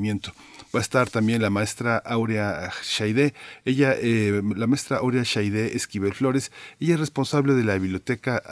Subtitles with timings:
[0.75, 3.35] Va a estar también la maestra Aurea Shaide.
[3.65, 8.43] Ella, eh, la maestra Aurea Shaide Esquivel Flores, ella es responsable de la biblioteca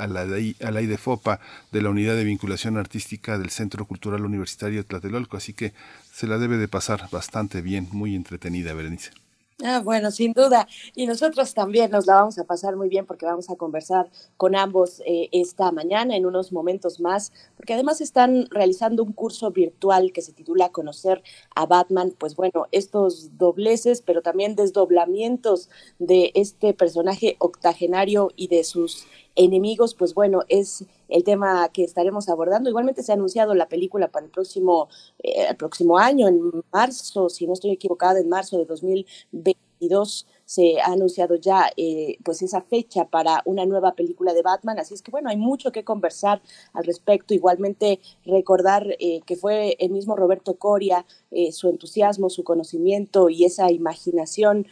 [0.87, 1.41] de Fopa
[1.72, 5.72] de la Unidad de Vinculación Artística del Centro Cultural Universitario Tlatelolco, así que
[6.12, 9.23] se la debe de pasar bastante bien, muy entretenida, Berenice.
[9.62, 10.66] Ah, bueno, sin duda.
[10.97, 14.56] Y nosotros también nos la vamos a pasar muy bien porque vamos a conversar con
[14.56, 20.10] ambos eh, esta mañana en unos momentos más, porque además están realizando un curso virtual
[20.12, 21.22] que se titula Conocer
[21.54, 22.14] a Batman.
[22.19, 25.70] Pues bueno, estos dobleces, pero también desdoblamientos
[26.00, 29.06] de este personaje octogenario y de sus
[29.37, 32.70] enemigos, pues bueno, es el tema que estaremos abordando.
[32.70, 34.88] Igualmente se ha anunciado la película para el próximo,
[35.22, 40.81] eh, el próximo año, en marzo, si no estoy equivocada, en marzo de 2022 se
[40.81, 45.03] ha anunciado ya eh, pues esa fecha para una nueva película de Batman, así es
[45.03, 50.16] que bueno, hay mucho que conversar al respecto, igualmente recordar eh, que fue el mismo
[50.16, 54.66] Roberto Coria, eh, su entusiasmo, su conocimiento y esa imaginación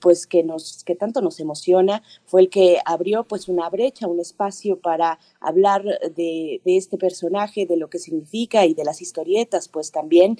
[0.00, 4.20] pues que nos, que tanto nos emociona, fue el que abrió pues una brecha, un
[4.20, 9.68] espacio para hablar de, de este personaje, de lo que significa y de las historietas,
[9.68, 10.38] pues también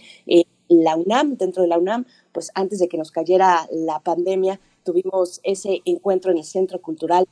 [0.68, 5.40] la UNAM, dentro de la UNAM, pues antes de que nos cayera la pandemia, tuvimos
[5.42, 7.26] ese encuentro en el Centro Cultural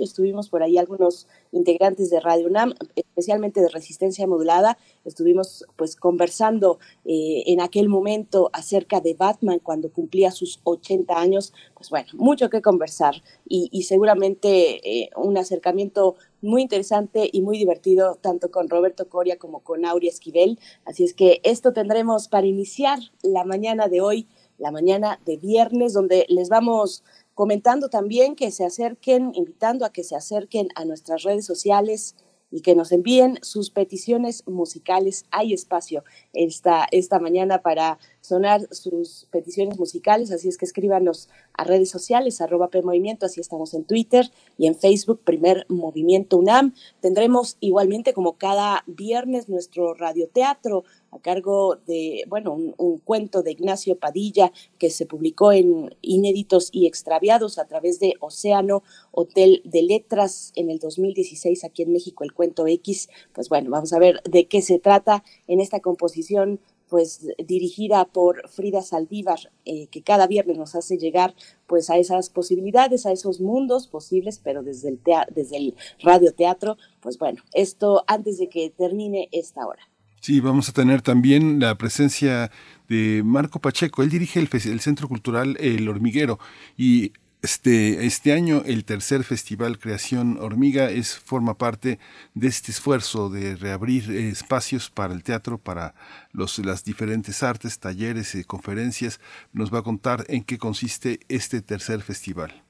[0.00, 4.78] Estuvimos por ahí algunos integrantes de Radio UNAM, especialmente de Resistencia Modulada.
[5.04, 11.52] Estuvimos pues conversando eh, en aquel momento acerca de Batman cuando cumplía sus 80 años.
[11.74, 18.18] Pues bueno, mucho que conversar y, seguramente eh, un acercamiento muy interesante y muy divertido
[18.20, 20.58] tanto con Roberto Coria como con Aurea Esquivel.
[20.84, 24.26] Así es que esto tendremos para iniciar la mañana de hoy
[24.58, 30.04] la mañana de viernes, donde les vamos comentando también que se acerquen, invitando a que
[30.04, 32.16] se acerquen a nuestras redes sociales
[32.50, 35.26] y que nos envíen sus peticiones musicales.
[35.30, 41.64] Hay espacio esta, esta mañana para sonar sus peticiones musicales, así es que escríbanos a
[41.64, 46.74] redes sociales, arroba PMovimiento, así estamos en Twitter y en Facebook, Primer Movimiento UNAM.
[47.00, 53.98] Tendremos igualmente como cada viernes nuestro radioteatro a cargo de, bueno, un, cuento de Ignacio
[53.98, 58.82] Padilla que se publicó en Inéditos y Extraviados a través de Océano
[59.12, 63.08] Hotel de Letras en el 2016 aquí en México, el cuento X.
[63.32, 68.48] Pues bueno, vamos a ver de qué se trata en esta composición pues dirigida por
[68.48, 71.34] Frida Saldívar, eh, que cada viernes nos hace llegar
[71.66, 75.00] pues a esas posibilidades, a esos mundos posibles, pero desde el,
[75.34, 79.82] desde el radioteatro, pues bueno, esto antes de que termine esta hora.
[80.20, 82.50] Sí, vamos a tener también la presencia
[82.88, 84.02] de Marco Pacheco.
[84.02, 86.38] Él dirige el, el Centro Cultural El Hormiguero
[86.76, 87.12] y
[87.42, 91.98] este, este año el tercer festival Creación Hormiga es, forma parte
[92.34, 95.94] de este esfuerzo de reabrir eh, espacios para el teatro, para
[96.32, 99.20] los, las diferentes artes, talleres y conferencias.
[99.52, 102.64] Nos va a contar en qué consiste este tercer festival.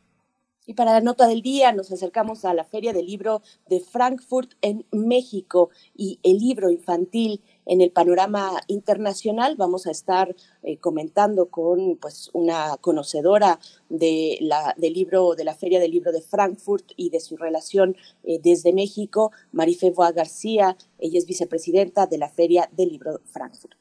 [0.66, 4.52] Y para la nota del día nos acercamos a la Feria del Libro de Frankfurt
[4.62, 9.56] en México y el libro infantil en el panorama internacional.
[9.56, 13.58] Vamos a estar eh, comentando con pues, una conocedora
[13.88, 17.96] de la, del libro, de la Feria del Libro de Frankfurt y de su relación
[18.24, 20.76] eh, desde México, Marife Boa García.
[20.98, 23.76] Ella es vicepresidenta de la Feria del Libro Frankfurt.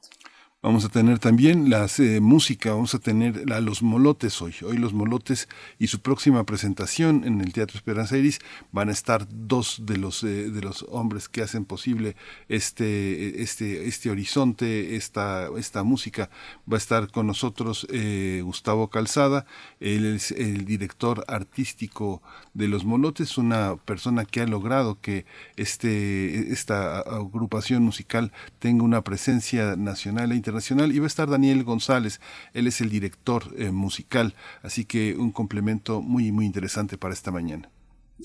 [0.66, 4.56] Vamos a tener también la eh, música, vamos a tener a los molotes hoy.
[4.64, 5.48] Hoy los molotes
[5.78, 8.40] y su próxima presentación en el Teatro Esperanza Iris
[8.72, 12.16] van a estar dos de los, eh, de los hombres que hacen posible
[12.50, 16.32] este, este, este horizonte, esta, esta música.
[16.68, 19.46] Va a estar con nosotros eh, Gustavo Calzada,
[19.80, 22.24] él es el director artístico
[22.56, 25.28] de los molotes, una persona que ha logrado que
[25.58, 30.55] este, esta agrupación musical tenga una presencia nacional e internacional
[30.94, 32.20] y va a estar Daniel González,
[32.54, 37.32] él es el director eh, musical, así que un complemento muy, muy interesante para esta
[37.32, 37.70] mañana.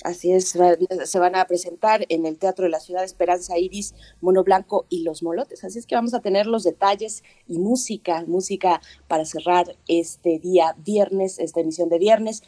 [0.05, 0.56] Así es,
[1.05, 5.03] se van a presentar en el Teatro de la Ciudad Esperanza Iris, Mono Blanco y
[5.03, 5.65] Los Molotes.
[5.65, 10.77] Así es que vamos a tener los detalles y música, música para cerrar este día
[10.79, 12.44] viernes, esta emisión de viernes.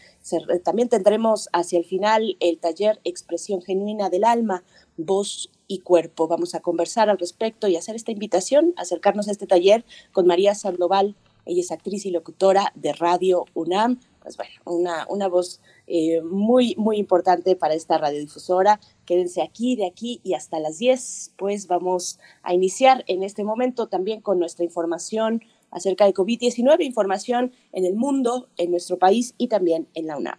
[0.62, 4.62] También tendremos hacia el final el taller Expresión Genuina del Alma,
[4.96, 6.28] Voz y Cuerpo.
[6.28, 10.54] Vamos a conversar al respecto y hacer esta invitación, acercarnos a este taller con María
[10.54, 11.16] Sandoval.
[11.46, 13.98] Ella es actriz y locutora de Radio UNAM.
[14.22, 18.80] Pues bueno, una, una voz eh, muy, muy importante para esta radiodifusora.
[19.06, 21.32] Quédense aquí, de aquí y hasta las 10.
[21.36, 27.52] Pues vamos a iniciar en este momento también con nuestra información acerca de COVID-19, información
[27.72, 30.38] en el mundo, en nuestro país y también en la UNAM.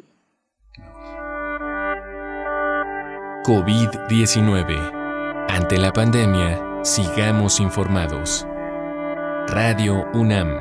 [3.43, 5.02] COVID-19
[5.49, 8.45] ante la pandemia, sigamos informados.
[9.47, 10.59] Radio UNAM.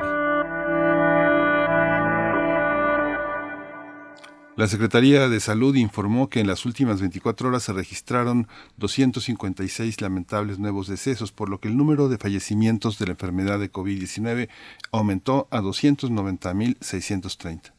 [4.57, 10.59] La Secretaría de Salud informó que en las últimas 24 horas se registraron 256 lamentables
[10.59, 14.49] nuevos decesos, por lo que el número de fallecimientos de la enfermedad de COVID-19
[14.91, 17.73] aumentó a 290.630.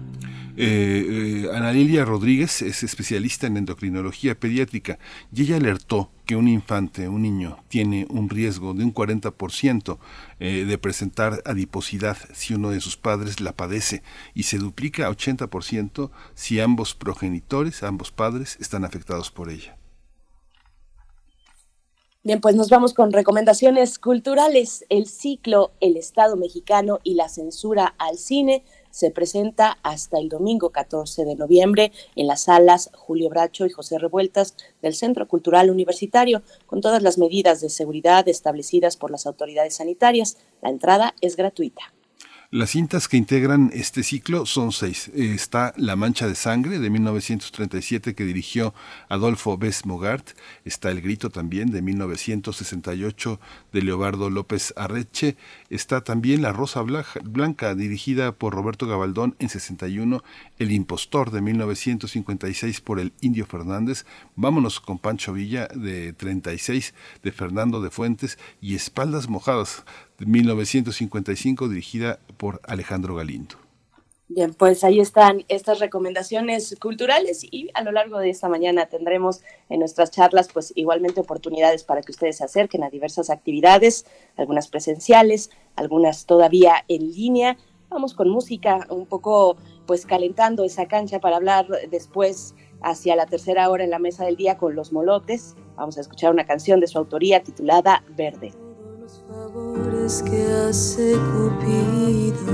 [0.61, 4.99] Eh, eh, Ana Lilia Rodríguez es especialista en endocrinología pediátrica
[5.33, 9.99] y ella alertó que un infante, un niño, tiene un riesgo de un 40%
[10.41, 14.03] eh, de presentar adiposidad si uno de sus padres la padece
[14.35, 19.77] y se duplica a 80% si ambos progenitores, ambos padres, están afectados por ella.
[22.25, 24.85] Bien, pues nos vamos con recomendaciones culturales.
[24.89, 30.71] El ciclo El Estado mexicano y la censura al cine se presenta hasta el domingo
[30.71, 36.43] 14 de noviembre en las salas Julio Bracho y José Revueltas del Centro Cultural Universitario,
[36.67, 40.39] con todas las medidas de seguridad establecidas por las autoridades sanitarias.
[40.63, 41.93] La entrada es gratuita.
[42.51, 45.11] Las cintas que integran este ciclo son seis.
[45.15, 48.73] Está La Mancha de Sangre de 1937 que dirigió
[49.11, 50.31] Adolfo Bess Mogart.
[50.65, 53.39] Está El Grito también de 1968
[53.71, 55.37] de Leobardo López Arreche.
[55.69, 60.25] Está también La Rosa Blanca dirigida por Roberto Gabaldón en 61.
[60.59, 64.07] El Impostor de 1956 por el Indio Fernández.
[64.37, 69.85] Vámonos con Pancho Villa de 36 de Fernando de Fuentes y Espaldas Mojadas
[70.27, 73.57] 1955 dirigida por Alejandro Galindo.
[74.31, 79.41] Bien, pues ahí están estas recomendaciones culturales y a lo largo de esta mañana tendremos
[79.71, 84.05] en nuestras charlas pues igualmente oportunidades para que ustedes se acerquen a diversas actividades,
[84.37, 87.57] algunas presenciales, algunas todavía en línea.
[87.89, 89.57] Vamos con música un poco
[89.87, 94.37] pues calentando esa cancha para hablar después hacia la tercera hora en la mesa del
[94.37, 95.57] día con los molotes.
[95.77, 98.53] Vamos a escuchar una canción de su autoría titulada Verde
[99.27, 102.53] favores que hace Cupido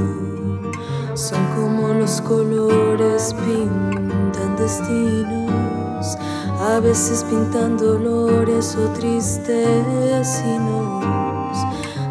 [1.14, 6.18] son como los colores pintan destinos,
[6.60, 9.84] a veces pintan dolores o tristes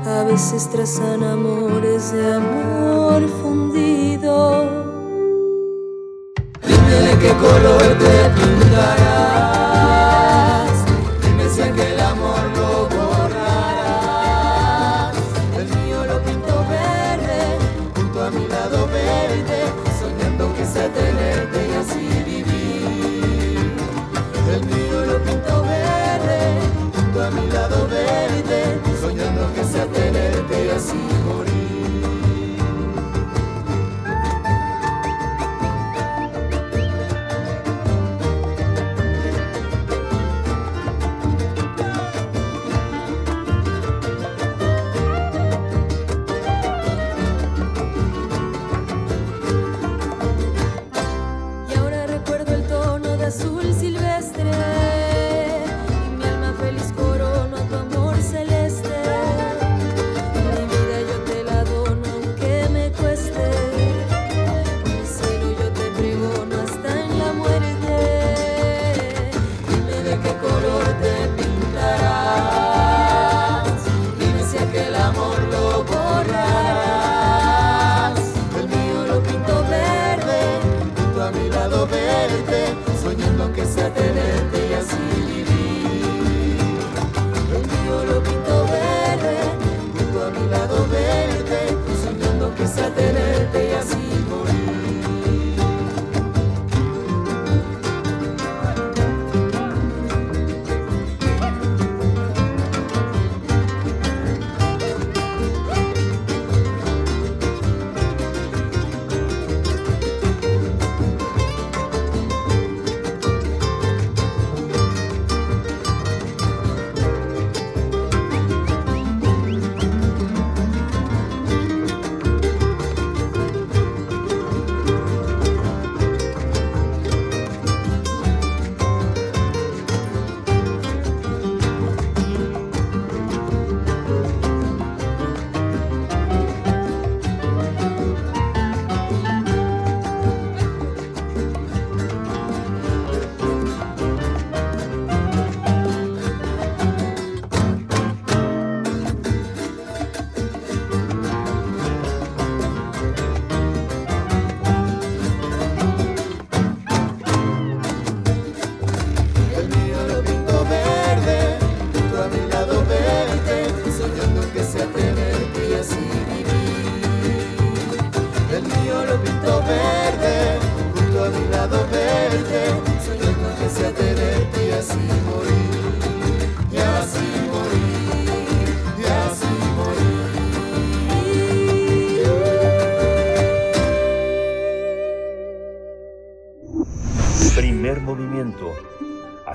[0.05, 4.63] a veces trazan amores de amor fundido.
[6.65, 9.22] Dime de qué color te pintarás,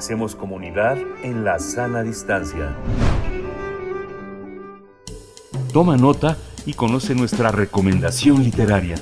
[0.09, 2.75] Hacemos comunidad en la sana distancia.
[5.71, 8.97] Toma nota y conoce nuestra recomendación literaria.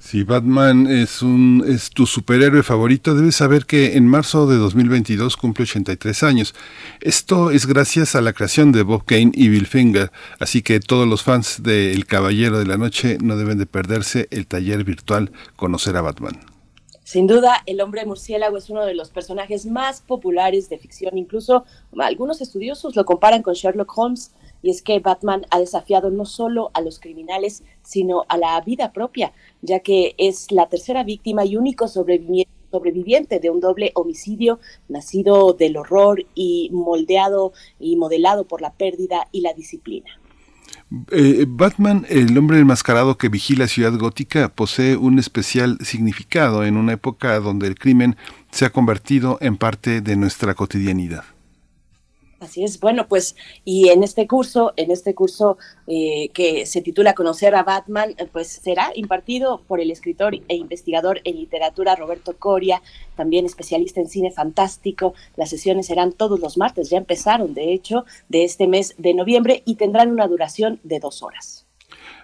[0.00, 5.36] Si Batman es, un, es tu superhéroe favorito, debes saber que en marzo de 2022
[5.36, 6.56] cumple 83 años.
[7.00, 11.06] Esto es gracias a la creación de Bob Kane y Bill Finger, así que todos
[11.06, 15.30] los fans de El Caballero de la Noche no deben de perderse el taller virtual
[15.54, 16.55] Conocer a Batman.
[17.06, 21.16] Sin duda, el hombre murciélago es uno de los personajes más populares de ficción.
[21.16, 21.64] Incluso
[21.96, 24.34] algunos estudiosos lo comparan con Sherlock Holmes.
[24.60, 28.92] y es que Batman ha desafiado no solo a los criminales, sino a la vida
[28.92, 29.32] propia,
[29.62, 34.58] ya que es la tercera víctima y único sobreviviente de un doble homicidio
[34.88, 40.10] nacido del horror y moldeado y modelado por la pérdida y la disciplina.
[41.10, 46.92] Eh, Batman, el hombre enmascarado que vigila Ciudad Gótica, posee un especial significado en una
[46.92, 48.16] época donde el crimen
[48.52, 51.24] se ha convertido en parte de nuestra cotidianidad.
[52.46, 53.34] Así es, bueno, pues
[53.64, 58.28] y en este curso, en este curso eh, que se titula Conocer a Batman, eh,
[58.30, 62.82] pues será impartido por el escritor e investigador en literatura Roberto Coria,
[63.16, 65.14] también especialista en cine fantástico.
[65.34, 69.64] Las sesiones serán todos los martes, ya empezaron, de hecho, de este mes de noviembre
[69.66, 71.66] y tendrán una duración de dos horas.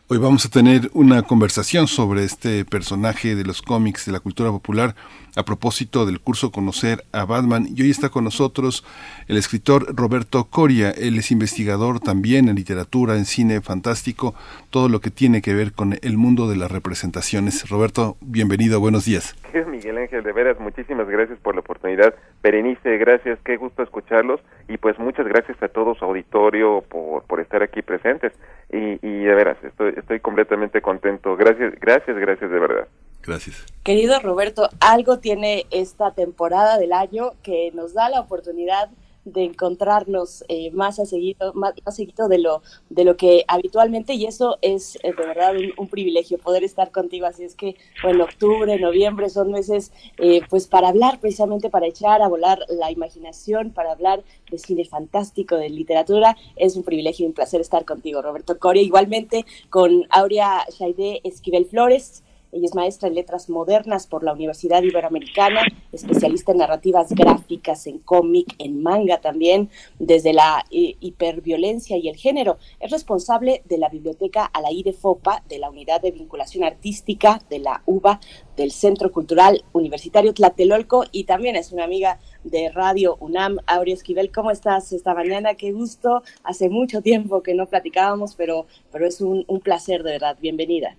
[0.07, 4.51] Hoy vamos a tener una conversación sobre este personaje de los cómics de la cultura
[4.51, 4.95] popular
[5.37, 7.67] a propósito del curso Conocer a Batman.
[7.75, 8.85] Y hoy está con nosotros
[9.29, 10.91] el escritor Roberto Coria.
[10.91, 14.35] Él es investigador también en literatura, en cine fantástico,
[14.71, 17.69] todo lo que tiene que ver con el mundo de las representaciones.
[17.69, 19.37] Roberto, bienvenido, buenos días.
[19.83, 22.15] Miguel Ángel, de veras, muchísimas gracias por la oportunidad.
[22.43, 24.41] Berenice, gracias, qué gusto escucharlos.
[24.69, 28.33] Y pues muchas gracias a todo su auditorio por, por estar aquí presentes.
[28.71, 31.37] Y, y de veras, estoy, estoy completamente contento.
[31.37, 32.89] Gracias, gracias, gracias de verdad.
[33.23, 33.57] Gracias.
[33.83, 38.91] Querido Roberto, algo tiene esta temporada del año que nos da la oportunidad
[39.25, 44.27] de encontrarnos eh, más a seguido, más, seguido de lo, de lo que habitualmente, y
[44.27, 47.27] eso es eh, de verdad un, privilegio poder estar contigo.
[47.27, 52.23] Así es que, bueno, octubre, noviembre son meses eh, pues para hablar, precisamente para echar
[52.23, 56.37] a volar la imaginación, para hablar de cine fantástico, de literatura.
[56.57, 58.83] Es un privilegio y un placer estar contigo, Roberto Coria.
[58.83, 64.83] Igualmente con Aurea Shaide Esquivel Flores ella es maestra en letras modernas por la Universidad
[64.83, 72.11] Iberoamericana, especialista en narrativas gráficas, en cómic, en manga también, desde la eh, hiperviolencia y
[72.11, 72.59] el género.
[72.79, 77.59] Es responsable de la biblioteca Alaí de Fopa, de la Unidad de Vinculación Artística, de
[77.59, 78.21] la UBA,
[78.55, 83.61] del Centro Cultural Universitario Tlatelolco y también es una amiga de Radio UNAM.
[83.67, 85.55] Aurea Esquivel, ¿cómo estás esta mañana?
[85.55, 86.23] Qué gusto.
[86.45, 90.37] Hace mucho tiempo que no platicábamos, pero, pero es un, un placer, de verdad.
[90.39, 90.97] Bienvenida.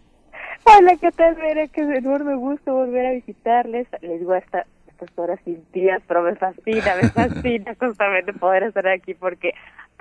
[0.65, 1.67] Hola, ¿qué tal, Vera?
[1.67, 3.85] Qué enorme gusto volver a visitarles.
[4.01, 8.87] Les digo hasta estas horas sin días, pero me fascina, me fascina justamente poder estar
[8.87, 9.53] aquí porque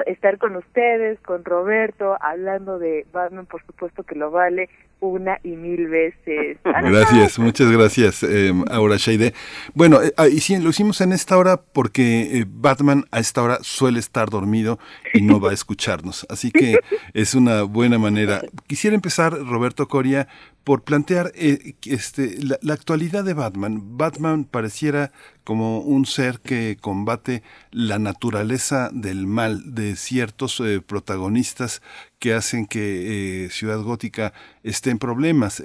[0.07, 4.69] estar con ustedes, con Roberto, hablando de Batman, por supuesto que lo vale
[5.03, 6.59] una y mil veces.
[6.65, 9.35] Gracias, muchas gracias, eh, Aura Sheide.
[9.75, 13.43] Bueno, eh, ah, y sí, lo hicimos en esta hora porque eh, Batman a esta
[13.43, 14.79] hora suele estar dormido
[15.13, 16.79] y no va a escucharnos, así que
[17.15, 18.43] es una buena manera.
[18.69, 20.29] Quisiera empezar, Roberto Coria,
[20.65, 23.97] por plantear eh, este, la, actualidad de Batman.
[23.97, 25.13] Batman pareciera
[25.45, 31.83] como un ser que combate la naturaleza del mal de ciertos eh, protagonistas
[32.19, 35.63] que hacen que eh, Ciudad Gótica esté en problemas.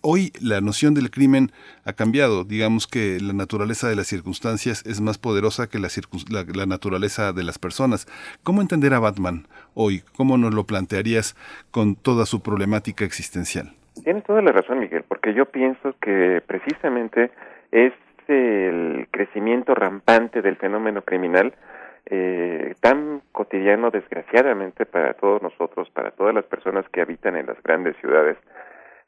[0.00, 1.52] hoy la noción del crimen
[1.84, 2.44] ha cambiado.
[2.44, 5.88] Digamos que la naturaleza de las circunstancias es más poderosa que la,
[6.54, 8.06] la naturaleza de las personas.
[8.42, 10.02] ¿Cómo entender a Batman hoy?
[10.16, 11.36] ¿Cómo nos lo plantearías
[11.70, 13.72] con toda su problemática existencial?
[14.04, 17.30] Tienes toda la razón, Miguel, porque yo pienso que precisamente
[17.70, 17.92] es
[18.28, 21.54] el crecimiento rampante del fenómeno criminal
[22.06, 27.62] eh, tan cotidiano, desgraciadamente, para todos nosotros, para todas las personas que habitan en las
[27.62, 28.36] grandes ciudades,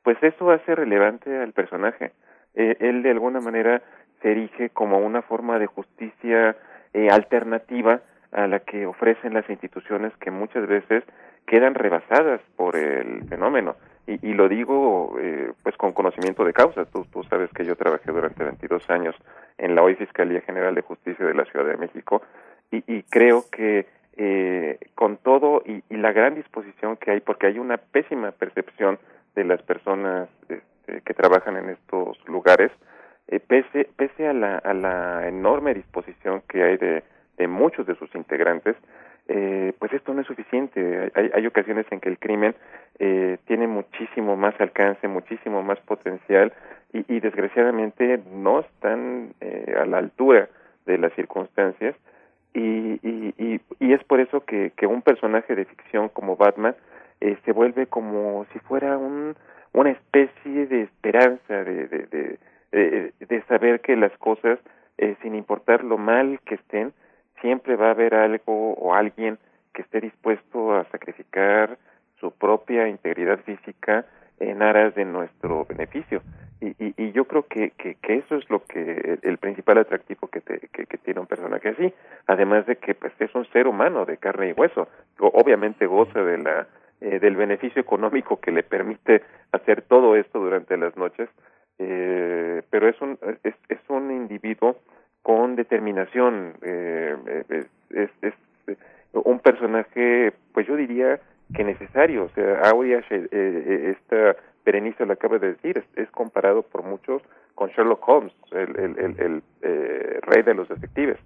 [0.02, 2.12] pues eso hace relevante al personaje.
[2.54, 3.82] Eh, él de alguna manera
[4.22, 6.56] se erige como una forma de justicia
[6.92, 8.00] eh, alternativa
[8.32, 11.04] a la que ofrecen las instituciones que muchas veces
[11.46, 16.84] quedan rebasadas por el fenómeno y, y lo digo eh, pues con conocimiento de causa.
[16.86, 19.14] Tú, tú sabes que yo trabajé durante 22 años
[19.58, 22.22] en la hoy Fiscalía General de Justicia de la Ciudad de México
[22.70, 23.86] y, y creo que
[24.16, 28.98] eh, con todo y, la gran disposición que hay, porque hay una pésima percepción
[29.34, 32.70] de las personas este, que trabajan en estos lugares,
[33.26, 38.76] eh, pese, pese a, la, enorme disposición que hay de muchos de sus integrantes,
[39.28, 41.10] eh, pues esto no es suficiente.
[41.14, 42.54] Hay, hay ocasiones en que el crimen
[42.98, 46.52] eh, tiene muchísimo más alcance, muchísimo más potencial
[46.92, 50.48] y, y desgraciadamente no están eh, a la altura
[50.86, 51.96] de las circunstancias
[52.52, 56.76] y, y, y, y es por eso que, que un personaje de ficción como Batman
[57.20, 59.34] eh, se vuelve como si fuera un,
[59.72, 62.38] una especie de esperanza, de, de,
[62.72, 64.58] de, saber que las cosas,
[64.98, 66.92] eh, sin importar lo mal que estén,
[67.44, 69.38] siempre va a haber algo o alguien
[69.74, 71.76] que esté dispuesto a sacrificar
[72.18, 74.06] su propia integridad física
[74.40, 76.22] en aras de nuestro beneficio.
[76.62, 80.40] Y, y, y yo creo que, que, eso es lo que el principal atractivo que,
[80.40, 81.92] te, que, tiene un personaje así,
[82.26, 86.38] además de que pues, es un ser humano de carne y hueso, obviamente goza de
[86.38, 86.66] la
[87.02, 91.28] eh, del beneficio económico que le permite hacer todo esto durante las noches,
[91.78, 94.78] eh, pero es un es, es un individuo
[95.24, 97.16] con determinación, eh,
[97.48, 98.34] es, es, es,
[99.14, 101.18] un personaje, pues yo diría
[101.54, 106.10] que necesario, o sea, Aurea, eh, eh, esta Berenice lo acaba de decir, es, es,
[106.10, 107.22] comparado por muchos
[107.54, 111.18] con Sherlock Holmes, el, el, el, el eh, rey de los detectives.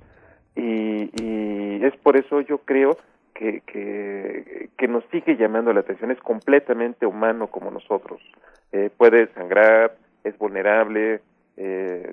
[0.55, 2.97] Y, y es por eso yo creo
[3.35, 3.63] que,
[4.77, 8.21] que, nos sigue llamando la atención, es completamente humano como nosotros.
[8.73, 11.21] Eh, puede sangrar, es vulnerable,
[11.61, 12.13] eh,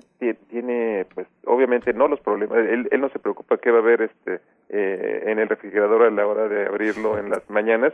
[0.50, 4.02] tiene, pues, obviamente no los problemas, él, él no se preocupa qué va a haber
[4.02, 7.94] este, eh, en el refrigerador a la hora de abrirlo en las mañanas,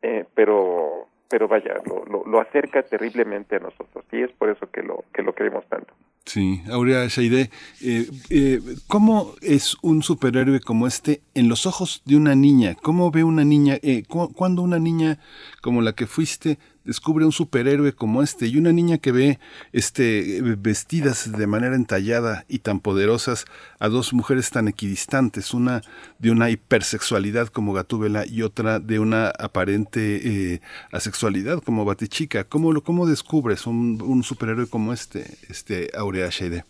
[0.00, 4.82] eh, pero pero vaya, lo, lo, acerca terriblemente a nosotros y es por eso que
[4.82, 5.92] lo, que lo queremos tanto.
[6.24, 7.50] Sí, Aurea Shaide,
[7.82, 12.74] eh, eh, ¿cómo es un superhéroe como este en los ojos de una niña?
[12.82, 15.18] ¿Cómo ve una niña, eh, cu cuando una niña
[15.62, 19.38] como la que fuiste descubre un superhéroe como este y una niña que ve
[19.72, 23.44] este vestidas de manera entallada y tan poderosas
[23.78, 25.82] a dos mujeres tan equidistantes, una
[26.18, 30.60] de una hipersexualidad como Gatúbela y otra de una aparente eh,
[30.92, 32.44] asexualidad como Batichica.
[32.44, 36.64] ¿Cómo lo cómo descubres un, un superhéroe como este, este Aurea Sheide?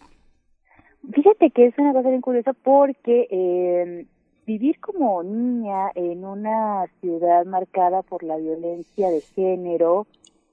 [1.13, 4.07] Fíjate que es una cosa bien curiosa porque eh,
[4.47, 10.07] vivir como niña en una ciudad marcada por la violencia de género,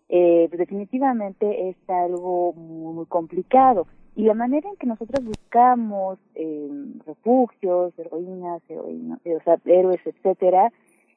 [0.10, 3.88] eh, definitivamente es algo muy, muy, complicado.
[4.16, 6.70] Y la manera en que nosotros buscamos eh,
[7.06, 10.72] refugios, heroínas, heroínas, o sea, héroes, etcétera,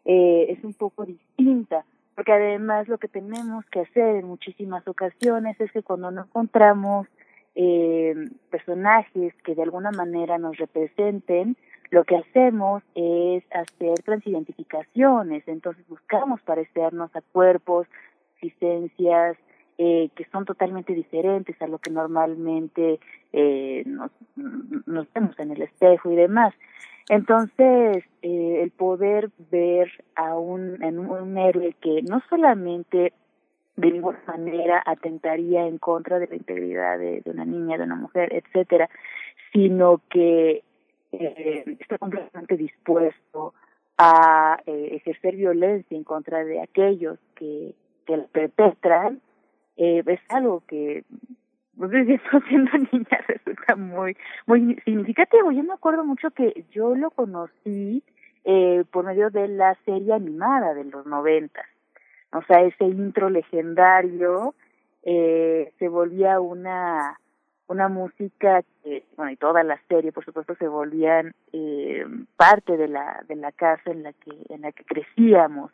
[0.05, 1.85] eh, es un poco distinta.
[2.15, 7.07] Porque además lo que tenemos que hacer en muchísimas ocasiones es que cuando no encontramos
[7.55, 8.15] eh,
[8.51, 11.57] personajes que de alguna manera nos representen,
[11.91, 17.87] lo que hacemos es hacer transidentificaciones, entonces buscamos parecernos a cuerpos,
[18.35, 19.37] existencias
[19.79, 22.99] eh, que son totalmente diferentes a lo que normalmente
[23.33, 24.11] eh, nos,
[25.13, 26.55] vemos en el espejo y demás.
[27.09, 33.13] Entonces, eh, el poder ver a un, en un, héroe que no solamente
[33.77, 38.33] de ninguna manera atentaría en contra de la integridad de una niña, de una mujer,
[38.33, 38.89] etcétera,
[39.53, 40.65] sino que
[41.21, 43.55] eh, está completamente dispuesto
[43.99, 47.75] a eh, ejercer violencia en contra de aquellos que,
[48.07, 49.21] que la perpetran,
[49.77, 51.05] eh, es algo que
[51.77, 51.91] pues
[52.49, 55.53] siendo niña resulta muy muy significativo.
[55.53, 58.03] Yo me acuerdo mucho que yo lo conocí
[58.45, 61.67] eh, por medio de la serie animada de los noventas.
[62.33, 64.55] O sea, ese intro legendario
[65.03, 67.19] eh, se volvía una
[67.69, 72.05] una música que, bueno, y toda la serie, por supuesto, se volvían eh,
[72.37, 75.73] parte de la de la casa en la que en la que crecíamos.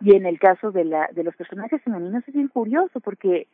[0.00, 3.48] Y en el caso de la de los personajes femeninos es bien curioso porque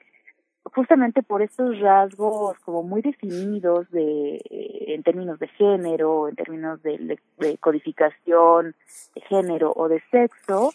[0.62, 7.18] justamente por estos rasgos como muy definidos de en términos de género, en términos de,
[7.38, 8.74] de codificación
[9.14, 10.70] de género o de sexo,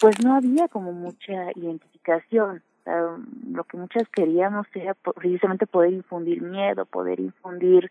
[0.00, 6.84] pues no había como mucha identificación lo que muchas queríamos era precisamente poder infundir miedo,
[6.84, 7.90] poder infundir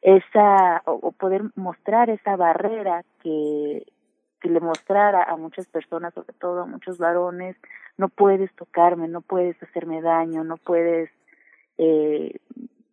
[0.00, 3.84] esa o, poder mostrar esa barrera que
[4.42, 7.56] que le mostrara a muchas personas, sobre todo a muchos varones,
[7.96, 11.10] no puedes tocarme, no puedes hacerme daño, no puedes
[11.78, 12.40] eh,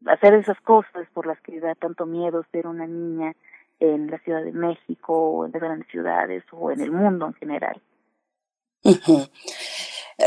[0.05, 3.33] hacer esas cosas por las que da tanto miedo ser una niña
[3.79, 7.33] en la Ciudad de México o en las grandes ciudades o en el mundo en
[7.33, 7.81] general.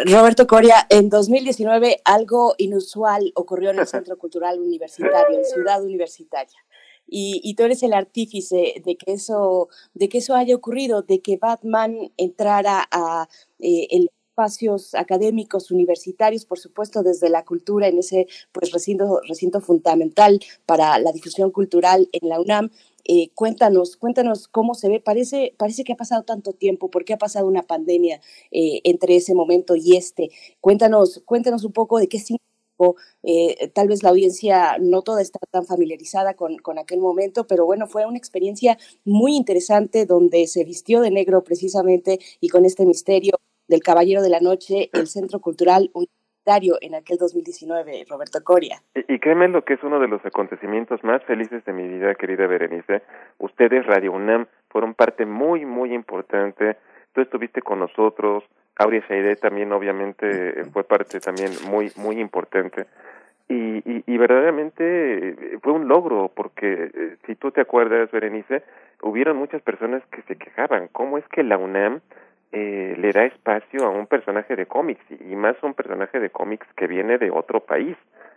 [0.06, 6.58] Roberto Coria, en 2019 algo inusual ocurrió en el Centro Cultural Universitario, en Ciudad Universitaria.
[7.06, 11.20] Y, y, tú eres el artífice de que eso, de que eso haya ocurrido, de
[11.20, 13.28] que Batman entrara a
[13.58, 19.60] eh, el espacios académicos universitarios, por supuesto desde la cultura en ese pues recinto recinto
[19.60, 22.70] fundamental para la difusión cultural en la UNAM
[23.04, 25.00] eh, cuéntanos, cuéntanos cómo se ve.
[25.00, 29.34] Parece, parece que ha pasado tanto tiempo, porque ha pasado una pandemia eh, entre ese
[29.34, 30.30] momento y este.
[30.60, 32.96] Cuéntanos, cuéntanos un poco de qué significó.
[33.22, 37.66] Eh, tal vez la audiencia no toda está tan familiarizada con, con aquel momento, pero
[37.66, 42.86] bueno, fue una experiencia muy interesante donde se vistió de negro precisamente y con este
[42.86, 43.34] misterio
[43.68, 45.90] del Caballero de la Noche, el Centro Cultural
[46.80, 48.82] en aquel 2019, Roberto Coria.
[48.94, 52.46] Y, créeme lo que es uno de los acontecimientos más felices de mi vida, querida
[52.46, 53.02] Berenice.
[53.38, 56.76] Ustedes, Radio UNAM, fueron parte muy, muy importante
[57.12, 58.44] tú estuviste con nosotros,
[58.76, 62.86] Aurea Shaide también obviamente fue parte también muy muy importante
[63.48, 68.62] y, verdaderamente fue un logro porque eh, si tú te acuerdas Berenice
[69.02, 72.00] hubieron muchas personas que se quejaban cómo es que la UNAM
[72.52, 76.66] eh, le da espacio a un personaje de cómics y más un personaje de cómics
[76.76, 77.96] que viene de otro país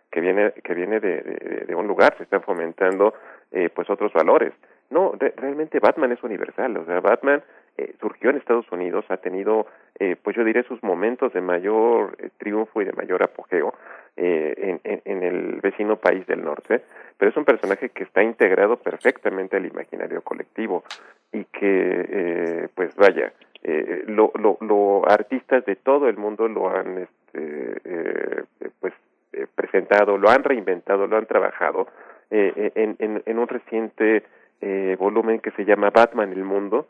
[0.10, 3.14] que viene que viene de, de, de un lugar se están fomentando
[3.52, 4.54] eh, pues otros valores.
[4.90, 7.44] No realmente Batman es universal o sea Batman
[7.78, 9.68] eh, surgió en Estados Unidos ha tenido
[10.00, 13.74] eh, pues yo diré sus momentos de mayor eh, triunfo y de mayor apogeo
[14.16, 16.84] eh, en, en, en el vecino país del norte
[17.18, 20.86] pero es un personaje que está integrado perfectamente al imaginario colectivo
[21.34, 23.34] y que pues vaya
[23.68, 28.44] eh, lo, lo, lo artistas de todo el mundo lo han este, eh,
[28.80, 28.94] pues
[29.34, 31.88] eh, presentado, lo han reinventado, lo han trabajado
[32.30, 34.24] eh, en, en, en un reciente
[34.62, 36.88] eh, volumen que se llama Batman el Mundo.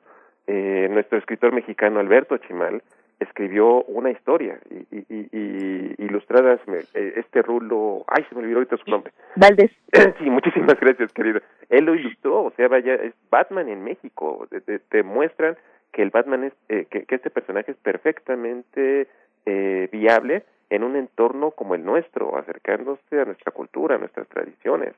[0.47, 2.83] Eh, nuestro escritor mexicano Alberto Chimal
[3.21, 6.59] escribió una historia y, y, y, ilustradas
[6.93, 9.13] este rulo, ay se me olvidó ahorita su nombre.
[9.38, 9.71] Valdés.
[10.19, 11.39] Sí, muchísimas gracias querido.
[11.69, 14.45] Él lo ilustró, o sea, vaya, es Batman en México.
[14.89, 15.55] Te muestran
[15.91, 19.08] que el Batman es, eh, que, este personaje es perfectamente
[19.45, 24.93] eh, viable en un entorno como el nuestro, acercándose a nuestra cultura, a nuestras tradiciones.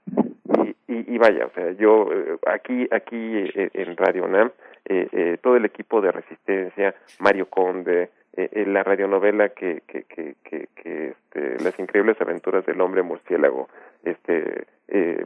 [0.63, 4.51] Y, y, y vaya, o sea, yo eh, aquí aquí eh, en Radio NAM,
[4.85, 8.09] eh, todo el equipo de Resistencia, Mario Conde,
[8.53, 13.67] la radionovela que que que que, que este, las increíbles aventuras del hombre murciélago,
[14.03, 14.67] este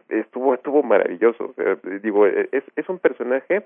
[0.07, 3.63] estuvo estuvo maravilloso, o sea, digo es es un personaje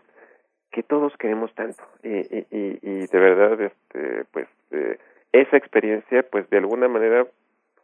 [0.76, 1.82] que todos queremos tanto.
[2.04, 4.98] Y, y, de verdad este pues eh,
[5.32, 7.26] esa experiencia pues de alguna manera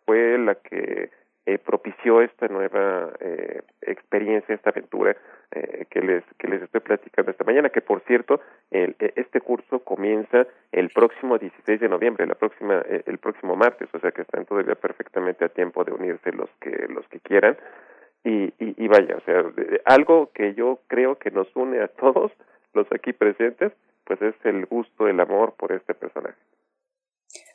[0.06, 1.10] fue la que
[1.46, 5.16] eh, propició esta nueva eh, experiencia esta aventura
[5.54, 9.80] eh, que les que les estoy platicando esta mañana que por cierto el, este curso
[9.80, 14.24] comienza el próximo 16 de noviembre la próxima eh, el próximo martes o sea que
[14.24, 17.56] están todavía perfectamente a tiempo de unirse los que los que quieran.
[18.24, 19.44] Y, y, y vaya o sea
[19.86, 22.32] algo que yo creo que nos une a todos
[22.74, 23.74] los aquí presentes,
[24.06, 26.38] pues es el gusto, el amor por este personaje.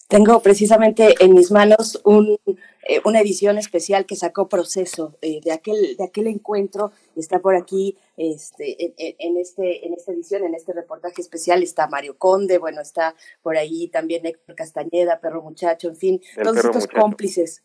[0.08, 5.50] Tengo precisamente en mis manos un, eh, una edición especial que sacó Proceso eh, de
[5.50, 6.92] aquel de aquel encuentro.
[7.16, 11.88] Está por aquí este, en, en, este en esta edición, en este reportaje especial está
[11.88, 16.58] Mario Conde, bueno está por ahí también Héctor Castañeda, Perro Muchacho, en fin, el todos
[16.58, 17.00] estos muchacho.
[17.00, 17.64] cómplices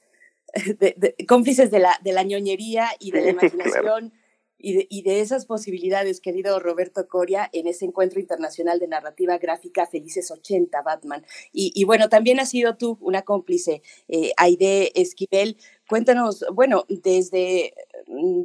[0.80, 4.10] de, de, cómplices de la de la ñoñería y de la imaginación.
[4.10, 4.21] claro
[4.62, 10.32] y de, esas posibilidades, querido Roberto Coria, en ese encuentro internacional de narrativa gráfica Felices
[10.32, 11.26] 80, Batman.
[11.52, 15.58] Y, y bueno, también has sido tú una cómplice, eh, Aide Esquivel.
[15.88, 17.74] Cuéntanos, bueno, desde,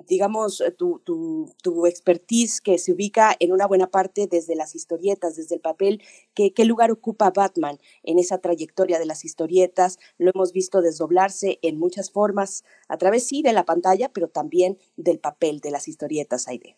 [0.06, 5.36] digamos, tu, tu, tu, expertise que se ubica en una buena parte desde las historietas,
[5.36, 6.02] desde el papel,
[6.34, 9.98] ¿qué, ¿qué lugar ocupa Batman en esa trayectoria de las historietas?
[10.18, 14.78] Lo hemos visto desdoblarse en muchas formas, a través sí de la pantalla, pero también
[14.96, 16.76] del papel de las historietas, Aide.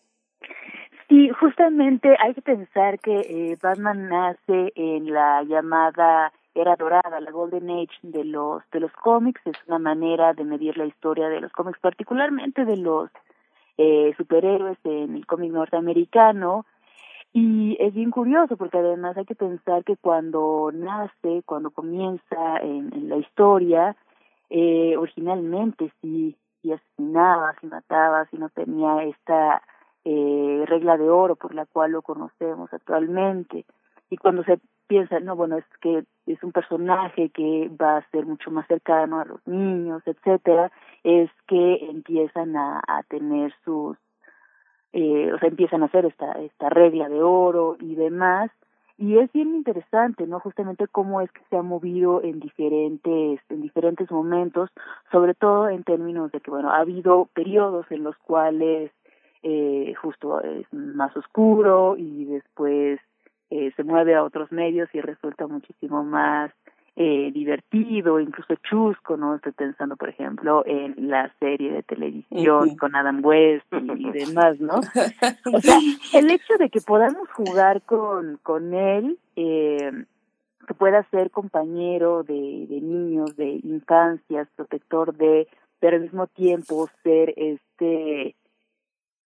[1.09, 7.31] Sí, justamente hay que pensar que eh, Batman nace en la llamada era dorada, la
[7.31, 11.41] Golden Age de los de los cómics, es una manera de medir la historia de
[11.41, 13.09] los cómics, particularmente de los
[13.77, 16.65] eh, superhéroes en el cómic norteamericano.
[17.31, 23.07] Y es bien curioso porque además hay que pensar que cuando nace, cuando comienza en,
[23.07, 23.95] la historia,
[24.49, 29.61] eh, originalmente sí, sí asesinaba, sí mataba, sí no tenía esta
[30.03, 33.65] eh, regla de oro por la cual lo conocemos actualmente.
[34.09, 38.25] Y cuando se piensa, no, bueno, es que es un personaje que va a ser
[38.25, 40.71] mucho más cercano a los niños, etcétera,
[41.03, 43.97] es que empiezan a, tener sus,
[44.91, 48.49] eh, o sea, empiezan a hacer esta, esta regla de oro y demás,
[48.97, 50.39] y es bien interesante, ¿no?
[50.39, 54.71] Justamente cómo es que se ha movido en diferentes, en diferentes momentos,
[55.11, 58.91] sobre todo en términos de que, bueno, ha habido periodos en los cuales
[59.43, 62.99] eh, justo es más oscuro y después
[63.49, 66.51] eh, se mueve a otros medios y resulta muchísimo más
[66.95, 69.35] eh, divertido, incluso chusco, ¿no?
[69.35, 72.77] Estoy pensando, por ejemplo, en la serie de televisión uh -huh.
[72.77, 74.81] con Adam West y, demás, ¿no?
[75.53, 75.79] O sea,
[76.13, 79.91] el hecho de que podamos jugar con, con él, eh,
[80.67, 85.47] que pueda ser compañero de, de niños, de infancias, protector de,
[85.79, 88.35] pero al mismo tiempo ser este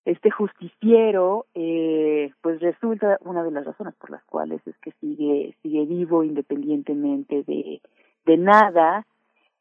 [0.06, 5.56] este justiciero eh, pues resulta una de las razones por las cuales es que sigue
[5.62, 7.82] sigue vivo independientemente de
[8.26, 9.06] de nada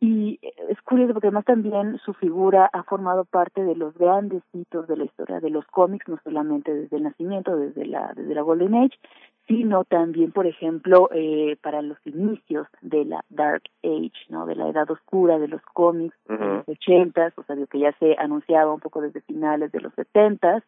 [0.04, 4.88] y es curioso porque además también su figura ha formado parte de los grandes hitos
[4.88, 8.42] de la historia de los cómics no solamente desde el nacimiento desde la desde la
[8.42, 8.98] Golden Age
[9.46, 14.46] sino también, por ejemplo, eh, para los inicios de la Dark Age, ¿no?
[14.46, 18.14] De la edad oscura de los cómics de los ochentas, o sea, que ya se
[18.18, 20.62] anunciaba un poco desde finales de los setentas,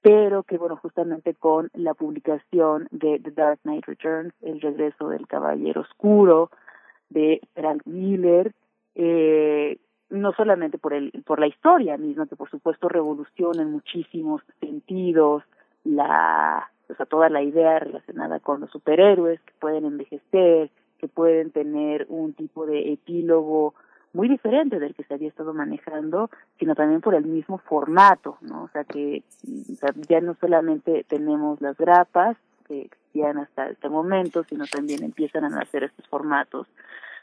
[0.00, 5.26] pero que, bueno, justamente con la publicación de The Dark Knight Returns, el regreso del
[5.26, 6.50] Caballero Oscuro,
[7.10, 8.52] de Frank Miller,
[8.94, 9.78] eh,
[10.10, 15.42] no solamente por el por la historia misma que por supuesto revoluciona en muchísimos sentidos
[15.84, 21.50] la o sea toda la idea relacionada con los superhéroes que pueden envejecer que pueden
[21.50, 23.74] tener un tipo de epílogo
[24.12, 28.64] muy diferente del que se había estado manejando, sino también por el mismo formato, ¿no?
[28.64, 29.22] O sea que
[30.08, 35.48] ya no solamente tenemos las grapas que existían hasta este momento, sino también empiezan a
[35.48, 36.66] nacer estos formatos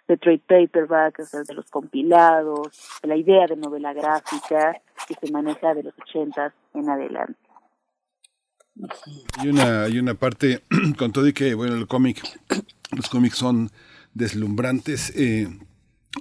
[0.07, 2.69] de trade paperback, o sea, de los compilados,
[3.01, 7.39] de la idea de novela gráfica que se maneja de los ochentas en adelante.
[9.39, 10.61] Hay una, hay una parte,
[10.97, 12.21] con todo y que, bueno, el cómic,
[12.91, 13.69] los cómics son
[14.13, 15.11] deslumbrantes.
[15.15, 15.47] Eh,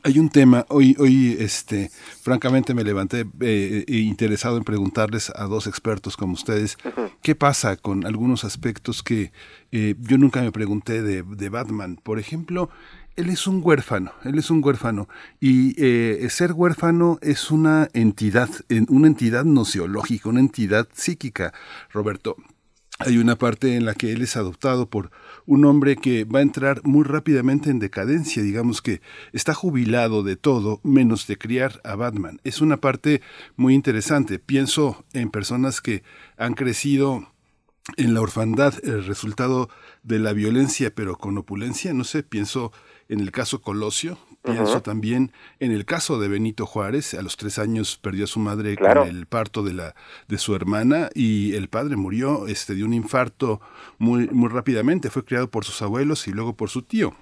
[0.03, 1.91] hay un tema, hoy, hoy este,
[2.23, 6.77] francamente me levanté eh, interesado en preguntarles a dos expertos como ustedes,
[7.23, 9.33] ¿qué pasa con algunos aspectos que
[9.73, 11.99] eh, yo nunca me pregunté de, de Batman?
[12.03, 12.71] Por ejemplo,
[13.17, 15.09] él es un huérfano, él es un huérfano
[15.41, 18.51] y eh, ser huérfano es una entidad,
[18.89, 21.53] una entidad nociológica, una entidad psíquica,
[21.93, 22.37] Roberto.
[23.01, 25.11] Hay una parte en la que él es adoptado por
[25.47, 29.01] un hombre que va a entrar muy rápidamente en decadencia, digamos que
[29.33, 32.41] está jubilado de todo menos de criar a Batman.
[32.45, 33.21] Es una parte
[33.57, 34.39] muy interesante.
[34.39, 36.03] Pienso en personas que
[36.37, 37.29] han crecido
[37.97, 39.69] en la orfandad, el resultado
[40.03, 42.73] de la violencia, pero con opulencia, no sé, pienso
[43.09, 47.59] en el caso Colosio, pienso también en el caso de Benito Juárez, a los tres
[47.59, 49.95] años perdió a su madre con el parto de la
[50.29, 53.61] de su hermana y el padre murió este de un infarto
[53.99, 57.15] muy muy rápidamente, fue criado por sus abuelos y luego por su tío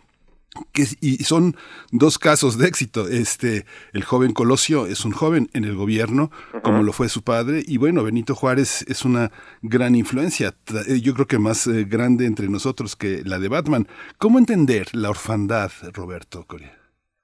[0.72, 1.56] que, y son
[1.90, 3.08] dos casos de éxito.
[3.08, 6.30] Este, el joven Colosio es un joven en el gobierno,
[6.62, 9.32] como lo fue su padre, y bueno, Benito Juárez es una
[9.62, 10.54] gran influencia,
[10.88, 13.88] eh, yo creo que más eh, grande entre nosotros que la de Batman.
[14.18, 16.81] ¿Cómo entender la orfandad, Roberto Coria?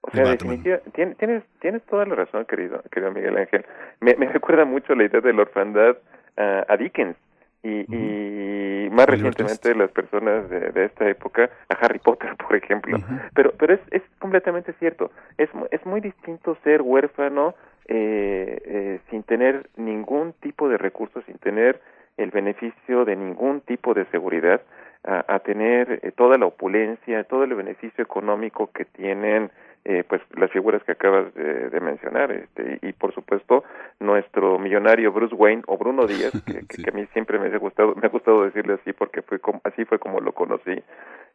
[0.09, 3.65] O sea, definitivamente, tienes, tienes toda la razón, querido, querido Miguel Ángel.
[4.01, 5.97] Me, recuerda mucho la idea de la orfandad
[6.37, 7.17] ah, a Dickens.
[7.61, 12.99] Y, y más recientemente las personas de, de, esta época a Harry Potter por ejemplo.
[13.35, 15.11] Pero pero es, es completamente cierto.
[15.37, 17.57] Es es muy distinto ser huérfano
[17.89, 21.81] eh, eh, sin tener ningún tipo de recursos sin tener
[22.17, 24.61] el beneficio de ningún tipo de seguridad
[25.09, 29.51] a, a tener eh, toda la opulencia todo el beneficio económico que tienen
[29.85, 33.65] eh, pues las figuras que acabas de, de, mencionar este y por supuesto
[34.01, 37.95] nuestro millonario Bruce Wayne o Bruno Díaz que, que, a mí siempre me ha gustado
[37.95, 40.83] me ha gustado decirle así porque fue como, así fue como lo conocí.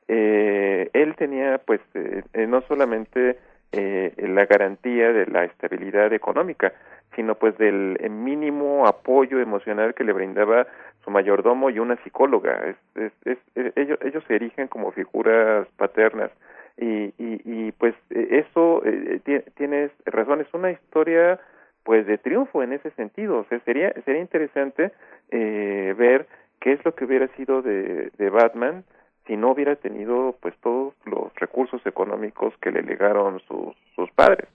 [0.08, 3.40] Eh, él tenía pues eh, eh no solamente
[3.72, 6.74] eh, la garantía de la estabilidad económica
[7.16, 10.68] sino pues del mínimo apoyo emocional que le brindaba
[11.04, 12.76] su mayordomo y una psicóloga.
[12.96, 16.32] Es, es, es, ellos ellos se erigen como figuras paternas.
[16.78, 19.22] Y, y, y pues e, eso eh,
[19.56, 21.40] tienes razón es una historia
[21.84, 23.40] pues de triunfo en ese sentido.
[23.40, 24.92] O sea sería sería interesante
[25.32, 26.28] eh, ver
[26.60, 28.84] qué es lo que hubiera sido de, de Batman
[29.28, 34.48] si no hubiera tenido pues todos los recursos económicos que le legaron sus sus padres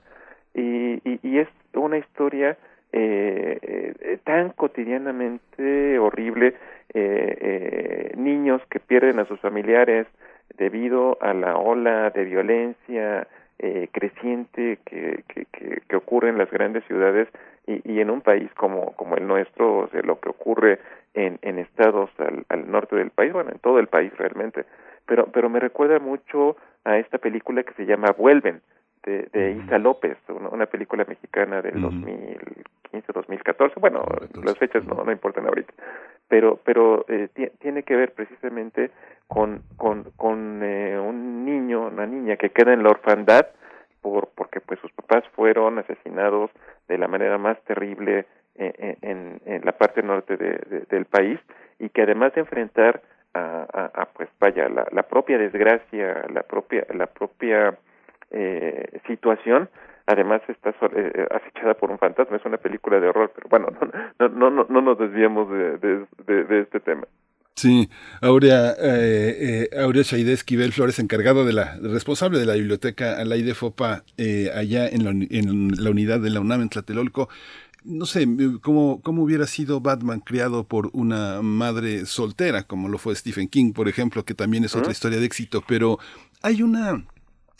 [0.54, 2.56] y, y, y es una historia
[2.92, 6.54] eh, eh, tan cotidianamente horrible
[6.94, 10.06] eh, eh, niños que pierden a sus familiares
[10.56, 16.50] debido a la ola de violencia eh, creciente que, que, que, que, ocurre en las
[16.50, 17.28] grandes ciudades
[17.66, 20.78] y, y en un país como, como el nuestro, o sea, lo que ocurre
[21.12, 24.64] en, en estados al, al norte del país, bueno, en todo el país realmente.
[25.06, 28.62] Pero, pero me recuerda mucho a esta película que se llama Vuelven,
[29.08, 32.52] de, de Isa López, una, una película mexicana del uh -huh.
[32.92, 34.04] 2015-2014, bueno,
[34.44, 35.72] las fechas no, no importan ahorita,
[36.28, 37.28] pero, pero eh,
[37.60, 38.90] tiene que ver precisamente
[39.26, 43.46] con, con, con eh, un niño, una niña que queda en la orfandad
[44.02, 46.50] por, porque pues sus papás fueron asesinados
[46.88, 51.38] de la manera más terrible en, en, en la parte norte de, de, del país
[51.78, 53.00] y que además de enfrentar
[53.34, 57.76] a, a, a pues vaya la, la propia desgracia, la propia, la propia
[58.30, 59.68] eh, situación.
[60.06, 62.36] Además está eh, acechada por un fantasma.
[62.36, 63.68] Es una película de horror pero bueno
[64.18, 67.04] no no no no nos desviemos de, de, de, de este tema.
[67.58, 73.52] Sí, Aurea, eh, eh, Aurea Esquivel Flores, encargado de la, responsable de la biblioteca Alaide
[73.52, 77.28] Fopa, eh, allá en la, en la unidad de la UNAM en Tlatelolco.
[77.82, 78.28] no sé,
[78.62, 83.72] cómo, cómo hubiera sido Batman criado por una madre soltera, como lo fue Stephen King,
[83.72, 85.98] por ejemplo, que también es otra historia de éxito, pero
[86.42, 87.04] hay una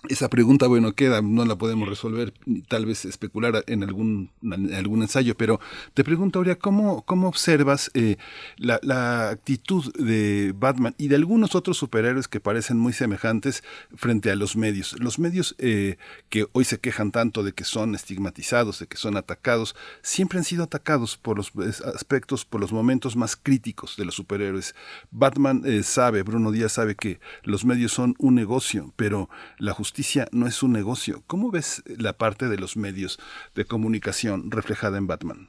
[0.09, 2.33] esa pregunta, bueno, queda, no la podemos resolver,
[2.69, 4.31] tal vez especular en algún,
[4.73, 5.59] algún ensayo, pero
[5.93, 8.17] te pregunto, Aurea, ¿cómo, cómo observas eh,
[8.59, 13.65] la, la, actitud de Batman y de algunos otros superhéroes que parecen muy semejantes
[13.97, 14.95] frente a los medios?
[15.01, 15.97] Los medios eh,
[16.29, 20.45] que hoy se quejan tanto de que son estigmatizados, de que son atacados, siempre han
[20.45, 21.51] sido atacados por los
[21.85, 24.77] aspectos, por los momentos más críticos de los superhéroes.
[25.11, 29.29] Batman eh, sabe, Bruno Díaz sabe que los medios son un negocio, pero
[29.59, 29.89] la justicia
[30.33, 31.23] no es un negocio.
[31.27, 33.19] ¿Cómo ves la parte de los medios
[33.55, 35.49] de comunicación reflejada en Batman?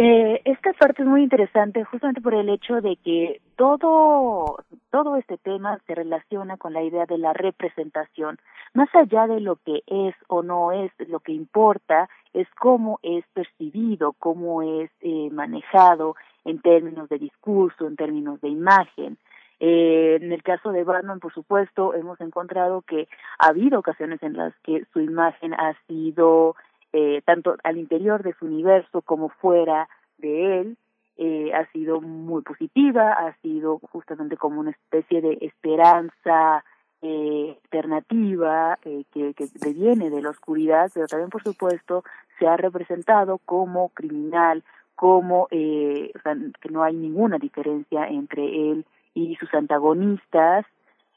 [0.00, 4.58] Eh, esta parte es muy interesante justamente por el hecho de que todo,
[4.92, 8.38] todo este tema se relaciona con la idea de la representación.
[8.74, 13.24] Más allá de lo que es o no es, lo que importa es cómo es
[13.34, 19.18] percibido, cómo es eh, manejado en términos de discurso, en términos de imagen.
[19.60, 24.36] Eh, en el caso de Batman, por supuesto, hemos encontrado que ha habido ocasiones en
[24.36, 26.54] las que su imagen ha sido
[26.92, 29.88] eh, tanto al interior de su universo como fuera
[30.18, 30.76] de él,
[31.16, 36.64] eh, ha sido muy positiva, ha sido justamente como una especie de esperanza
[37.02, 42.04] eh, alternativa eh, que, que deviene de la oscuridad, pero también, por supuesto,
[42.38, 44.62] se ha representado como criminal,
[44.94, 48.84] como eh, o sea, que no hay ninguna diferencia entre él
[49.14, 50.66] y sus antagonistas,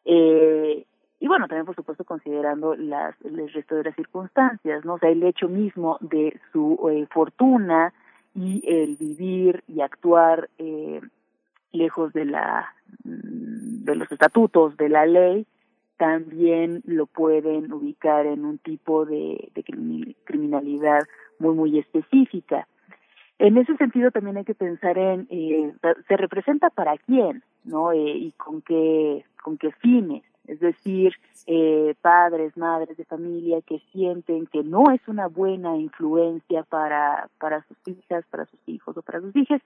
[0.06, 0.86] eh,
[1.20, 4.96] y bueno, también por supuesto considerando las, el resto de las circunstancias, ¿no?
[4.96, 7.94] O sea, el hecho mismo de su eh, fortuna
[8.34, 11.00] y el vivir y actuar eh,
[11.72, 12.74] lejos de la
[13.04, 15.46] mm, de los estatutos de la ley
[15.98, 21.04] también lo pueden ubicar en un tipo de, de criminalidad
[21.38, 22.68] muy muy específica
[23.42, 25.74] en ese sentido también hay que pensar en eh,
[26.08, 30.24] se representa para quién no eh, y con qué con qué fines.
[30.48, 31.14] Es decir
[31.48, 37.64] eh, padres madres de familia que sienten que no es una buena influencia para para
[37.64, 39.62] sus hijas para sus hijos o para sus hijas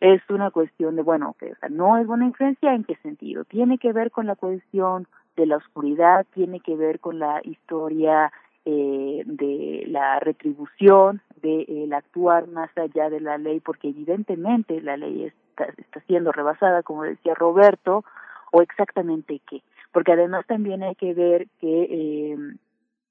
[0.00, 3.44] es una cuestión de bueno que o sea, no es buena influencia en qué sentido
[3.44, 8.30] tiene que ver con la cuestión de la oscuridad tiene que ver con la historia
[8.66, 14.96] eh, de la retribución, de el actuar más allá de la ley, porque evidentemente la
[14.96, 18.04] ley está, está siendo rebasada, como decía Roberto,
[18.52, 19.62] o exactamente qué.
[19.92, 22.36] Porque además también hay que ver que eh,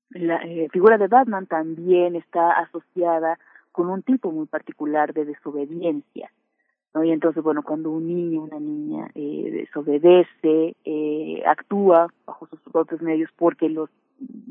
[0.10, 3.40] la eh, figura de Batman también está asociada
[3.72, 6.30] con un tipo muy particular de desobediencia.
[7.04, 13.02] Y entonces, bueno, cuando un niño, una niña eh, desobedece, eh, actúa bajo sus propios
[13.02, 13.90] medios porque los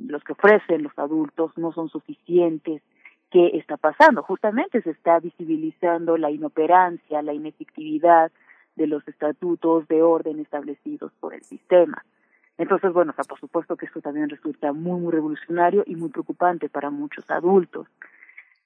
[0.06, 2.82] los que ofrecen los adultos no son suficientes.
[3.30, 4.22] ¿Qué está pasando?
[4.22, 8.30] Justamente se está visibilizando la inoperancia, la inefectividad
[8.76, 12.04] de los estatutos de orden establecidos por el sistema.
[12.58, 16.10] Entonces, bueno, o sea, por supuesto que esto también resulta muy, muy revolucionario y muy
[16.10, 17.88] preocupante para muchos adultos.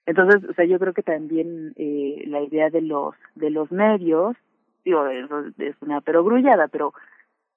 [0.04, 4.36] Entonces, o sea, yo creo que también eh, la idea de los de los medios,
[4.84, 6.92] digo, es una perogrullada, pero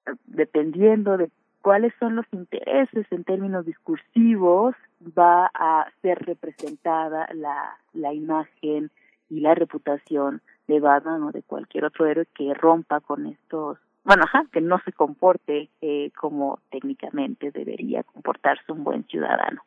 [0.06, 1.30] eh, dependiendo de
[1.62, 4.74] cuáles son los intereses en términos discursivos,
[5.18, 8.90] va a ser representada la, la imagen
[9.30, 14.24] y la reputación de Batman o de cualquier otro héroe que rompa con estos, bueno,
[14.24, 19.62] ajá, que no se comporte eh, como técnicamente debería comportarse un buen ciudadano.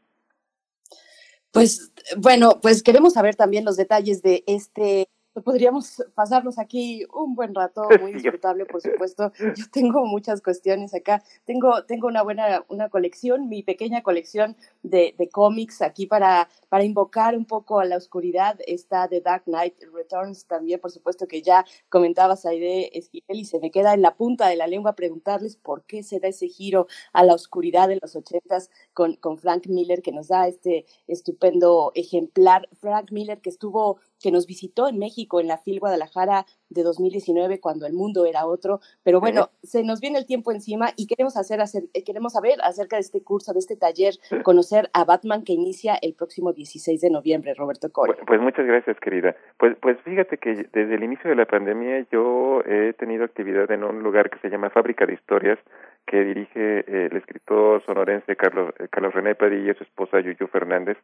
[1.51, 5.07] Pues bueno, pues queremos saber también los detalles de este
[5.43, 9.31] podríamos pasarnos aquí un buen rato, muy disfrutable, por supuesto.
[9.55, 11.23] Yo tengo muchas cuestiones acá.
[11.45, 16.83] Tengo, tengo una buena una colección, mi pequeña colección de, de cómics aquí para, para
[16.83, 18.57] invocar un poco a la oscuridad.
[18.65, 23.45] Está The Dark Knight Returns también, por supuesto, que ya comentabas ahí de Esquivel y
[23.45, 26.47] se me queda en la punta de la lengua preguntarles por qué se da ese
[26.47, 30.85] giro a la oscuridad de los ochentas con, con Frank Miller, que nos da este
[31.07, 32.67] estupendo ejemplar.
[32.79, 37.59] Frank Miller que estuvo que nos visitó en México en la FIL Guadalajara de 2019
[37.59, 41.37] cuando el mundo era otro, pero bueno, se nos viene el tiempo encima y queremos
[41.37, 45.43] hacer, hacer eh, queremos saber acerca de este curso, de este taller, conocer a Batman
[45.43, 48.15] que inicia el próximo 16 de noviembre, Roberto Coria.
[48.15, 49.35] Pues, pues muchas gracias, querida.
[49.59, 53.83] Pues pues fíjate que desde el inicio de la pandemia yo he tenido actividad en
[53.83, 55.59] un lugar que se llama Fábrica de Historias
[56.05, 60.47] que dirige eh, el escritor sonorense Carlos, eh, Carlos René Padilla y su esposa Yuyu
[60.47, 60.97] Fernández.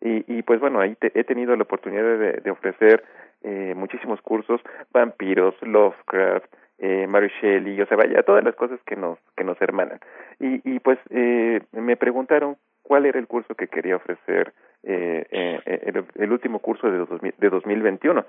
[0.00, 3.04] Y, y pues bueno, ahí he tenido la oportunidad de, de ofrecer
[3.42, 4.60] eh, muchísimos cursos,
[4.92, 6.46] vampiros, Lovecraft,
[6.78, 10.00] eh, Mary Shelley, o sea, vaya, todas las cosas que nos, que nos hermanan.
[10.40, 12.56] Y, y pues eh, me preguntaron
[12.86, 18.24] cuál era el curso que quería ofrecer eh, eh, el, último curso de, de 2021.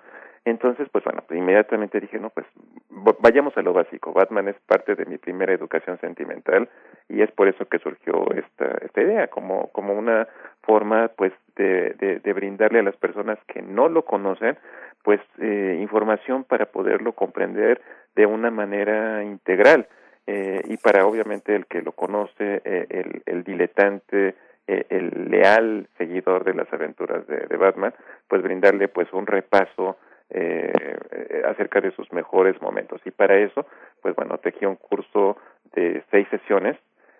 [0.45, 2.47] Entonces, pues bueno, pues inmediatamente dije, no, pues
[3.19, 4.13] vayamos a lo básico.
[4.13, 6.69] Batman es parte de mi primera educación sentimental
[7.09, 10.27] y es por eso que surgió esta, esta idea, como, como una
[10.63, 14.57] forma, pues, de, de, de brindarle a las personas que no lo conocen,
[15.03, 17.81] pues, eh, información para poderlo comprender
[18.15, 19.87] de una manera integral.
[20.27, 24.35] Eh, y para obviamente el que lo conoce, eh, el, el diletante,
[24.67, 27.93] eh, el leal seguidor de las aventuras de, Batman,
[28.27, 29.97] pues brindarle pues un repaso
[30.29, 30.73] eh,
[31.45, 32.99] acerca de sus mejores momentos.
[33.05, 33.65] Y para eso,
[34.01, 35.37] pues bueno, tejí un curso
[35.73, 36.75] de seis sesiones,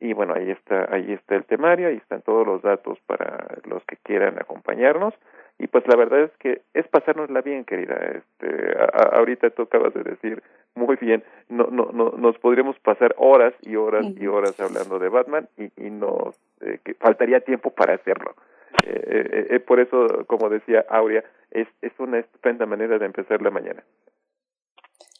[0.00, 3.84] y bueno, ahí está, ahí está el temario, ahí están todos los datos para los
[3.84, 5.14] que quieran acompañarnos
[5.60, 7.94] y pues la verdad es que es pasárnosla bien, querida.
[7.94, 8.86] Este, a,
[9.18, 10.42] ahorita tú acabas de decir
[10.74, 15.10] muy bien, no, no, no, nos podríamos pasar horas y horas y horas hablando de
[15.10, 18.34] Batman y, y nos eh, que faltaría tiempo para hacerlo.
[18.82, 23.40] Eh, eh, eh, por eso, como decía Aurea, es, es una estupenda manera de empezar
[23.40, 23.82] la mañana.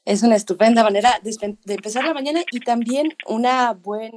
[0.07, 4.13] Es una estupenda manera de, empezar la mañana y también una buen,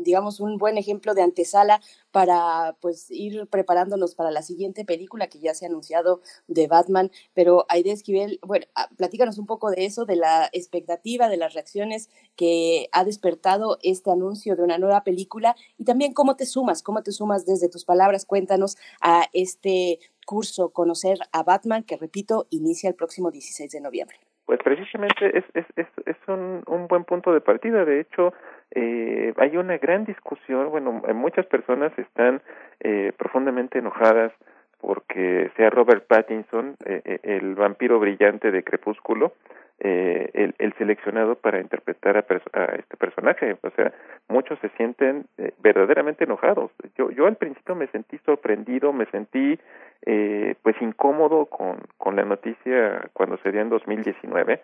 [0.00, 5.38] digamos, un buen ejemplo de antesala para pues ir preparándonos para la siguiente película que
[5.38, 7.10] ya se ha anunciado de Batman.
[7.32, 11.54] Pero Aide Esquivel, bueno, ah, platícanos un poco de eso, de la expectativa, de las
[11.54, 16.82] reacciones que ha despertado este anuncio de una nueva película y también cómo te sumas,
[16.82, 18.26] cómo te sumas desde tus palabras.
[18.26, 24.25] Cuéntanos a este curso Conocer a Batman, que repito, inicia el próximo 16 de noviembre.
[24.46, 27.84] Pues precisamente es, es, es, es un, un buen punto de partida.
[27.84, 28.32] De hecho,
[28.70, 30.70] eh, hay una gran discusión.
[30.70, 32.40] Bueno, muchas personas están
[32.80, 34.32] eh, profundamente enojadas
[34.80, 39.32] porque sea Robert Pattinson, eh, el vampiro brillante de Crepúsculo,
[39.80, 43.56] eh, el, el, seleccionado para interpretar a, a, este personaje.
[43.62, 43.92] O sea,
[44.28, 46.70] muchos se sienten eh, verdaderamente enojados.
[46.96, 49.58] Yo, yo al principio me sentí sorprendido, me sentí
[50.06, 54.60] eh, pues incómodo con, con la noticia cuando se dio en 2019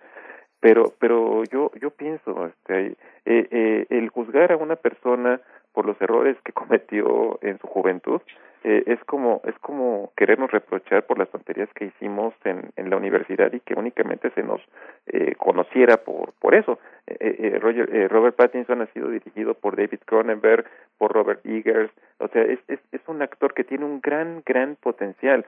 [0.62, 5.40] pero pero yo yo pienso este eh, eh, el juzgar a una persona
[5.72, 8.20] por los errores que cometió en su juventud
[8.64, 12.96] eh, es como es como querernos reprochar por las tonterías que hicimos en, en la
[12.96, 14.60] universidad y que únicamente se nos
[15.06, 16.78] eh, conociera por por eso.
[17.08, 17.60] Eh, eh,
[17.92, 20.64] eh, Robert Pattinson ha sido dirigido por David Cronenberg
[20.96, 21.90] por Robert Eggers.
[22.18, 25.44] O sea es, es es un actor que tiene un gran gran potencial.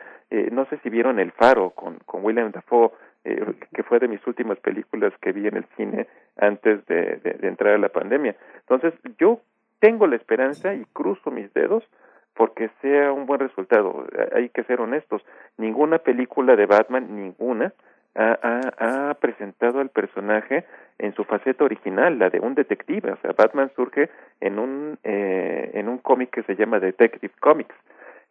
[0.51, 2.91] No sé si vieron El Faro con con William Dafoe
[3.23, 7.79] que fue de mis últimas películas que vi en el cine antes de entrar a
[7.79, 8.35] la pandemia.
[8.61, 9.41] Entonces yo
[9.85, 11.85] tengo la esperanza y cruzo mis dedos
[12.33, 14.07] porque sea un buen resultado.
[14.35, 15.23] Hay que ser honestos.
[15.59, 17.75] Ninguna película de Batman, ninguna,
[18.15, 20.65] ha, presentado al personaje
[20.99, 23.13] en su faceta original, la de un detective.
[23.13, 24.09] O sea, Batman surge
[24.41, 27.77] en un, eh, en un cómic que se llama Detective Comics.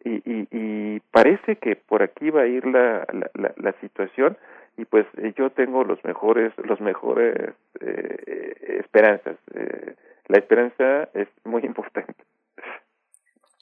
[0.02, 4.36] Y, y, y parece que por aquí va a ir la, la, la, la situación
[4.76, 9.94] y pues yo tengo los mejores los mejores eh, esperanzas eh,
[10.28, 12.14] la esperanza es muy importante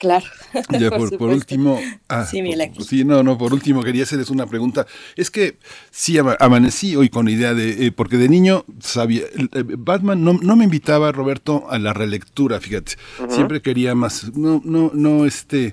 [0.03, 0.27] Claro.
[0.81, 2.43] Ya por, por, por último, ah, sí,
[2.75, 4.85] por, sí, no, no, por último quería hacerles una pregunta.
[5.15, 5.59] Es que
[5.93, 10.57] sí amanecí hoy con idea de, eh, porque de niño sabía, eh, Batman no, no,
[10.57, 12.95] me invitaba, Roberto, a la relectura, fíjate.
[13.21, 13.31] Uh -huh.
[13.31, 15.73] Siempre quería más, no, no, no, este,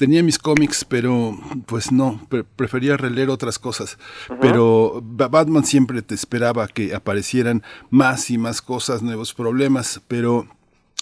[0.00, 3.98] tenía mis cómics, pero pues no, pre prefería releer otras cosas.
[4.30, 4.38] Uh -huh.
[4.40, 10.46] Pero Batman siempre te esperaba que aparecieran más y más cosas, nuevos problemas, pero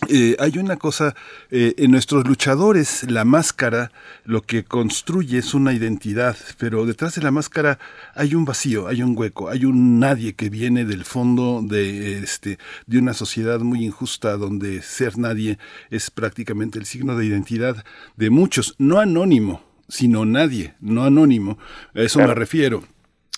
[0.07, 1.17] eh, hay una cosa,
[1.51, 3.91] eh, en nuestros luchadores la máscara
[4.25, 7.81] lo que construye es una identidad, pero detrás de la máscara
[8.15, 12.59] hay un vacío, hay un hueco, hay un nadie que viene del fondo de, este,
[12.87, 15.59] de una sociedad muy injusta donde ser nadie
[15.91, 17.85] es prácticamente el signo de identidad
[18.17, 21.59] de muchos, no anónimo, sino nadie, no anónimo,
[21.95, 22.85] a eso me refiero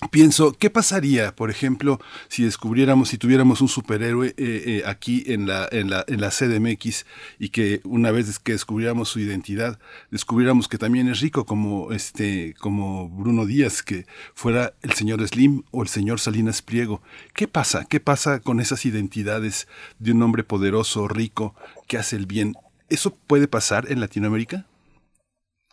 [0.08, 1.98] pienso, ¿qué pasaría, por ejemplo,
[2.28, 6.30] si descubriéramos, si tuviéramos un superhéroe eh, eh, aquí en la, en, la, en la
[6.30, 7.06] CDMX
[7.38, 9.78] y que una vez que descubriéramos su identidad,
[10.10, 15.64] descubriéramos que también es rico como, este, como Bruno Díaz, que fuera el señor Slim
[15.70, 17.02] o el señor Salinas Pliego?
[17.34, 17.84] ¿Qué pasa?
[17.88, 21.54] ¿Qué pasa con esas identidades de un hombre poderoso, rico,
[21.86, 22.54] que hace el bien?
[22.88, 24.64] ¿Eso puede pasar en Latinoamérica?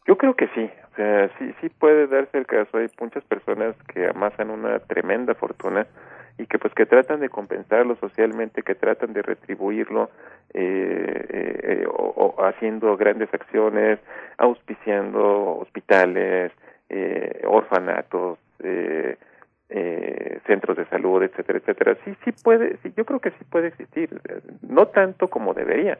[0.05, 2.77] Yo creo que sí sea, sí, sí puede darse el caso.
[2.77, 5.87] Hay muchas personas que amasan una tremenda fortuna
[6.37, 10.09] y que pues que tratan de compensarlo socialmente, que tratan de retribuirlo
[10.53, 13.99] eh, eh, o, haciendo grandes acciones,
[14.37, 16.51] auspiciando hospitales,
[16.89, 19.17] eh, orfanatos, eh,
[19.69, 21.97] eh, centros de salud, etcétera, etcétera.
[22.05, 24.09] Sí, sí puede, sí, yo creo que sí puede existir,
[24.61, 25.97] no tanto como debería,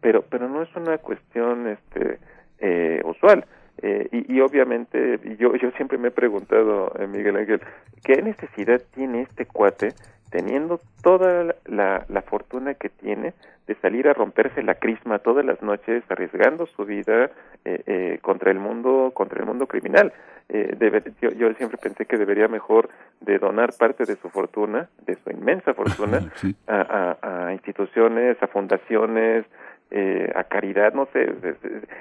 [0.00, 2.18] pero, pero no es una cuestión, este,
[2.58, 3.44] eh, usual.
[3.78, 7.60] Eh, y, y, obviamente yo yo siempre me he preguntado eh, Miguel Ángel
[8.04, 9.94] qué necesidad tiene este cuate
[10.30, 13.32] teniendo toda la, la fortuna que tiene
[13.66, 17.30] de salir a romperse la crisma todas las noches arriesgando su vida
[17.64, 20.12] eh, eh contra el mundo contra el mundo criminal
[20.48, 24.88] eh, debe, yo, yo siempre pensé que debería mejor de donar parte de su fortuna
[25.06, 26.30] de su inmensa fortuna
[26.66, 29.46] a, a, a instituciones a fundaciones
[29.94, 31.34] eh, a caridad, no sé,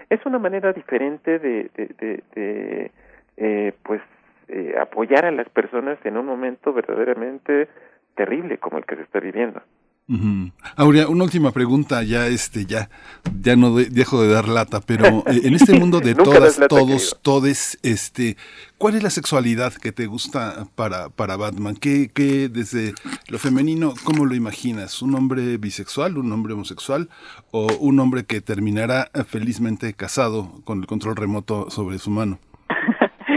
[0.10, 1.70] es una manera diferente de,
[3.36, 4.02] eh, pues,
[4.48, 7.68] eh, apoyar a las personas en un momento verdaderamente
[8.16, 9.62] terrible como el que se está viviendo.
[10.76, 12.90] Aurea, una última pregunta, ya este, ya,
[13.42, 17.80] ya no dejo de dar lata, pero eh, en este mundo de todas, todos, todes,
[17.82, 18.36] este,
[18.78, 21.78] ¿cuál es la sexualidad que te gusta para, para Batman?
[21.78, 22.94] ¿Qué, ¿Qué, desde
[23.28, 25.02] lo femenino, cómo lo imaginas?
[25.02, 27.10] ¿Un hombre bisexual, un hombre homosexual
[27.52, 32.40] o un hombre que terminará felizmente casado con el control remoto sobre su mano?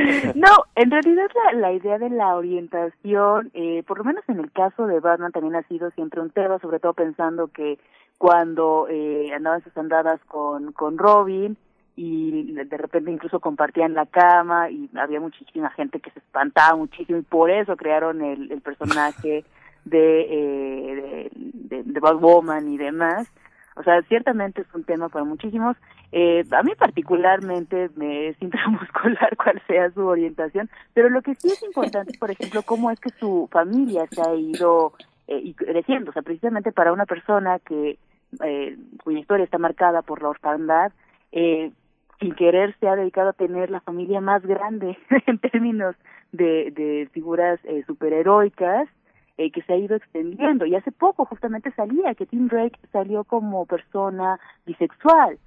[0.35, 4.51] No, en realidad la, la idea de la orientación, eh, por lo menos en el
[4.53, 7.79] caso de Batman también ha sido siempre un tema, sobre todo pensando que
[8.19, 11.57] cuando eh, andaban sus andadas con, con Robin
[11.97, 17.19] y de repente incluso compartían la cama y había muchísima gente que se espantaba muchísimo
[17.19, 19.45] y por eso crearon el, el personaje
[19.85, 23.31] de, eh, de, de, de Batwoman y demás.
[23.77, 25.77] O sea, ciertamente es un tema para muchísimos.
[26.17, 31.49] Eh, a mí particularmente me es intramuscular cuál sea su orientación, pero lo que sí
[31.49, 34.93] es importante, por ejemplo, cómo es que su familia se ha ido
[35.27, 36.11] eh, creciendo.
[36.11, 37.99] O sea, precisamente para una persona que
[38.45, 40.93] eh, cuya historia está marcada por la orfandad,
[41.33, 41.73] eh,
[42.21, 44.97] sin querer se ha dedicado a tener la familia más grande
[45.27, 45.97] en términos
[46.31, 48.89] de, de figuras eh, superheroicas
[49.37, 50.65] eh, que se ha ido extendiendo.
[50.65, 55.39] Y hace poco justamente salía que Tim Drake salió como persona bisexual,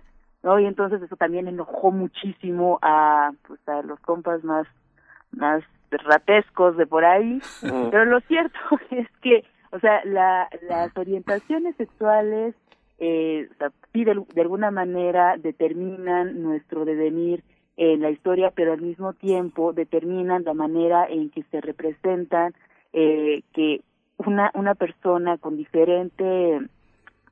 [0.47, 0.57] ¿no?
[0.59, 4.65] Y entonces eso también enojó muchísimo a, pues, a los compas más,
[5.31, 7.41] más ratescos de por ahí.
[7.61, 8.57] Pero lo cierto
[8.91, 12.55] es que, o sea, la, las orientaciones sexuales
[12.99, 17.43] eh, o sea, sí de, de alguna manera determinan nuestro devenir
[17.75, 22.53] en la historia, pero al mismo tiempo determinan la manera en que se representan
[22.93, 23.81] eh, que
[24.15, 26.61] una, una persona con diferente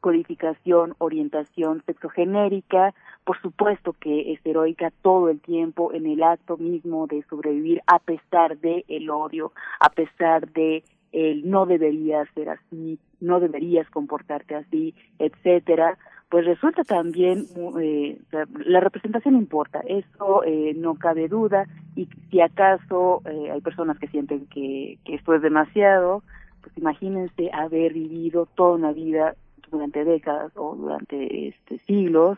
[0.06, 2.94] codificación, orientación sexogenérica,
[3.24, 7.98] por supuesto que es heroica todo el tiempo en el acto mismo de sobrevivir a
[7.98, 14.54] pesar de el odio, a pesar de el no deberías ser así, no deberías comportarte
[14.54, 15.98] así, etcétera,
[16.30, 17.48] pues resulta también
[17.82, 18.20] eh,
[18.64, 24.08] la representación importa, eso eh, no cabe duda y si acaso eh, hay personas que
[24.10, 26.22] sienten que, que esto es demasiado,
[26.62, 29.36] pues imagínense haber vivido toda una vida
[29.70, 32.38] durante décadas o durante este siglos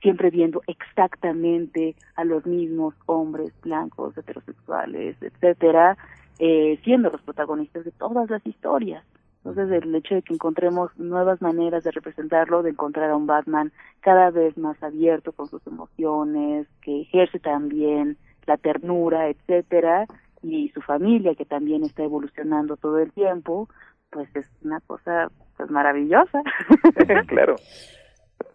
[0.00, 5.96] siempre viendo exactamente a los mismos hombres blancos, heterosexuales, etcétera,
[6.38, 9.04] eh, siendo los protagonistas de todas las historias.
[9.44, 13.72] Entonces, el hecho de que encontremos nuevas maneras de representarlo, de encontrar a un Batman
[14.00, 18.16] cada vez más abierto con sus emociones, que ejerce también
[18.46, 20.06] la ternura, etcétera,
[20.42, 23.68] y su familia que también está evolucionando todo el tiempo,
[24.10, 26.42] pues es una cosa pues maravillosa.
[27.26, 27.56] claro.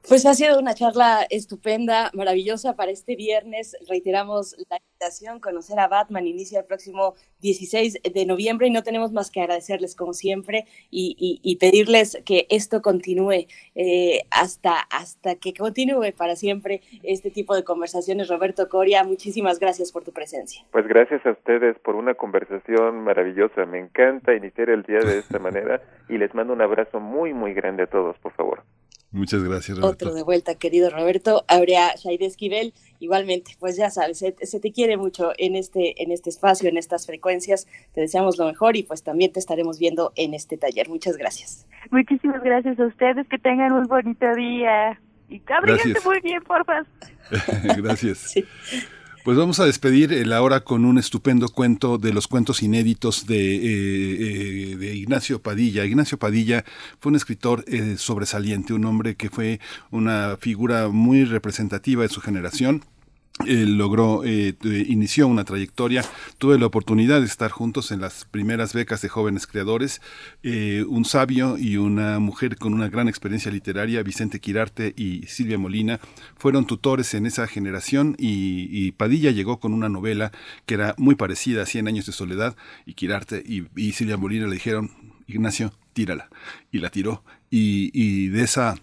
[0.08, 3.78] Pues ha sido una charla estupenda, maravillosa para este viernes.
[3.88, 9.14] Reiteramos la invitación, conocer a Batman, inicia el próximo 16 de noviembre y no tenemos
[9.14, 16.12] más que agradecerles como siempre y, pedirles que esto continúe eh, hasta, hasta que continúe
[16.18, 18.28] para siempre este tipo de conversaciones.
[18.28, 20.66] Roberto Coria, muchísimas gracias por tu presencia.
[20.72, 23.66] Pues gracias a ustedes por una conversación maravillosa.
[23.66, 27.54] Me encanta iniciar el día de esta manera y les mando un abrazo muy, muy
[27.54, 28.64] grande a todos, por favor.
[29.14, 30.06] Muchas gracias, Roberto.
[30.06, 31.46] Otro de vuelta, querido Roberto.
[31.48, 36.32] Habría Shaide Esquivel, igualmente, pues ya sabes, se, te quiere mucho en este, en este
[36.32, 37.68] espacio, en estas frecuencias.
[37.94, 40.90] Te deseamos lo mejor y pues también te estaremos viendo en este taller.
[40.90, 41.68] Muchas gracias.
[41.92, 45.00] Muchísimas gracias a ustedes, que tengan un bonito día.
[45.30, 46.84] Y cabríguense muy bien, porfa.
[47.78, 48.18] gracias.
[48.18, 48.44] Sí.
[49.24, 53.56] Pues vamos a despedir el ahora con un estupendo cuento de los cuentos inéditos de,
[53.56, 55.86] eh, eh, de Ignacio Padilla.
[55.86, 56.66] Ignacio Padilla
[57.00, 59.62] fue un escritor eh, sobresaliente, un hombre que fue
[59.92, 62.84] una figura muy representativa de su generación
[63.46, 64.56] logró, eh,
[64.88, 66.04] inició una trayectoria.
[66.38, 70.02] Tuve la oportunidad de estar juntos en las primeras becas de jóvenes creadores.
[70.44, 75.58] Eh, un sabio y una mujer con una gran experiencia literaria, Vicente Quirarte y Silvia
[75.58, 76.00] Molina,
[76.38, 80.32] fueron tutores en esa generación y, Padilla llegó con una novela
[80.66, 82.56] que era muy parecida a Cien años de soledad
[82.86, 84.92] y Quirarte y, Silvia Molina le dijeron,
[85.28, 86.30] Ignacio, tírala.
[86.72, 87.24] Y la tiró.
[87.50, 88.76] y de esa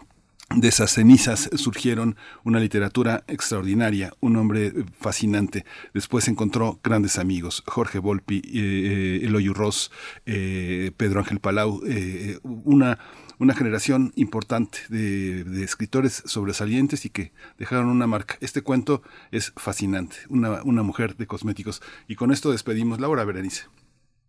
[0.57, 5.65] de esas cenizas surgieron una literatura extraordinaria, un hombre fascinante.
[5.95, 9.93] Después encontró grandes amigos, Jorge Volpi, eh, eh Eloy Ross,
[10.27, 12.99] eh, Pedro Ángel Palau, eh, una,
[13.39, 18.37] una generación importante de, escritores sobresalientes y que dejaron una marca.
[18.41, 21.81] Este cuento es fascinante, una, una mujer de cosméticos.
[22.09, 23.67] Y con esto despedimos Laura Berenice.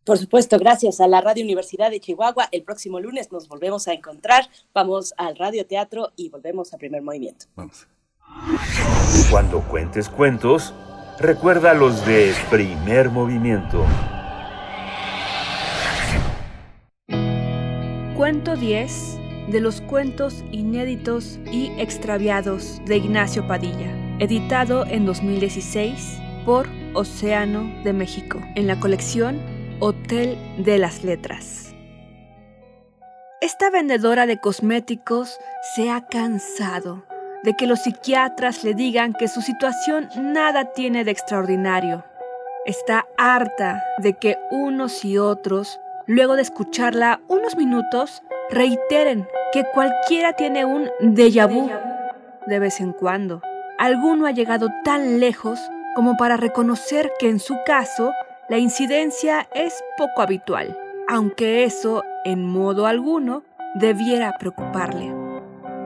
[0.03, 2.49] Por supuesto, gracias a la Radio Universidad de Chihuahua.
[2.51, 4.49] El próximo lunes nos volvemos a encontrar.
[4.73, 7.45] Vamos al Radio Teatro y volvemos a primer movimiento.
[7.55, 7.87] Vamos.
[9.29, 10.73] Cuando cuentes cuentos,
[11.19, 13.85] recuerda los de primer movimiento.
[18.17, 19.19] Cuento 10
[19.51, 27.93] de los cuentos inéditos y extraviados de Ignacio Padilla, editado en 2016 por Océano de
[27.93, 31.73] México, en la colección Hotel de las Letras.
[33.41, 35.39] Esta vendedora de cosméticos
[35.73, 37.03] se ha cansado
[37.41, 42.03] de que los psiquiatras le digan que su situación nada tiene de extraordinario.
[42.63, 48.21] Está harta de que unos y otros, luego de escucharla unos minutos,
[48.51, 51.71] reiteren que cualquiera tiene un déjà vu
[52.45, 53.41] de vez en cuando.
[53.79, 55.59] Alguno ha llegado tan lejos
[55.95, 58.13] como para reconocer que en su caso
[58.51, 60.77] la incidencia es poco habitual,
[61.07, 63.43] aunque eso, en modo alguno,
[63.75, 65.15] debiera preocuparle.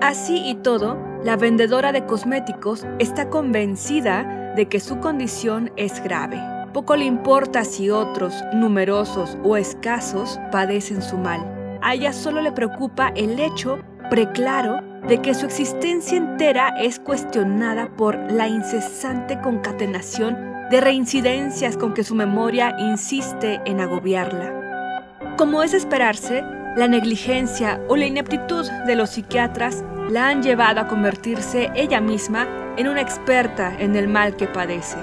[0.01, 6.41] Así y todo, la vendedora de cosméticos está convencida de que su condición es grave.
[6.73, 11.77] Poco le importa si otros, numerosos o escasos, padecen su mal.
[11.83, 13.77] A ella solo le preocupa el hecho
[14.09, 21.93] preclaro de que su existencia entera es cuestionada por la incesante concatenación de reincidencias con
[21.93, 25.03] que su memoria insiste en agobiarla.
[25.37, 26.41] Como es esperarse,
[26.75, 32.47] la negligencia o la ineptitud de los psiquiatras la han llevado a convertirse ella misma
[32.77, 34.97] en una experta en el mal que padece.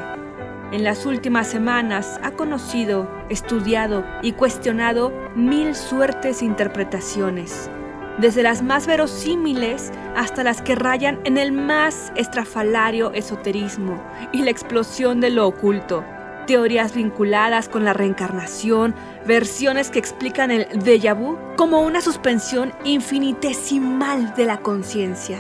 [0.73, 7.71] En las últimas semanas ha conocido, estudiado y cuestionado mil suertes interpretaciones,
[8.19, 14.03] desde las más verosímiles hasta las que rayan en el más estrafalario esoterismo
[14.33, 16.05] y la explosión de lo oculto,
[16.47, 18.95] teorías vinculadas con la reencarnación,
[19.27, 25.39] versiones que explican el déjà vu como una suspensión infinitesimal de la conciencia.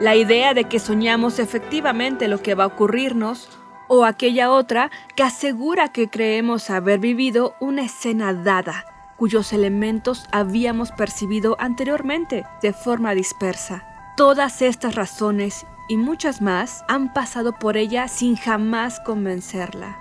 [0.00, 3.48] La idea de que soñamos efectivamente lo que va a ocurrirnos
[3.86, 10.92] o aquella otra que asegura que creemos haber vivido una escena dada cuyos elementos habíamos
[10.92, 13.86] percibido anteriormente de forma dispersa.
[14.16, 19.98] Todas estas razones y muchas más han pasado por ella sin jamás convencerla.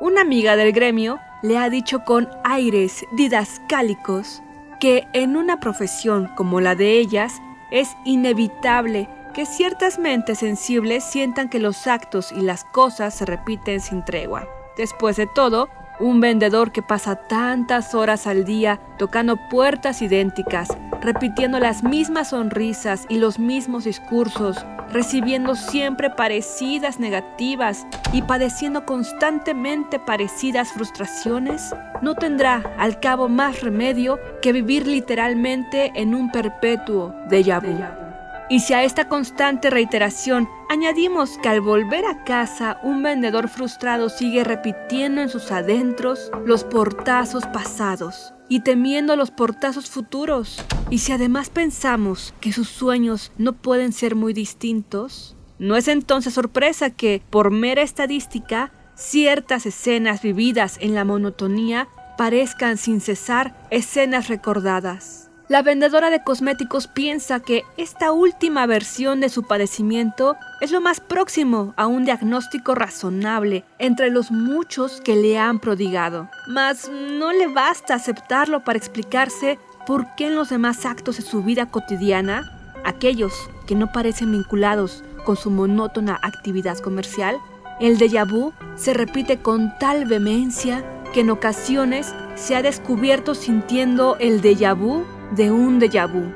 [0.00, 4.42] Una amiga del gremio le ha dicho con aires didascálicos
[4.80, 7.40] que en una profesión como la de ellas
[7.70, 13.80] es inevitable que ciertas mentes sensibles sientan que los actos y las cosas se repiten
[13.80, 14.48] sin tregua.
[14.76, 15.68] Después de todo,
[16.00, 20.68] un vendedor que pasa tantas horas al día tocando puertas idénticas,
[21.00, 29.98] repitiendo las mismas sonrisas y los mismos discursos, recibiendo siempre parecidas negativas y padeciendo constantemente
[29.98, 37.60] parecidas frustraciones, no tendrá al cabo más remedio que vivir literalmente en un perpetuo déjà
[37.60, 38.07] vu.
[38.50, 44.08] Y si a esta constante reiteración añadimos que al volver a casa un vendedor frustrado
[44.08, 51.12] sigue repitiendo en sus adentros los portazos pasados y temiendo los portazos futuros, y si
[51.12, 57.20] además pensamos que sus sueños no pueden ser muy distintos, no es entonces sorpresa que,
[57.28, 65.27] por mera estadística, ciertas escenas vividas en la monotonía parezcan sin cesar escenas recordadas.
[65.48, 71.00] La vendedora de cosméticos piensa que esta última versión de su padecimiento es lo más
[71.00, 76.28] próximo a un diagnóstico razonable entre los muchos que le han prodigado.
[76.48, 81.42] Mas no le basta aceptarlo para explicarse por qué en los demás actos de su
[81.42, 82.52] vida cotidiana,
[82.84, 83.32] aquellos
[83.66, 87.38] que no parecen vinculados con su monótona actividad comercial,
[87.80, 90.84] el déjà vu se repite con tal vehemencia
[91.14, 96.32] que en ocasiones se ha descubierto sintiendo el déjà vu de un déjà vu.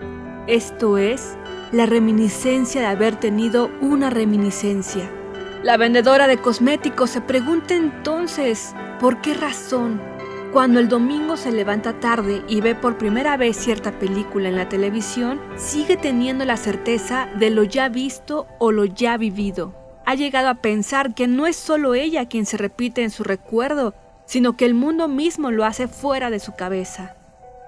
[0.46, 1.36] Esto es,
[1.72, 5.10] la reminiscencia de haber tenido una reminiscencia.
[5.62, 10.00] La vendedora de cosméticos se pregunta entonces, ¿por qué razón?
[10.52, 14.68] Cuando el domingo se levanta tarde y ve por primera vez cierta película en la
[14.68, 19.72] televisión, sigue teniendo la certeza de lo ya visto o lo ya vivido.
[20.04, 23.94] Ha llegado a pensar que no es solo ella quien se repite en su recuerdo,
[24.26, 27.14] sino que el mundo mismo lo hace fuera de su cabeza.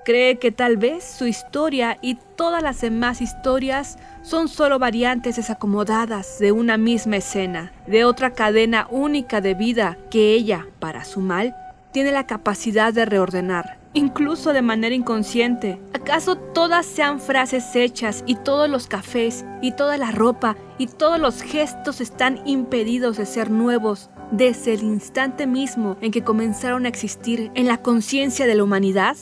[0.04, 6.38] Cree que tal vez su historia y todas las demás historias son solo variantes desacomodadas
[6.38, 11.56] de una misma escena, de otra cadena única de vida que ella, para su mal,
[11.90, 15.80] tiene la capacidad de reordenar, incluso de manera inconsciente.
[15.94, 21.18] ¿Acaso todas sean frases hechas y todos los cafés y toda la ropa y todos
[21.18, 26.88] los gestos están impedidos de ser nuevos desde el instante mismo en que comenzaron a
[26.88, 29.16] existir en la conciencia de la humanidad?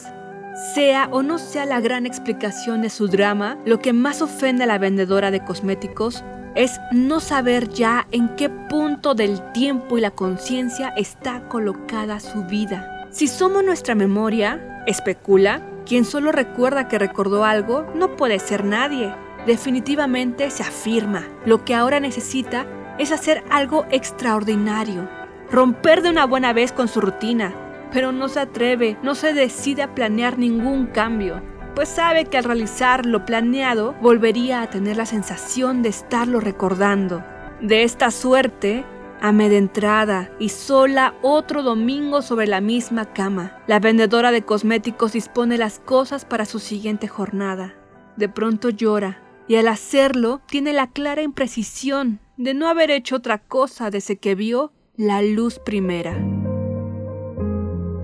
[0.54, 4.66] Sea o no sea la gran explicación de su drama, lo que más ofende a
[4.66, 6.22] la vendedora de cosméticos
[6.54, 12.44] es no saber ya en qué punto del tiempo y la conciencia está colocada su
[12.44, 13.08] vida.
[13.10, 19.14] Si somos nuestra memoria, especula, quien solo recuerda que recordó algo no puede ser nadie.
[19.46, 22.66] Definitivamente se afirma, lo que ahora necesita
[22.98, 25.08] es hacer algo extraordinario,
[25.50, 27.54] romper de una buena vez con su rutina,
[27.92, 31.42] pero no se atreve, no se decide a planear ningún cambio,
[31.74, 37.24] pues sabe que al realizar lo planeado volvería a tener la sensación de estarlo recordando.
[37.60, 38.84] De esta suerte,
[39.20, 45.78] amedrentada y sola otro domingo sobre la misma cama, la vendedora de cosméticos dispone las
[45.78, 47.74] cosas para su siguiente jornada.
[48.16, 53.38] De pronto llora y al hacerlo tiene la clara imprecisión de no haber hecho otra
[53.38, 56.41] cosa desde que vio la luz primera.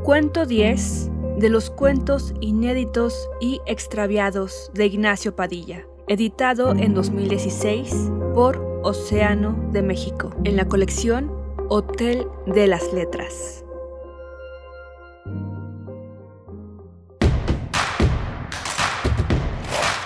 [0.09, 7.93] Cuento 10 de los cuentos inéditos y extraviados de Ignacio Padilla, editado en 2016
[8.35, 11.31] por Océano de México, en la colección
[11.69, 13.67] Hotel de las Letras.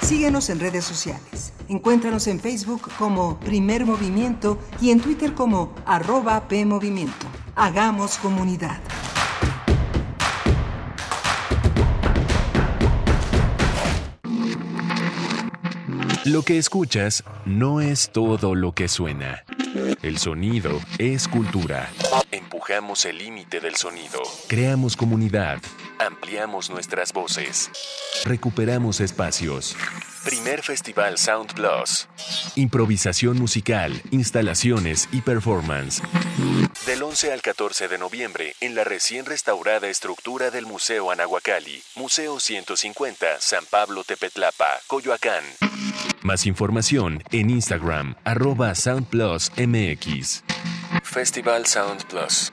[0.00, 1.52] Síguenos en redes sociales.
[1.68, 7.28] Encuéntranos en Facebook como Primer Movimiento y en Twitter como arroba PMovimiento.
[7.54, 8.80] Hagamos comunidad.
[16.24, 19.42] Lo que escuchas no es todo lo que suena.
[20.02, 21.90] El sonido es cultura.
[22.30, 24.20] Empujamos el límite del sonido.
[24.46, 25.58] Creamos comunidad.
[25.98, 27.70] Ampliamos nuestras voces.
[28.24, 29.76] Recuperamos espacios.
[30.24, 32.08] Primer Festival Sound Plus.
[32.54, 36.00] Improvisación musical, instalaciones y performance.
[36.86, 42.38] Del 11 al 14 de noviembre en la recién restaurada estructura del Museo Anahuacalli, Museo
[42.38, 45.42] 150, San Pablo Tepetlapa, Coyoacán.
[46.22, 50.44] Más información en Instagram, arroba SoundPlusMX.
[51.02, 52.52] Festival Sound Plus.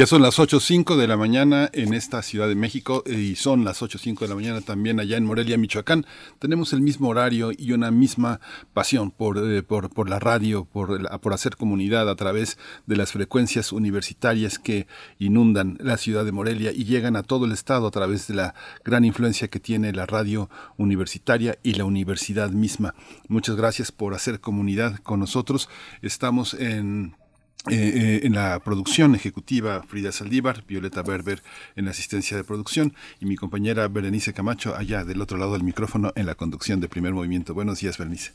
[0.00, 3.82] Ya son las 8.05 de la mañana en esta Ciudad de México y son las
[3.82, 6.06] 8.05 de la mañana también allá en Morelia, Michoacán.
[6.38, 8.40] Tenemos el mismo horario y una misma
[8.72, 13.72] pasión por, eh, por, la radio, por, por hacer comunidad a través de las frecuencias
[13.72, 14.86] universitarias que
[15.18, 18.54] inundan la ciudad de Morelia y llegan a todo el estado a través de la
[18.82, 20.48] gran influencia que tiene la radio
[20.78, 22.94] universitaria y la universidad misma.
[23.28, 25.68] Muchas gracias por hacer comunidad con nosotros.
[26.00, 27.16] Estamos en
[27.68, 31.42] eh, eh, en la producción ejecutiva Frida Saldívar, Violeta Berber
[31.76, 35.62] en la asistencia de producción y mi compañera Berenice Camacho allá del otro lado del
[35.62, 37.52] micrófono en la conducción de primer movimiento.
[37.52, 38.32] Buenos días, Berenice.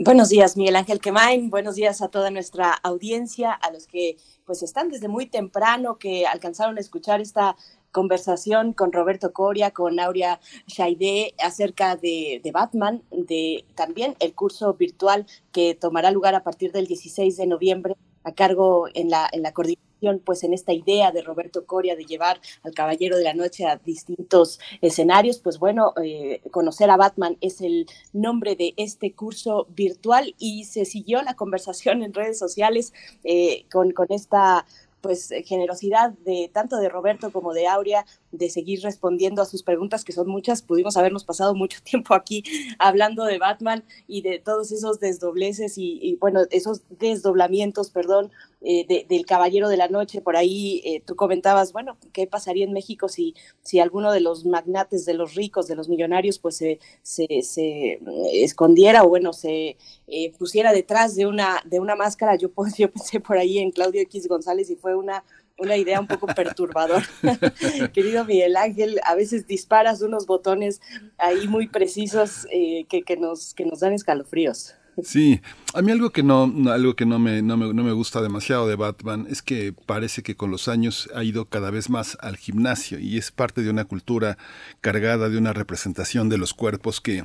[0.00, 1.48] Buenos días, Miguel Ángel Quemain.
[1.48, 6.26] Buenos días a toda nuestra audiencia, a los que pues están desde muy temprano, que
[6.26, 7.54] alcanzaron a escuchar esta
[7.92, 14.74] conversación con Roberto Coria, con Aurea Shaide acerca de, de, Batman, de también el curso
[14.74, 17.94] virtual que tomará lugar a partir del 16 de noviembre
[18.24, 22.04] a cargo en la, en la coordinación, pues en esta idea de Roberto Coria de
[22.04, 27.36] llevar al Caballero de la Noche a distintos escenarios, pues bueno, eh, conocer a Batman
[27.40, 32.92] es el nombre de este curso virtual y se siguió la conversación en redes sociales
[33.24, 34.64] eh, con, con esta
[35.00, 40.04] pues generosidad de tanto de Roberto como de Aurea de seguir respondiendo a sus preguntas,
[40.04, 40.62] que son muchas.
[40.62, 42.42] Pudimos habernos pasado mucho tiempo aquí
[42.78, 48.30] hablando de Batman y de todos esos desdobleces y, bueno, esos desdoblamientos, perdón,
[48.62, 50.20] eh, del Caballero de la Noche.
[50.20, 54.44] Por ahí eh, tú comentabas, bueno, ¿qué pasaría en México si, si alguno de los
[54.44, 58.00] magnates, de los ricos, de los millonarios, pues se, se, se
[58.32, 62.36] escondiera o bueno, se eh, pusiera detrás de una, de una máscara?
[62.36, 65.24] Yo, pues, yo pensé por ahí en Claudio X González y fue una
[65.60, 67.06] una idea un poco perturbadora.
[67.92, 70.80] Querido Miguel Ángel, a veces disparas unos botones
[71.18, 74.74] ahí muy precisos eh, que, que, nos, que nos dan escalofríos.
[75.02, 75.40] Sí,
[75.72, 78.68] a mí algo que no, algo que no me, no me, no me gusta demasiado
[78.68, 82.36] de Batman es que parece que con los años ha ido cada vez más al
[82.36, 84.36] gimnasio y es parte de una cultura
[84.80, 87.24] cargada de una representación de los cuerpos que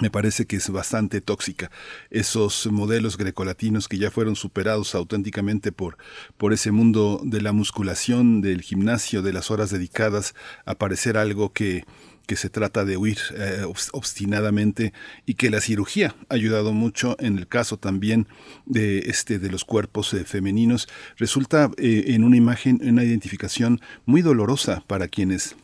[0.00, 1.70] me parece que es bastante tóxica.
[2.08, 5.98] Esos modelos grecolatinos que ya fueron superados auténticamente por,
[6.38, 10.34] por ese mundo de la musculación, del gimnasio, de las horas dedicadas
[10.64, 11.84] a parecer algo que,
[12.26, 14.92] que se trata de huir eh, obstinadamente
[15.26, 18.28] y que la cirugía ha ayudado mucho en el caso también
[18.66, 24.22] de este de los cuerpos eh, femeninos resulta eh, en una imagen una identificación muy
[24.22, 25.56] dolorosa para quienes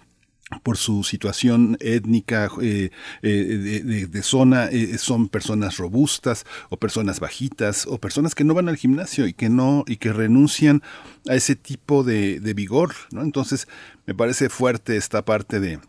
[0.62, 8.44] por su situación étnica de, zona son personas robustas o personas bajitas o personas que
[8.44, 10.82] no van al gimnasio y que no y que renuncian
[11.28, 13.20] a ese tipo de, de vigor ¿no?
[13.20, 13.68] entonces
[14.06, 15.80] me parece fuerte esta parte de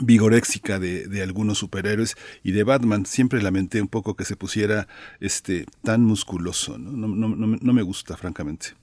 [0.00, 4.88] vigoréxica de, de, algunos superhéroes y de Batman siempre lamenté un poco que se pusiera
[5.20, 8.74] este tan musculoso no, no, no, no me gusta francamente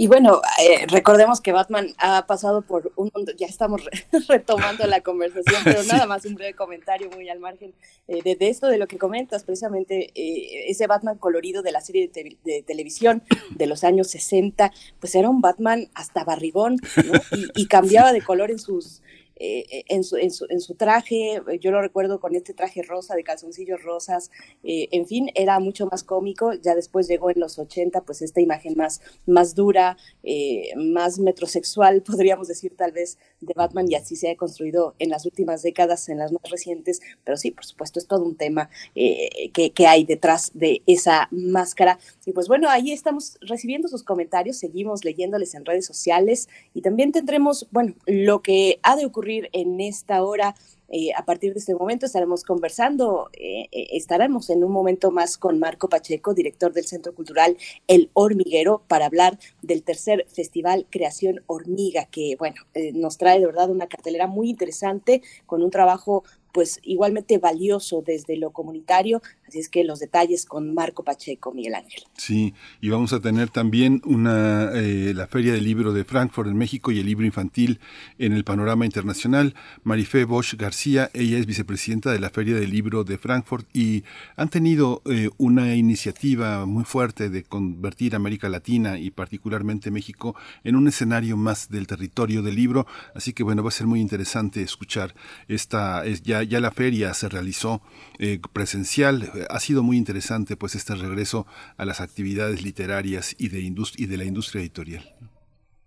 [0.00, 5.00] y bueno, eh, recordemos que Batman ha pasado por un ya estamos re retomando la
[5.00, 5.88] conversación, pero sí.
[5.88, 7.74] nada más un breve comentario muy al margen
[8.06, 11.80] eh, de, de, esto, de lo que comentas, precisamente eh, ese Batman colorido de la
[11.80, 16.76] serie de, te de, televisión de los años 60, pues era un Batman hasta barrigón,
[17.04, 17.20] ¿no?
[17.36, 19.02] y, y cambiaba de color en sus,
[19.40, 23.14] eh, en, su, en, su, en, su, traje, yo lo recuerdo con este traje rosa,
[23.14, 24.32] de calzoncillos rosas,
[24.64, 28.40] eh, en fin, era mucho más cómico, ya después llegó en los 80, pues esta
[28.40, 34.16] imagen más, más dura, eh, más metrosexual, podríamos decir tal vez, de Batman, y así
[34.16, 38.00] se ha construido en las últimas décadas, en las más recientes, pero sí, por supuesto,
[38.00, 42.00] es todo un tema que, que hay detrás de esa máscara.
[42.26, 47.12] Y pues bueno, ahí estamos recibiendo sus comentarios, seguimos leyéndoles en redes sociales y también
[47.12, 50.54] tendremos, bueno, lo que ha de ocurrir en esta hora.
[50.90, 55.36] Eh, a partir de este momento estaremos conversando, eh, eh, estaremos en un momento más
[55.36, 57.58] con Marco Pacheco, director del Centro Cultural
[57.88, 62.62] El Hormiguero, para hablar del tercer festival Creación Hormiga, que bueno,
[62.94, 68.36] nos trae de verdad una cartelera muy interesante con un trabajo pues igualmente valioso desde
[68.36, 69.22] lo comunitario.
[69.46, 72.04] Así es que los detalles con Marco Pacheco, Miguel Ángel.
[72.16, 76.56] Sí, y vamos a tener también una eh, la Feria del Libro de Frankfurt en
[76.56, 77.80] México y el libro infantil
[78.18, 79.54] en el panorama internacional.
[79.84, 84.04] Marifé Bosch García, ella es vicepresidenta de la Feria del Libro de Frankfurt y
[84.36, 90.34] han tenido eh, una iniciativa muy fuerte de convertir América Latina y particularmente México
[90.64, 92.86] en un escenario más del territorio del libro.
[93.14, 95.14] Así que bueno, va a ser muy interesante escuchar
[95.48, 97.82] esta es ya ya, la feria se realizó
[98.18, 99.30] eh, presencial.
[99.50, 104.16] Ha sido muy interesante pues este regreso a las actividades literarias y de, y de
[104.16, 105.14] la industria editorial.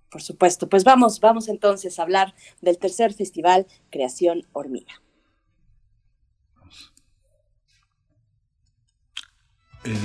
[0.09, 5.01] Por supuesto, pues vamos, vamos entonces a hablar del tercer festival Creación Hormiga.
[9.83, 9.97] El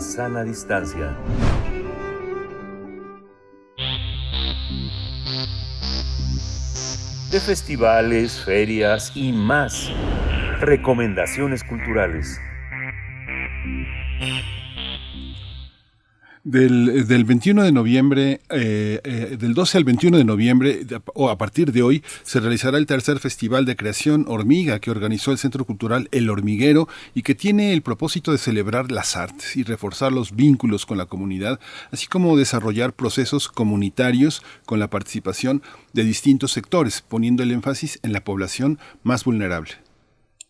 [0.00, 1.16] sana distancia.
[7.30, 9.90] De festivales, ferias y más.
[10.60, 12.38] Recomendaciones culturales.
[16.52, 21.38] Del, del, 21 de noviembre, eh, eh, del 12 al 21 de noviembre, o a
[21.38, 25.64] partir de hoy, se realizará el tercer Festival de Creación Hormiga que organizó el Centro
[25.64, 30.36] Cultural El Hormiguero y que tiene el propósito de celebrar las artes y reforzar los
[30.36, 31.58] vínculos con la comunidad,
[31.90, 35.62] así como desarrollar procesos comunitarios con la participación
[35.94, 39.81] de distintos sectores, poniendo el énfasis en la población más vulnerable.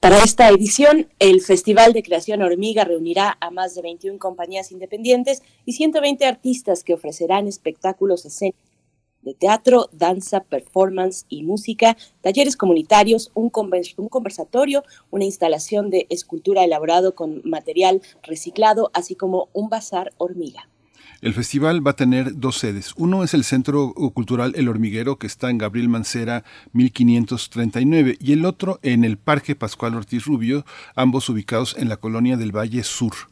[0.02, 5.44] Para esta edición, el Festival de Creación Hormiga reunirá a más de 21 compañías independientes
[5.64, 8.60] y 120 artistas que ofrecerán espectáculos escénicos
[9.22, 17.14] de teatro, danza, performance y música, talleres comunitarios, un, conversatorio, una instalación de escultura elaborado
[17.14, 20.68] con material reciclado, así como un bazar hormiga.
[21.22, 22.94] El festival va a tener dos sedes.
[22.96, 26.42] Uno es el Centro Cultural El Hormiguero, que está en Gabriel Mancera
[26.72, 30.66] 1539, y el otro en el Parque Pascual Ortiz Rubio,
[30.96, 33.31] ambos ubicados en la colonia del Valle Sur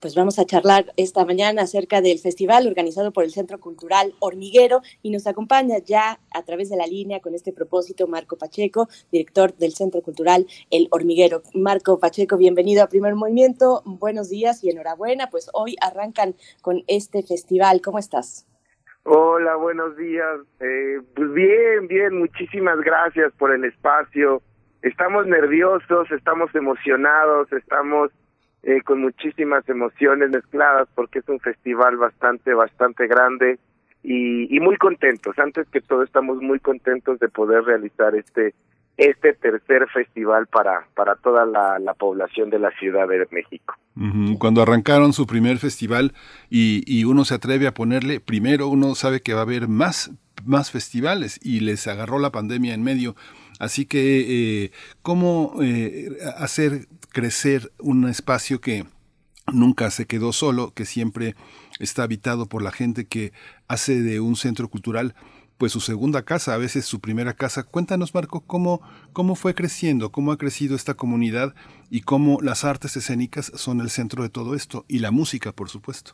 [0.00, 4.80] pues vamos a charlar esta mañana acerca del festival organizado por el Centro Cultural Hormiguero
[5.02, 9.54] y nos acompaña ya a través de la línea con este propósito Marco Pacheco, director
[9.56, 11.42] del Centro Cultural El Hormiguero.
[11.54, 17.22] Marco Pacheco, bienvenido a Primer Movimiento, buenos días y enhorabuena, pues hoy arrancan con este
[17.22, 17.80] festival.
[17.82, 18.46] ¿Cómo estás?
[19.02, 20.38] Hola, buenos días.
[20.60, 24.42] Eh, pues bien, bien, muchísimas gracias por el espacio.
[24.82, 28.12] Estamos nerviosos, estamos emocionados, estamos
[28.62, 33.58] eh, con muchísimas emociones mezcladas porque es un festival bastante, bastante grande
[34.02, 35.38] y, y muy contentos.
[35.38, 38.54] Antes que todo estamos muy contentos de poder realizar este
[38.98, 43.74] este tercer festival para, para toda la, la población de la Ciudad de México.
[44.38, 46.12] Cuando arrancaron su primer festival
[46.50, 50.12] y, y, uno se atreve a ponerle, primero uno sabe que va a haber más,
[50.44, 53.16] más festivales y les agarró la pandemia en medio.
[53.58, 54.70] Así que, eh,
[55.02, 58.84] ¿cómo eh, hacer crecer un espacio que
[59.52, 61.34] nunca se quedó solo, que siempre
[61.80, 63.32] está habitado por la gente que
[63.66, 65.14] hace de un centro cultural
[65.58, 67.64] pues su segunda casa, a veces su primera casa.
[67.64, 68.80] Cuéntanos, Marco, cómo,
[69.12, 71.54] cómo fue creciendo, cómo ha crecido esta comunidad
[71.90, 75.68] y cómo las artes escénicas son el centro de todo esto y la música, por
[75.68, 76.12] supuesto.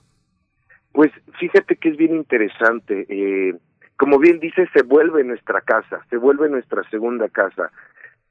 [0.93, 3.07] Pues fíjate que es bien interesante.
[3.09, 3.59] Eh,
[3.97, 7.71] como bien dice, se vuelve nuestra casa, se vuelve nuestra segunda casa,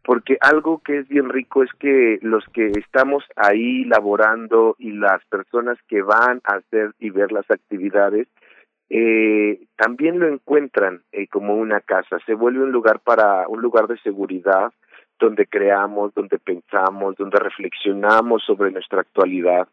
[0.03, 5.23] porque algo que es bien rico es que los que estamos ahí laborando y las
[5.25, 8.27] personas que van a hacer y ver las actividades,
[8.89, 13.87] eh, también lo encuentran eh, como una casa, se vuelve un lugar para un lugar
[13.87, 14.71] de seguridad
[15.19, 19.67] donde creamos, donde pensamos, donde reflexionamos sobre nuestra actualidad.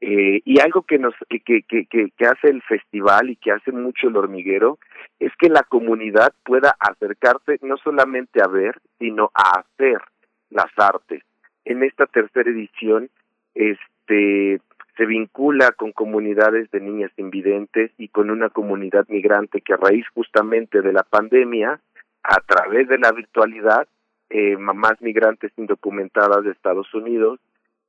[0.00, 3.72] Eh, y algo que nos que, que, que, que hace el festival y que hace
[3.72, 4.78] mucho el hormiguero
[5.18, 10.02] es que la comunidad pueda acercarse no solamente a ver, sino a hacer
[10.50, 11.22] las artes.
[11.64, 13.08] En esta tercera edición,
[13.54, 14.60] este
[14.96, 20.06] se vincula con comunidades de niñas invidentes y con una comunidad migrante que a raíz
[20.14, 21.80] justamente de la pandemia,
[22.22, 23.86] a través de la virtualidad,
[24.30, 27.40] eh, mamás migrantes indocumentadas de Estados Unidos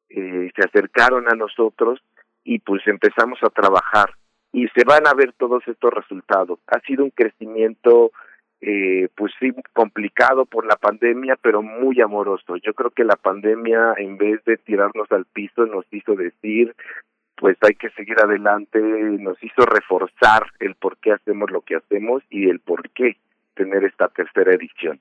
[0.09, 1.99] eh, se acercaron a nosotros
[2.43, 4.11] y pues empezamos a trabajar
[4.51, 6.59] y se van a ver todos estos resultados.
[6.67, 8.11] Ha sido un crecimiento,
[8.61, 12.55] eh, pues sí, complicado por la pandemia, pero muy amoroso.
[12.57, 16.73] Yo creo que la pandemia, en vez de tirarnos al piso, nos hizo decir,
[17.35, 22.23] pues hay que seguir adelante, nos hizo reforzar el por qué hacemos lo que hacemos
[22.29, 23.17] y el por qué
[23.53, 24.99] tener esta tercera edición.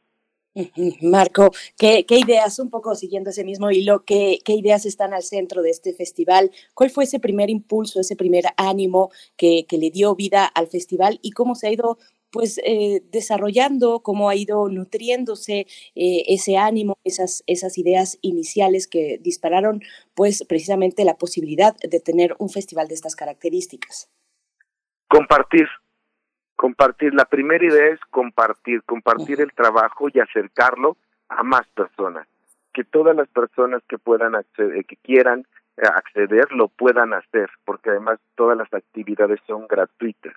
[1.02, 5.22] Marco, ¿qué, ¿qué, ideas, un poco siguiendo ese mismo hilo, qué, qué ideas están al
[5.22, 6.50] centro de este festival?
[6.74, 11.18] ¿Cuál fue ese primer impulso, ese primer ánimo que, que le dio vida al festival
[11.22, 11.98] y cómo se ha ido
[12.30, 19.18] pues eh, desarrollando, cómo ha ido nutriéndose eh, ese ánimo, esas, esas ideas iniciales que
[19.22, 19.82] dispararon
[20.14, 24.10] pues precisamente la posibilidad de tener un festival de estas características?
[25.08, 25.66] Compartir,
[26.56, 27.14] compartir.
[27.14, 30.96] La primera idea es compartir, compartir el trabajo y acercarlo
[31.28, 32.26] a más personas.
[32.72, 35.46] Que todas las personas que puedan acceder, que quieran
[35.76, 40.34] eh, acceder lo puedan hacer, porque además todas las actividades son gratuitas.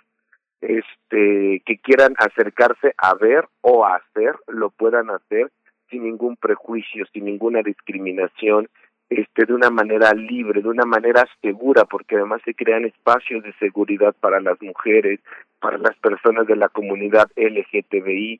[0.62, 5.50] Este, que quieran acercarse a ver o a hacer, lo puedan hacer
[5.90, 8.70] sin ningún prejuicio, sin ninguna discriminación,
[9.10, 13.53] este, de una manera libre, de una manera segura, porque además se crean espacios de
[13.53, 15.19] seguridad para las mujeres,
[15.60, 18.40] para las personas de la comunidad LGTBI.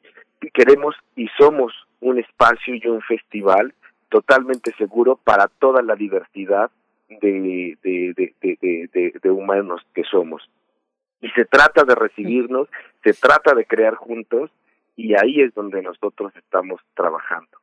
[0.54, 3.74] Queremos y somos un espacio y un festival
[4.10, 6.70] totalmente seguro para toda la diversidad
[7.10, 10.50] de, de, de, de, de humanos que somos.
[11.22, 12.70] Y se trata de recibirnos,
[13.04, 14.52] se trata de crear juntos,
[14.96, 17.58] y ahí es donde nosotros estamos trabajando.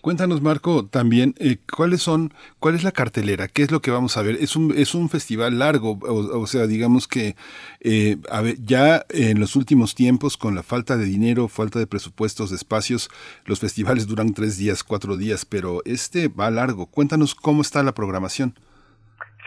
[0.00, 4.16] Cuéntanos, Marco, también eh, cuáles son, cuál es la cartelera, qué es lo que vamos
[4.16, 4.36] a ver.
[4.40, 7.36] Es un es un festival largo, o, sea, digamos que
[7.80, 11.86] eh, a ver, ya en los últimos tiempos, con la falta de dinero, falta de
[11.86, 13.08] presupuestos, de espacios,
[13.44, 16.86] los festivales duran tres días, cuatro días, pero este va largo.
[16.86, 18.54] Cuéntanos cómo está la programación.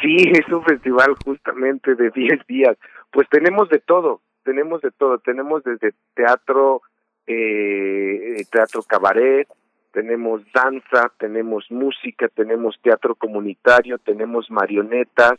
[0.01, 2.77] Sí, es un festival justamente de diez días.
[3.11, 6.83] Pues tenemos de todo, tenemos de todo, tenemos desde teatro,
[7.27, 9.47] eh, teatro cabaret,
[9.91, 15.33] tenemos danza, tenemos música, tenemos teatro comunitario, tenemos marionetas,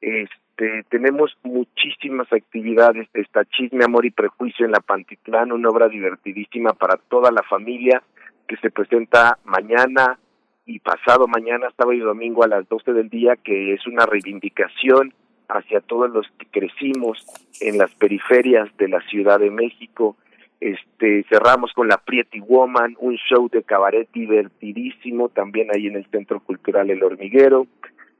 [0.00, 6.72] este, tenemos muchísimas actividades, está Chisme, Amor y Prejuicio en la Pantitlán, una obra divertidísima
[6.72, 8.02] para toda la familia
[8.46, 10.18] que se presenta mañana
[10.66, 15.14] y pasado mañana, sábado y domingo a las 12 del día, que es una reivindicación
[15.48, 17.24] hacia todos los que crecimos
[17.60, 20.16] en las periferias de la Ciudad de México,
[20.60, 26.06] este cerramos con la Pretty Woman, un show de cabaret divertidísimo también ahí en el
[26.06, 27.66] Centro Cultural El Hormiguero.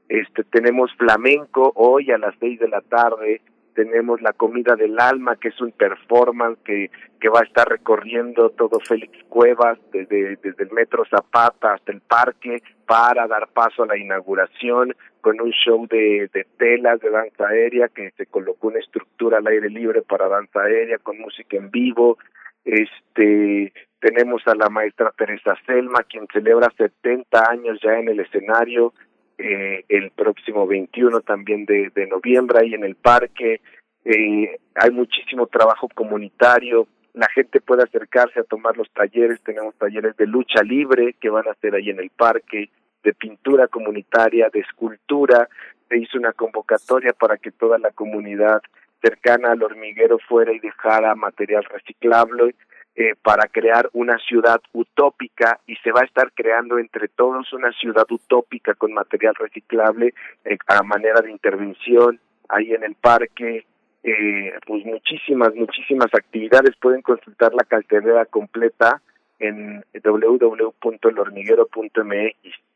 [0.07, 3.41] Este tenemos flamenco hoy a las seis de la tarde,
[3.75, 6.89] tenemos la comida del alma que es un performance que
[7.19, 12.01] que va a estar recorriendo todo Félix Cuevas desde desde el Metro Zapata hasta el
[12.01, 17.47] parque para dar paso a la inauguración con un show de, de telas de danza
[17.47, 21.71] aérea que se colocó una estructura al aire libre para danza aérea con música en
[21.71, 22.17] vivo.
[22.65, 28.93] Este tenemos a la maestra Teresa Selma quien celebra 70 años ya en el escenario
[29.37, 33.61] eh, el próximo 21 también de, de noviembre ahí en el parque.
[34.03, 36.87] Eh, hay muchísimo trabajo comunitario.
[37.13, 39.41] La gente puede acercarse a tomar los talleres.
[39.41, 42.69] Tenemos talleres de lucha libre que van a ser ahí en el parque
[43.03, 45.47] de pintura comunitaria, de escultura.
[45.87, 48.61] Se hizo una convocatoria para que toda la comunidad
[49.01, 52.55] cercana al hormiguero fuera y dejara material reciclable
[52.95, 57.71] eh, para crear una ciudad utópica y se va a estar creando entre todos una
[57.71, 60.13] ciudad utópica con material reciclable
[60.43, 62.19] eh, a manera de intervención
[62.49, 63.65] ahí en el parque.
[64.03, 66.75] Eh, pues muchísimas, muchísimas actividades.
[66.77, 69.01] Pueden consultar la cartelera completa
[69.39, 72.68] en www.elhormiguero.mx.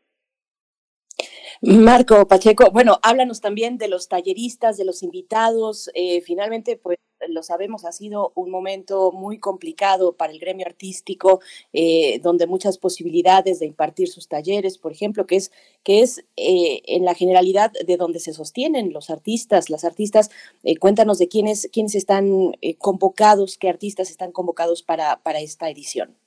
[1.62, 5.90] Marco Pacheco, bueno, háblanos también de los talleristas, de los invitados.
[5.94, 6.98] Eh, finalmente, pues
[7.30, 11.40] lo sabemos, ha sido un momento muy complicado para el gremio artístico,
[11.72, 15.52] eh, donde muchas posibilidades de impartir sus talleres, por ejemplo, que es,
[15.84, 20.32] que es eh, en la generalidad de donde se sostienen los artistas, las artistas.
[20.80, 26.18] cuéntanos de quiénes, quiénes están convocados, qué artistas están convocados para, para esta edición.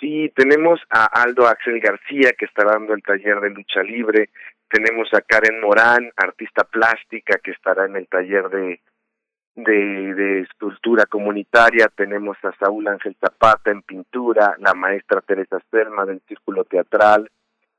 [0.00, 4.30] Sí, tenemos a Aldo Axel García que está dando el taller de lucha libre,
[4.68, 8.80] tenemos a Karen Morán, artista plástica que estará en el taller de
[9.54, 16.06] de, de escultura comunitaria, tenemos a Saúl Ángel Zapata en pintura, la maestra Teresa Selma
[16.06, 17.30] del Círculo Teatral,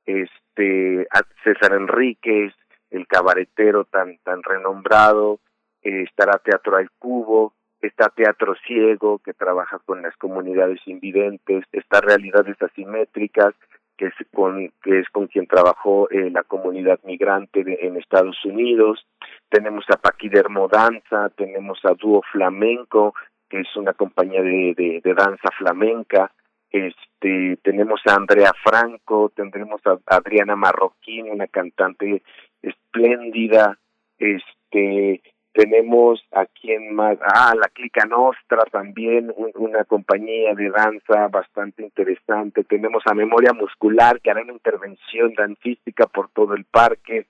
[0.06, 2.54] este a César Enríquez,
[2.90, 5.40] el cabaretero tan tan renombrado,
[5.82, 12.02] eh, estará Teatro al Cubo, está Teatro Ciego, que trabaja con las comunidades invidentes, está
[12.02, 13.54] Realidades Asimétricas,
[13.98, 19.06] que es con, que es con quien trabajó eh, la comunidad migrante en Estados Unidos,
[19.50, 23.14] tenemos a Paquidermo Danza, tenemos a Dúo Flamenco,
[23.50, 26.32] que es una compañía de, de, danza flamenca,
[26.72, 32.24] este tenemos a Andrea Franco, tendremos a Adriana Marroquín, una cantante
[32.62, 33.78] espléndida,
[34.18, 35.22] este
[35.54, 42.64] tenemos a quien más, ah, la Clica Nostra también, una compañía de danza bastante interesante,
[42.64, 47.28] tenemos a Memoria Muscular que hará una intervención dancística por todo el parque,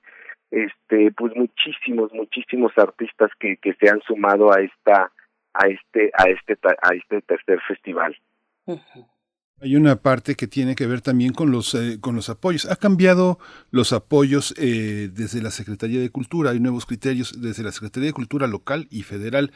[0.52, 5.12] este, pues muchísimos, muchísimos artistas que, que se han sumado a esta,
[5.54, 8.16] a este, a este, a este tercer festival.
[9.64, 12.66] Hay una parte que tiene que ver también con los, eh, con los apoyos.
[12.66, 13.38] Ha cambiado
[13.70, 18.14] los apoyos eh, desde la Secretaría de Cultura, hay nuevos criterios desde la Secretaría de
[18.14, 19.52] Cultura local y federal.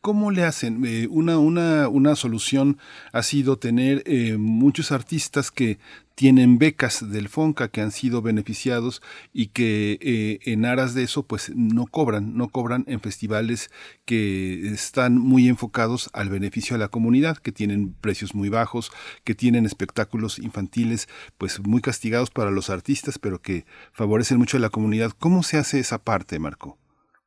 [0.00, 0.82] ¿Cómo le hacen?
[0.86, 2.78] Eh, una, una, una solución
[3.12, 4.02] ha sido tener
[4.38, 5.78] muchos artistas que
[6.20, 9.00] tienen becas del FONCA que han sido beneficiados
[9.32, 13.70] y que eh, en aras de eso pues no cobran, no cobran en festivales
[14.04, 18.92] que están muy enfocados al beneficio de la comunidad, que tienen precios muy bajos,
[19.24, 24.60] que tienen espectáculos infantiles pues muy castigados para los artistas, pero que favorecen mucho a
[24.60, 25.12] la comunidad.
[25.18, 26.76] ¿Cómo se hace esa parte, Marco,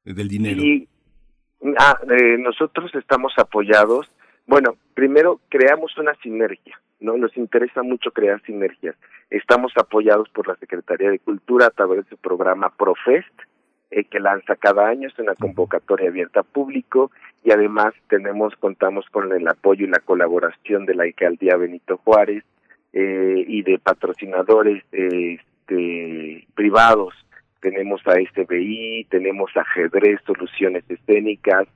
[0.05, 0.61] del dinero?
[1.79, 4.05] ah, eh, nosotros estamos apoyados.
[4.45, 7.17] Bueno, primero creamos una sinergia ¿no?
[7.17, 8.95] Nos interesa mucho crear sinergias.
[9.29, 13.33] Estamos apoyados por la Secretaría de Cultura a través del programa Profest,
[13.91, 17.11] eh, que lanza cada año, es una convocatoria abierta a público
[17.43, 22.43] y además tenemos, contamos con el apoyo y la colaboración de la alcaldía Benito Juárez,
[22.95, 27.15] eh, y de patrocinadores este, privados.
[27.59, 31.67] Tenemos a SBI, tenemos a Ajedrez Soluciones Escénicas,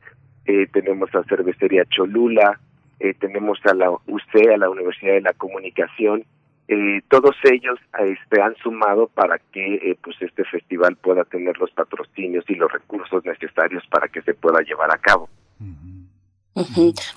[0.45, 2.59] eh, tenemos a Cervecería Cholula,
[2.99, 6.23] eh, tenemos a la UC, a la Universidad de la Comunicación,
[6.67, 11.71] eh, todos ellos este, han sumado para que eh, pues este festival pueda tener los
[11.71, 15.29] patrocinios y los recursos necesarios para que se pueda llevar a cabo.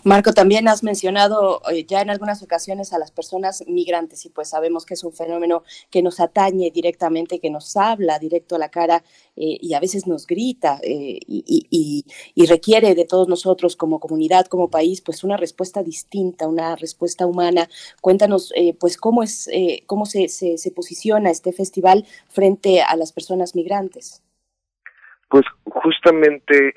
[0.05, 4.49] Marco, también has mencionado eh, ya en algunas ocasiones a las personas migrantes y pues
[4.49, 8.71] sabemos que es un fenómeno que nos atañe directamente, que nos habla directo a la
[8.71, 9.03] cara
[9.37, 12.05] eh, y a veces nos grita eh, y,
[12.51, 17.69] requiere de todos nosotros como comunidad, como país, pues una respuesta distinta, una respuesta humana.
[18.01, 19.49] Cuéntanos pues cómo es,
[19.87, 24.21] cómo se, se, se posiciona este festival frente a las personas migrantes.
[25.29, 26.73] Pues justamente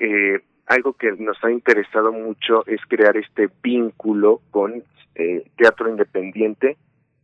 [0.66, 4.82] algo que nos ha interesado mucho es crear este vínculo con
[5.14, 6.76] eh, teatro independiente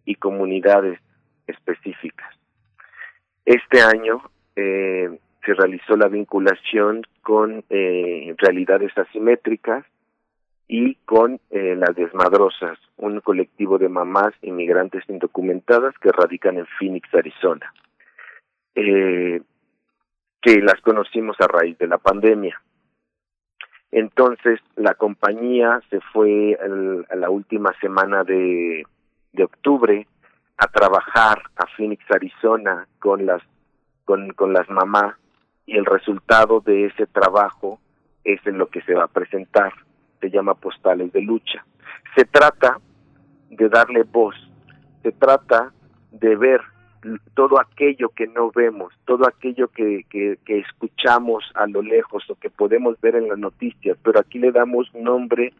[0.04, 1.00] y comunidades
[1.46, 2.34] específicas.
[3.44, 4.22] Este año
[4.56, 9.84] eh, se realizó la vinculación con eh, realidades asimétricas
[10.68, 17.74] y con las desmadrosas, un colectivo de mamás inmigrantes indocumentadas que radican en Phoenix, Arizona,
[18.72, 19.42] que
[20.62, 22.62] las conocimos a raíz de la pandemia
[23.92, 26.58] entonces la compañía se fue
[27.10, 28.84] a la última semana de,
[29.32, 30.06] de octubre
[30.56, 33.42] a trabajar a Phoenix, Arizona con las
[34.04, 35.14] con, con las mamás
[35.66, 37.80] y el resultado de ese trabajo
[38.24, 39.72] es en lo que se va a presentar.
[40.20, 41.64] Se llama Postales de Lucha.
[42.16, 42.78] Se trata
[43.50, 44.34] de darle voz,
[45.02, 45.72] se trata
[46.10, 46.60] de ver
[47.34, 52.50] todo aquello que no vemos, todo aquello que, que, escuchamos a lo lejos o que
[52.50, 55.52] podemos ver en las noticias, pero aquí le damos nombre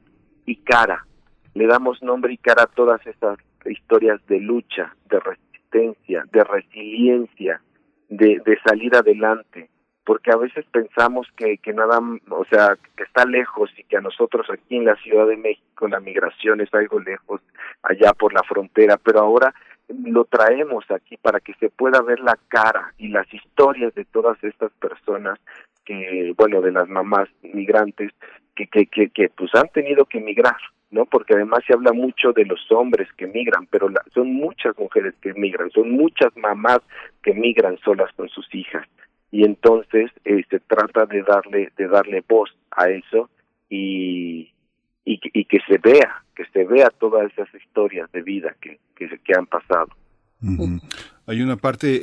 [0.47, 1.07] y cara,
[1.55, 7.63] le damos nombre y cara a todas esas historias de lucha, de resistencia, de resiliencia,
[8.09, 9.71] de, de salir adelante,
[10.05, 12.01] porque a veces pensamos que, que nada,
[12.31, 15.89] o sea, que está lejos y que a nosotros aquí en la Ciudad de México
[15.89, 17.41] la migración es algo lejos,
[17.83, 19.55] allá por la frontera, pero ahora
[20.05, 24.43] lo traemos aquí para que se pueda ver la cara y las historias de todas
[24.45, 25.39] estas personas
[25.85, 28.13] que, bueno, de las mamás migrantes
[28.55, 30.57] que, que, que, pues han tenido que emigrar,
[30.91, 31.07] ¿no?
[31.07, 35.33] Porque además se habla mucho de los hombres que migran, pero son muchas mujeres que
[35.35, 36.81] migran, son muchas mamás
[37.23, 38.87] que migran solas con sus hijas.
[39.31, 43.31] Y entonces eh, se trata de darle, de darle voz a eso
[43.69, 44.53] y,
[45.05, 49.09] y, y que se vea, que se vea todas esas historias de vida que, que,
[49.19, 49.89] que han pasado.
[51.31, 52.01] Hay una parte eh,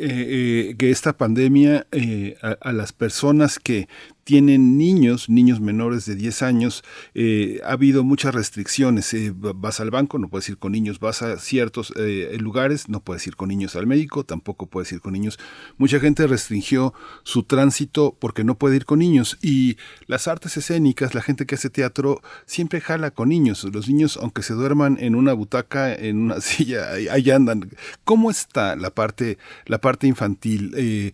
[0.70, 3.90] eh, que esta pandemia eh, a, las personas que
[4.28, 6.84] tienen niños, niños menores de 10 años,
[7.14, 9.14] eh, ha habido muchas restricciones.
[9.14, 11.94] Eh, vas al banco, no puedes ir con niños, vas a ciertos
[12.38, 15.40] lugares, no puedes ir con niños al médico, tampoco puedes ir con niños.
[15.78, 16.94] Mucha gente restringió
[17.24, 19.38] su tránsito porque no puede ir con niños.
[19.42, 19.78] Y
[20.08, 23.64] las artes escénicas, la gente que hace teatro, siempre jala con niños.
[23.64, 27.70] Los niños, aunque se duerman en una butaca, en una silla, ahí, andan.
[28.04, 29.17] ¿Cómo está la parte,
[29.66, 31.14] la parte infantil?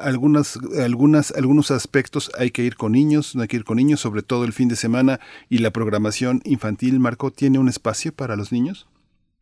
[0.00, 4.00] algunas, algunas, algunos aspectos hay que ir con niños, no hay que ir con niños,
[4.00, 8.36] sobre todo el fin de semana y la programación infantil, Marco, ¿tiene un espacio para
[8.36, 8.88] los niños?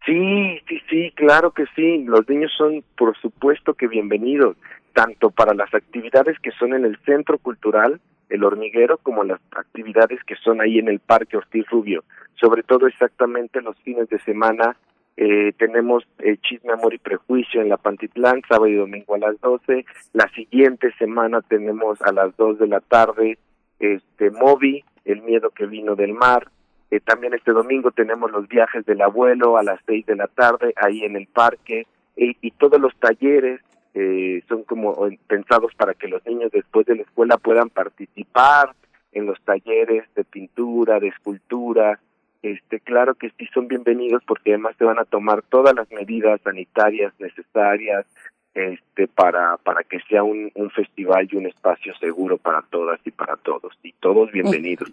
[0.06, 2.04] Sí, sí, sí, claro que sí.
[2.04, 4.56] Los niños son, por supuesto, que bienvenidos,
[4.94, 10.22] tanto para las actividades que son en el Centro Cultural, el Hormiguero, como las actividades
[10.24, 12.04] que son ahí en el Parque Ortiz Rubio.
[12.40, 14.76] Sobre todo exactamente los fines de semana
[15.16, 19.40] eh, tenemos eh, Chisme, Amor y Prejuicio en la Pantitlán, sábado y domingo a las
[19.40, 19.84] 12.
[20.12, 23.38] La siguiente semana tenemos a las 2 de la tarde
[23.78, 26.48] este Moby, El miedo que vino del mar.
[26.90, 30.74] Eh, también este domingo tenemos los viajes del abuelo a las 6 de la tarde,
[30.76, 31.86] ahí en el parque.
[32.16, 33.60] y todos los talleres
[33.92, 34.96] eh, son como
[35.26, 38.74] pensados para que los niños después de la escuela puedan participar
[39.12, 41.98] en los talleres de pintura, de escultura,
[42.42, 46.40] este, claro que sí son bienvenidos porque además te van a tomar todas las medidas
[46.42, 48.06] sanitarias necesarias
[48.54, 53.10] este, para, para que sea un, un festival y un espacio seguro para todas y
[53.10, 54.90] para todos, y todos bienvenidos.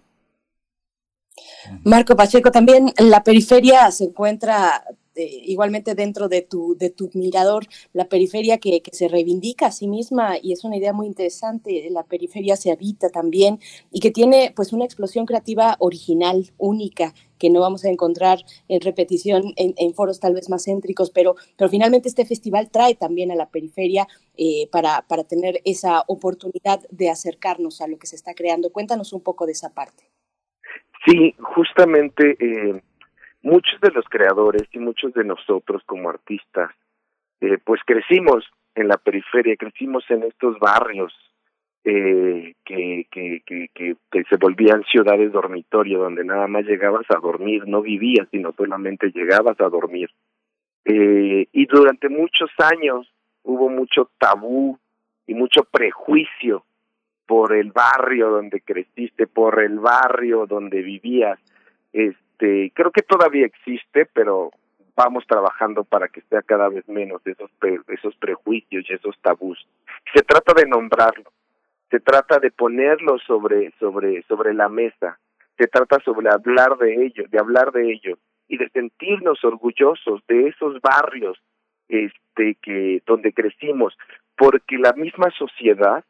[1.83, 4.83] Marco Pacheco, también la periferia se encuentra
[5.25, 9.87] igualmente dentro de tu, de tu mirador, la periferia que, que, se reivindica a sí
[9.87, 13.59] misma y es una idea muy interesante, la periferia se habita también
[13.91, 18.81] y que tiene pues una explosión creativa original, única, que no vamos a encontrar en
[18.81, 23.35] repetición en, foros tal vez más céntricos, pero, pero finalmente este festival trae también a
[23.35, 28.33] la periferia eh, para, para tener esa oportunidad de acercarnos a lo que se está
[28.33, 28.71] creando.
[28.71, 30.09] Cuéntanos un poco de esa parte.
[31.05, 32.81] Sí, justamente eh,
[33.47, 36.71] muchos de los creadores y muchos de nosotros como artistas,
[37.39, 38.43] eh, pues crecimos
[38.75, 41.13] en la periferia, crecimos en estos barrios
[41.85, 47.63] eh, que, que, que, que, se volvían ciudades dormitorio, donde nada más llegabas a dormir,
[47.65, 50.09] no vivías, sino solamente llegabas a dormir.
[50.83, 53.07] Eh, y durante muchos años
[53.43, 54.77] hubo mucho tabú
[55.25, 56.65] y mucho prejuicio
[57.25, 61.39] por el barrio donde creciste, por el barrio donde vivías.
[62.37, 64.51] Creo que todavía existe, pero
[64.95, 67.51] vamos trabajando para que sea cada vez menos esos
[67.87, 69.65] esos prejuicios y esos tabús.
[70.13, 71.31] Se trata de nombrarlo,
[71.91, 75.19] se trata de ponerlo sobre sobre sobre la mesa,
[75.57, 80.47] se trata sobre hablar de ello, de hablar de ello y de sentirnos orgullosos de
[80.47, 81.37] esos barrios
[81.87, 83.97] este que donde crecimos,
[84.35, 86.03] porque la misma sociedad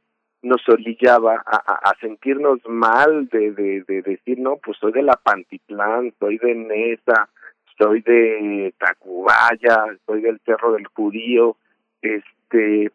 [0.47, 6.13] nos orillaba a, sentirnos mal de, de, de, decir, no, pues soy de la Pantitlán,
[6.19, 7.29] soy de Nesa,
[7.77, 11.57] soy de Tacubaya, soy del Cerro del Judío,
[12.01, 12.91] este,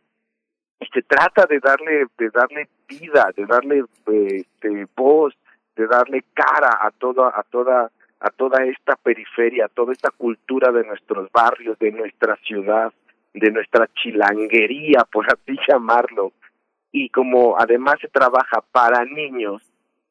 [0.92, 5.34] se trata de darle, de darle vida, de darle este, voz,
[5.76, 10.72] de darle cara a toda, a toda, a toda esta periferia, a toda esta cultura
[10.72, 12.92] de nuestros barrios, de nuestra ciudad,
[13.34, 16.32] de nuestra chilanguería, por así llamarlo,
[16.92, 19.62] y como además se trabaja para niños,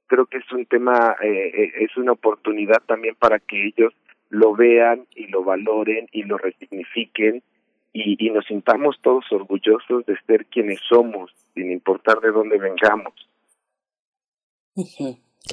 [0.07, 3.93] creo que es un tema, eh, eh, es una oportunidad también para que ellos
[4.29, 7.43] lo vean y lo valoren y lo resignifiquen
[7.93, 13.13] y, nos sintamos todos orgullosos de ser quienes somos, sin importar de dónde vengamos.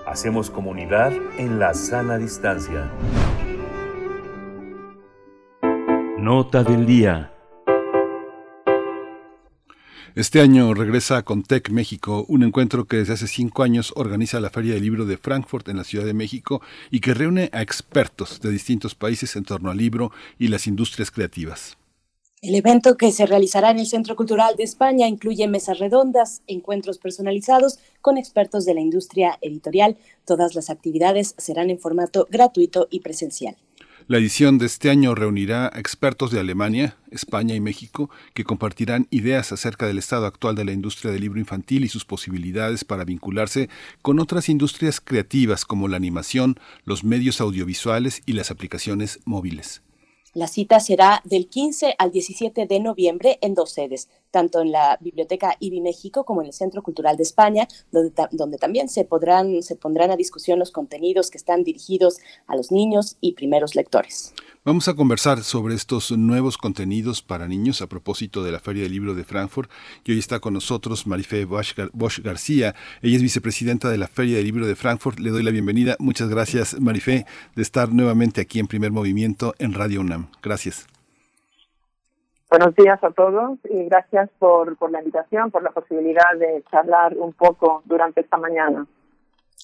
[0.06, 2.92] Hacemos comunidad en la sana distancia.
[6.18, 7.32] Nota del día.
[10.14, 14.50] Este año regresa a Contec México, un encuentro que desde hace cinco años organiza la
[14.50, 18.42] Feria del Libro de Frankfurt en la Ciudad de México y que reúne a expertos
[18.42, 21.78] de distintos países en torno al libro y las industrias creativas.
[22.44, 26.98] El evento que se realizará en el Centro Cultural de España incluye mesas redondas, encuentros
[26.98, 29.96] personalizados con expertos de la industria editorial.
[30.26, 33.58] Todas las actividades serán en formato gratuito y presencial.
[34.08, 39.06] La edición de este año reunirá a expertos de Alemania, España y México que compartirán
[39.12, 43.06] ideas acerca del estado actual de la industria del libro infantil y sus posibilidades para
[43.06, 43.70] vincularse
[44.02, 46.56] con otras industrias creativas como la animación,
[46.86, 49.84] los medios audiovisuales y las aplicaciones móviles.
[50.34, 54.98] La cita será del 15 al 17 de noviembre en dos sedes, tanto en la
[55.02, 59.62] Biblioteca IBI México como en el Centro Cultural de España, donde, donde también se, podrán,
[59.62, 64.34] se pondrán a discusión los contenidos que están dirigidos a los niños y primeros lectores.
[64.64, 68.92] Vamos a conversar sobre estos nuevos contenidos para niños a propósito de la Feria del
[68.92, 69.72] Libro de Frankfurt.
[70.06, 72.76] Y hoy está con nosotros Marife Bosch, García.
[73.02, 75.18] Ella es vicepresidenta de la Feria del Libro de Frankfurt.
[75.18, 75.96] Le doy la bienvenida.
[75.98, 77.26] Muchas gracias, Marife,
[77.56, 80.30] de estar nuevamente aquí en Primer Movimiento en Radio UNAM.
[80.44, 80.86] Gracias.
[82.52, 87.32] Buenos días a todos y gracias por, la invitación, por la posibilidad de charlar un
[87.32, 88.86] poco durante esta mañana.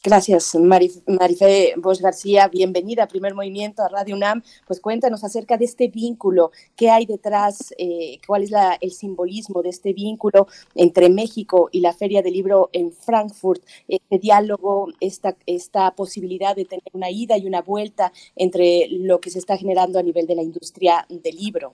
[0.02, 2.48] Gracias, Marife Bosch García.
[2.48, 4.42] Bienvenida a Primer Movimiento, a Radio UNAM.
[4.66, 9.62] Pues cuéntanos acerca de este vínculo, qué hay detrás, eh, cuál es la, el simbolismo
[9.64, 15.36] de este vínculo entre México y la Feria del Libro en Frankfurt, este diálogo, esta,
[15.46, 20.00] esta posibilidad de tener una ida y una vuelta entre lo que se está generando
[20.00, 21.74] a nivel de la industria del libro.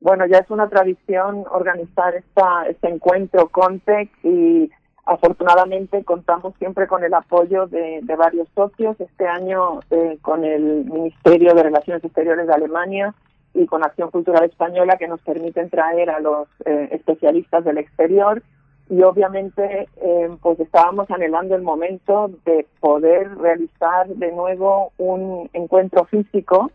[0.00, 4.70] Bueno, ya es una tradición organizar esta, este encuentro CONTEC y
[5.10, 11.52] Afortunadamente contamos siempre con el apoyo de, varios socios, este año eh, con el Ministerio
[11.52, 13.12] de Relaciones Exteriores de Alemania
[13.52, 18.40] y con Acción Cultural Española que nos permiten traer a los eh, especialistas del exterior
[18.88, 26.04] y obviamente eh, pues estábamos anhelando el momento de poder realizar de nuevo un encuentro
[26.04, 26.70] físico.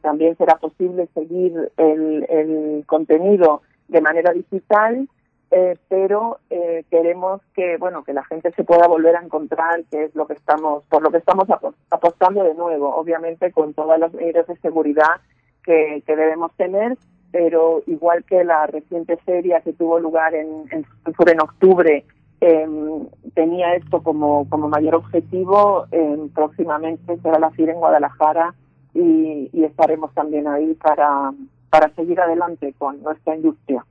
[0.00, 5.08] También será posible seguir el, el contenido de manera digital
[5.50, 10.04] eh, pero eh, queremos que bueno que la gente se pueda volver a encontrar que
[10.04, 11.46] es lo que estamos por lo que estamos
[11.90, 15.20] apostando de nuevo obviamente con todas las medidas de seguridad
[15.62, 16.98] que, debemos tener
[17.30, 22.04] pero igual que la reciente feria que tuvo lugar en en, en octubre
[22.40, 28.54] em, tenía esto como como mayor objetivo em, próximamente será la FIR en Guadalajara
[28.94, 31.32] y, y estaremos también ahí para
[31.74, 33.84] para seguir adelante con nuestra industria.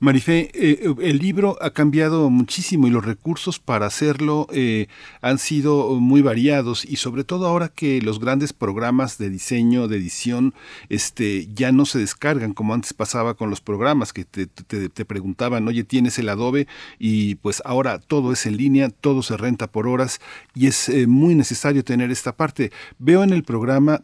[0.00, 4.86] Marifé, eh, el libro ha cambiado muchísimo y los recursos para hacerlo eh,
[5.20, 9.96] han sido muy variados y sobre todo ahora que los grandes programas de diseño, de
[9.96, 10.54] edición,
[10.88, 15.66] este, ya no se descargan como antes pasaba con los programas que te, te, preguntaban,
[15.68, 16.66] oye, tienes el Adobe
[16.98, 20.20] y pues ahora todo es en línea, todo se renta por horas
[20.54, 22.72] y es eh, muy necesario tener esta parte.
[22.98, 24.00] Veo en el programa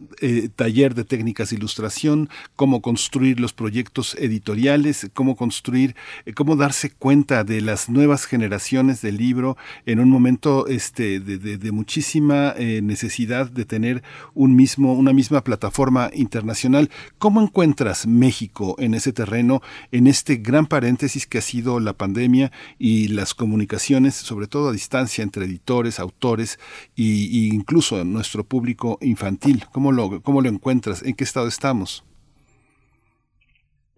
[0.57, 5.95] taller de técnicas de ilustración, cómo construir los proyectos editoriales, cómo construir,
[6.27, 9.57] eh, cómo darse cuenta de las nuevas generaciones del libro
[9.87, 14.03] en un momento este, de, muchísima eh, necesidad de tener
[14.35, 16.91] un mismo, una misma plataforma internacional.
[17.19, 19.63] ¿Cómo encuentras México en ese terreno,
[19.93, 24.73] en este gran paréntesis que ha sido la pandemia y las comunicaciones, sobre todo a
[24.73, 26.59] distancia entre editores, autores
[26.97, 27.03] e
[27.53, 29.65] incluso nuestro público infantil?
[29.73, 31.03] ¿Cómo lo, cómo lo encuentras?
[31.03, 32.05] ¿En qué estado estamos?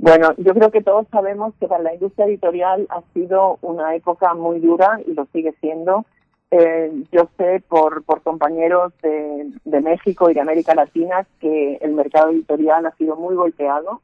[0.02, 4.34] Bueno, yo creo que todos sabemos que para la industria editorial ha sido una época
[4.34, 6.04] muy dura y lo sigue siendo.
[6.50, 11.92] Eh, yo sé por, por compañeros de, de México y de América Latina que el
[11.92, 14.02] mercado editorial ha sido muy golpeado.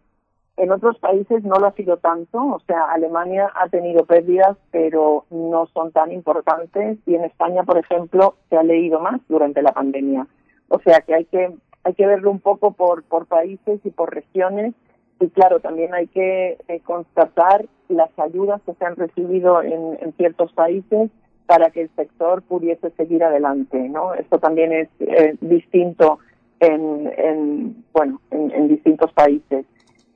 [0.57, 5.25] En otros países no lo ha sido tanto, o sea, Alemania ha tenido pérdidas, pero
[5.31, 9.73] no son tan importantes y en España, por ejemplo, se ha leído más durante la
[9.73, 10.29] pandemia.
[10.69, 14.15] O sea, que hay que hay que verlo un poco por por países y por
[14.15, 14.75] regiones
[15.21, 20.53] y claro, también hay que eh, constatar las ayudas que se han recibido en, ciertos
[20.53, 21.11] países
[21.47, 24.15] para que el sector pudiese seguir adelante, ¿no?
[24.15, 26.19] Esto también es eh, distinto
[26.61, 29.65] en, en bueno en, distintos países.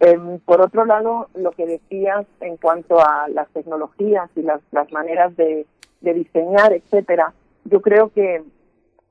[0.01, 4.91] Em, por otro lado, lo que decías en cuanto a las tecnologías y las, las
[4.93, 5.67] maneras de,
[6.01, 7.33] de diseñar, etcétera,
[7.65, 8.43] yo creo que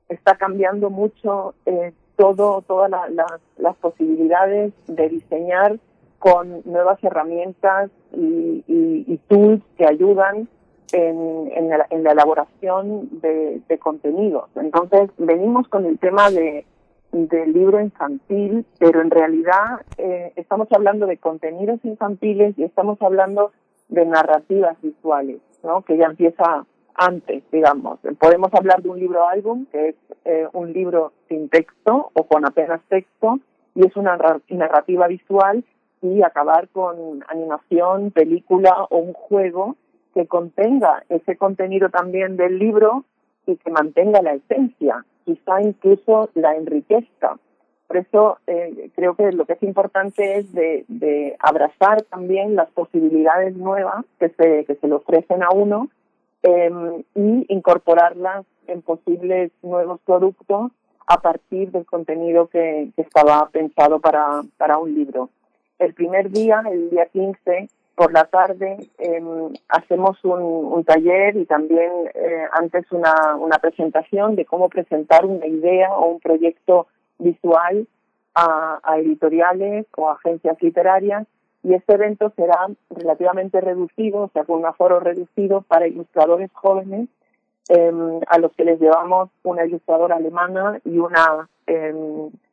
[0.08, 2.88] está cambiando mucho eh, todo, todas
[3.56, 5.80] las posibilidades de diseñar
[6.20, 10.48] con nuevas herramientas y, tools que ayudan
[10.92, 14.48] en, en la elaboración de, de contenidos.
[14.54, 16.64] Entonces, venimos con el tema de
[17.12, 23.52] del libro infantil, pero en realidad eh, estamos hablando de contenidos infantiles y estamos hablando
[23.90, 25.82] de narrativas visuales, ¿no?
[25.82, 26.64] Que ya empieza
[26.94, 27.98] antes, digamos.
[28.18, 32.44] Podemos hablar de un libro álbum, que es eh, un libro sin texto o con
[32.44, 33.38] apenas texto,
[33.74, 35.64] y es una narrativa visual,
[36.02, 39.76] y acabar con animación, película o un juego
[40.14, 43.04] que contenga ese contenido también del libro
[43.46, 47.38] y que mantenga la esencia, quizá incluso la enriquezca.
[47.86, 52.70] Por eso eh, creo que lo que es importante es de, de abrazar también las
[52.70, 55.88] posibilidades nuevas que se, que se le ofrecen a uno
[56.42, 60.72] eh, y incorporarlas en posibles nuevos productos
[61.06, 65.30] a partir del contenido que, estaba pensado para, para un libro.
[65.78, 69.22] El primer día, el día 15, por la tarde, eh,
[69.68, 75.46] hacemos un, un, taller y también eh, antes una, una presentación de cómo presentar una
[75.46, 76.86] idea o un proyecto
[77.18, 77.86] visual
[78.34, 81.26] a editoriales o agencias literarias
[81.62, 87.08] y este evento será relativamente reducido, o sea, con un aforo reducido para ilustradores jóvenes,
[87.68, 87.92] eh,
[88.26, 91.94] a los que les llevamos una ilustradora alemana y una, eh,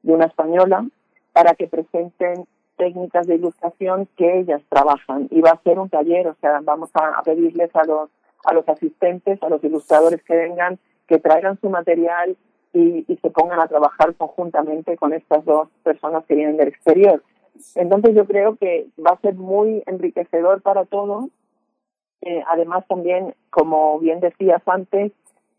[0.04, 0.86] y una española,
[1.34, 2.46] para que presenten
[2.78, 5.28] técnicas de ilustración que ellas trabajan.
[5.32, 8.10] Y va a ser un taller, o sea, vamos a, pedirles a los,
[8.46, 10.78] a asistentes, a los ilustradores que vengan,
[11.08, 12.38] que traigan su material
[12.74, 17.24] y, y se pongan a trabajar conjuntamente con estas dos personas que vienen del exterior.
[17.76, 21.26] Entonces yo creo que va a ser muy enriquecedor para todos.
[22.22, 25.12] Eh, además también, como bien decías antes,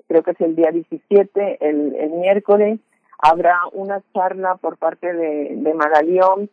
[0.09, 2.81] creo que es el día 17, el, el miércoles,
[3.21, 6.51] habrá una charla por parte de, Magalión,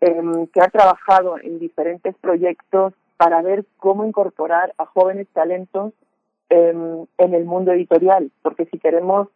[0.00, 5.92] eh, que ha trabajado en diferentes proyectos para ver cómo incorporar a jóvenes talentos
[6.50, 6.72] eh,
[7.18, 9.28] en el mundo editorial, porque si queremos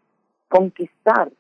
[0.49, 1.31] conquistar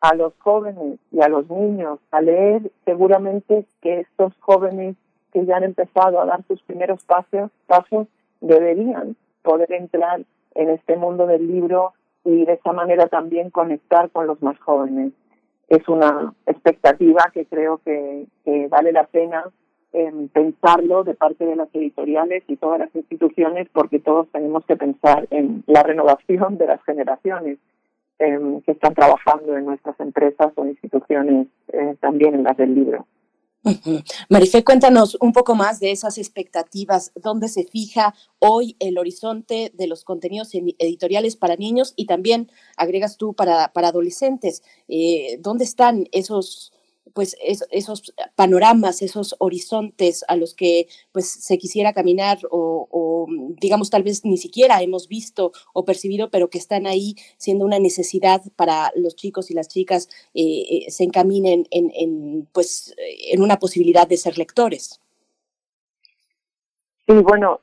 [0.00, 4.96] a los jóvenes y a los niños a leer, seguramente que estos jóvenes
[5.32, 8.08] que ya han empezado a dar sus primeros pasos, pasos
[8.40, 10.22] deberían poder entrar
[10.54, 11.92] en este mundo del libro
[12.24, 15.12] y de esa manera también conectar con los más jóvenes.
[15.68, 19.44] Es una expectativa que creo que, que vale la pena
[19.92, 24.76] eh, pensarlo de parte de las editoriales y todas las instituciones porque todos tenemos que
[24.76, 27.58] pensar en la renovación de las generaciones
[28.20, 33.06] eh, que están trabajando en nuestras empresas o instituciones eh, también en las del libro.
[34.30, 39.86] Marifé, cuéntanos un poco más de esas expectativas, dónde se fija hoy el horizonte de
[39.86, 46.06] los contenidos editoriales para niños y también agregas tú para, para adolescentes, eh, dónde están
[46.12, 46.72] esos
[47.14, 53.26] pues es, esos panoramas, esos horizontes a los que pues se quisiera caminar o, o,
[53.60, 57.78] digamos tal vez ni siquiera hemos visto o percibido, pero que están ahí siendo una
[57.78, 62.94] necesidad para los chicos y las chicas eh, eh, se encaminen en, en, pues
[63.32, 65.00] en una posibilidad de ser lectores.
[67.06, 67.60] Sí, bueno,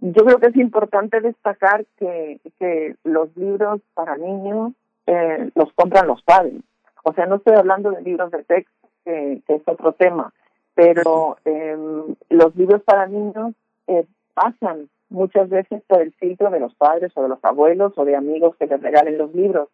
[0.00, 4.72] yo creo que es importante destacar que, que los libros para niños
[5.06, 6.62] eh, los compran los padres
[7.02, 10.32] o sea, no estoy hablando de libros de texto, que, es otro tema,
[10.74, 11.76] pero eh,
[12.30, 13.54] los libros para niños
[13.86, 18.04] eh, pasan muchas veces por el filtro de los padres o de los abuelos o
[18.04, 19.68] de amigos que les regalen los libros.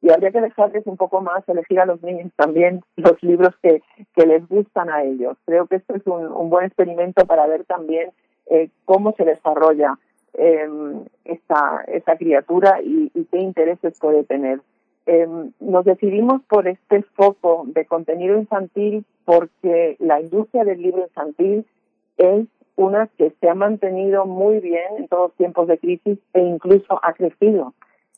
[0.00, 3.82] Y habría que dejarles un poco más elegir a los niños también los libros que,
[4.14, 5.36] que les gustan a ellos.
[5.46, 8.10] Creo que esto es un, un buen experimento para ver también
[8.46, 9.98] eh, cómo se desarrolla
[10.34, 10.68] eh,
[11.24, 14.60] esta, criatura y qué intereses puede tener.
[15.06, 15.26] Eh,
[15.60, 21.66] nos decidimos por este foco de contenido infantil porque la industria del libro infantil
[22.16, 22.46] es
[22.76, 27.12] una que se ha mantenido muy bien en todos tiempos de crisis e incluso ha
[27.14, 27.74] crecido.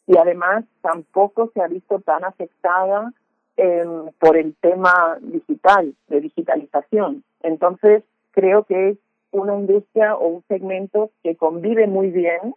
[0.06, 3.12] Y además tampoco se ha visto tan afectada
[3.56, 3.85] eh,
[4.19, 7.24] por el tema digital, de digitalización.
[7.43, 8.02] Entonces,
[8.32, 8.98] creo que es
[9.31, 12.55] una industria o un segmento que convive muy bien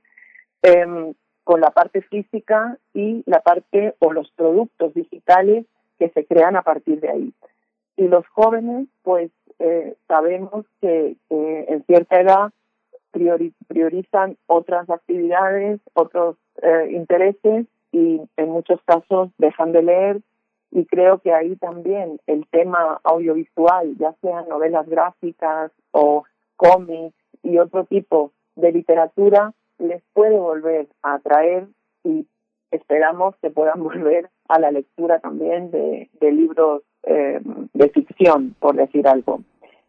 [0.63, 1.13] eh,
[1.47, 5.65] con la parte física y la parte o los productos digitales
[5.97, 7.33] que se crean a partir de ahí.
[7.95, 12.51] Y los jóvenes, pues eh, sabemos que, en cierta edad
[13.11, 20.21] priori priorizan otras actividades, otros eh, intereses y en muchos casos dejan de leer
[20.71, 26.25] y creo que ahí también el tema audiovisual, ya sean novelas gráficas o
[26.57, 31.67] cómics y otro tipo de literatura, les puede volver a atraer
[32.03, 32.27] y
[32.71, 37.39] esperamos que puedan volver a la lectura también de, de libros eh,
[37.73, 39.41] de ficción, por decir algo.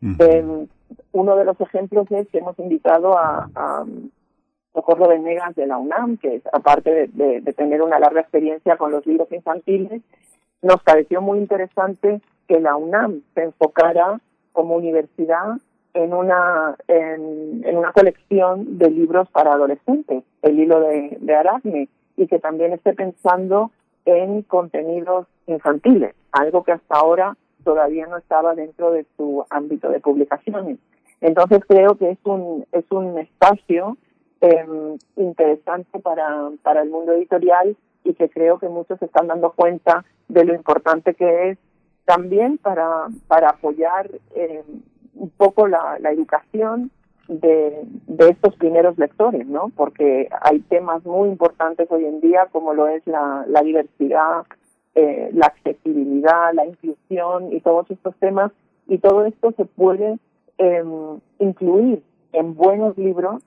[0.03, 0.17] -huh.
[0.21, 0.67] eh,
[1.13, 3.85] uno de los ejemplos es que hemos invitado a, a,
[4.75, 9.05] Socorro Venegas de la UNAM, que aparte de, de, tener una larga experiencia con los
[9.07, 10.03] libros infantiles,
[10.63, 14.21] nos pareció muy interesante que la UNAM se enfocara
[14.53, 15.57] como universidad
[15.95, 22.27] en una en, una colección de libros para adolescentes, el hilo de, de Aracne, y
[22.27, 23.71] que también esté pensando
[24.05, 30.01] en contenidos infantiles, algo que hasta ahora todavía no estaba dentro de su ámbito de
[30.01, 30.79] publicaciones.
[31.21, 33.97] Entonces creo que es un es un espacio
[34.41, 40.05] eh, interesante para para el mundo editorial y que creo que muchos están dando cuenta
[40.29, 41.59] de lo importante que es
[42.05, 44.63] también para para apoyar eh,
[45.15, 46.91] un poco la, la educación
[47.29, 49.71] de, de estos primeros lectores, ¿no?
[49.77, 54.47] Porque hay temas muy importantes hoy en día como lo es la, la diversidad,
[54.95, 58.51] eh, la accesibilidad, la inclusión y todos estos temas
[58.89, 60.19] y todo esto se puede
[60.57, 60.83] eh,
[61.39, 62.03] incluir
[62.33, 63.43] en buenos libros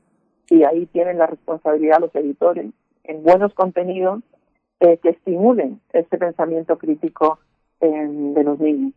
[0.50, 2.68] y ahí tienen la responsabilidad los editores
[3.04, 4.22] en buenos contenidos
[4.80, 7.40] eh, que estimulen este pensamiento crítico
[7.82, 8.94] de los niños.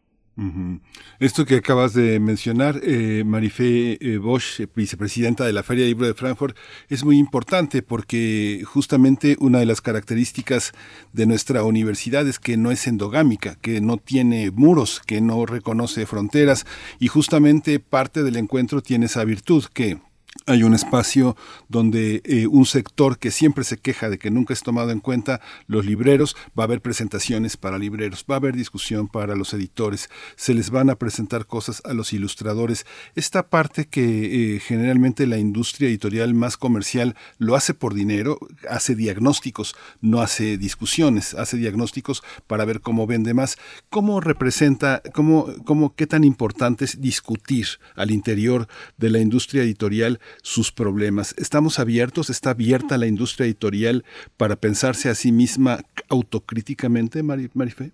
[1.20, 5.90] Esto que acabas de mencionar, eh, Marifé eh, Bosch, eh, vicepresidenta de la Feria de
[5.90, 6.56] Libro de Frankfurt,
[6.88, 10.72] es muy importante porque justamente una de las características
[11.12, 16.04] de nuestra universidad es que no es endogámica, que no tiene muros, que no reconoce
[16.04, 16.66] fronteras.
[16.98, 19.98] Y justamente parte del encuentro tiene esa virtud que
[20.46, 21.36] hay un espacio
[21.68, 25.40] donde eh, un sector que siempre se queja de que nunca es tomado en cuenta,
[25.66, 30.10] los libreros, va a haber presentaciones para libreros, va a haber discusión para los editores,
[30.36, 32.84] se les van a presentar cosas a los ilustradores.
[33.14, 38.38] Esta parte que eh, generalmente la industria editorial más comercial lo hace por dinero,
[38.68, 43.56] hace diagnósticos, no hace discusiones, hace diagnósticos para ver cómo vende más.
[43.88, 47.66] ¿Cómo representa, cómo, cómo, qué tan importante es discutir
[47.96, 51.34] al interior de la industria editorial sus problemas.
[51.38, 52.30] ¿Estamos abiertos?
[52.30, 54.04] ¿Está abierta la industria editorial
[54.36, 55.78] para pensarse a sí misma
[56.08, 57.92] autocríticamente, Marife?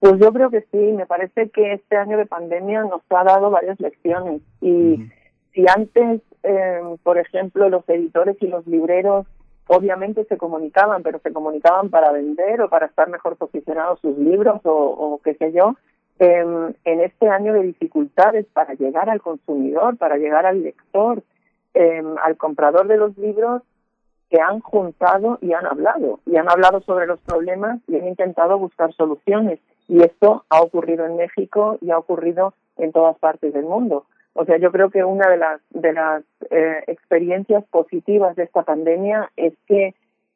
[0.00, 3.50] Pues yo creo que sí, me parece que este año de pandemia nos ha dado
[3.50, 5.08] varias lecciones y
[5.52, 9.26] si antes, eh, por ejemplo, los editores y los libreros
[9.66, 14.60] obviamente se comunicaban, pero se comunicaban para vender o para estar mejor posicionados sus libros
[14.64, 15.74] o, o qué sé yo,
[16.18, 21.22] en, este año de dificultades para llegar al consumidor, para llegar al lector,
[21.74, 23.62] al comprador de los libros,
[24.30, 28.58] que han juntado y han hablado, y han hablado sobre los problemas y han intentado
[28.58, 29.58] buscar soluciones.
[29.88, 34.04] Y esto ha ocurrido en México y ha ocurrido en todas partes del mundo.
[34.34, 38.62] O sea, yo creo que una de las, de las eh, experiencias positivas de esta
[38.62, 39.94] pandemia es que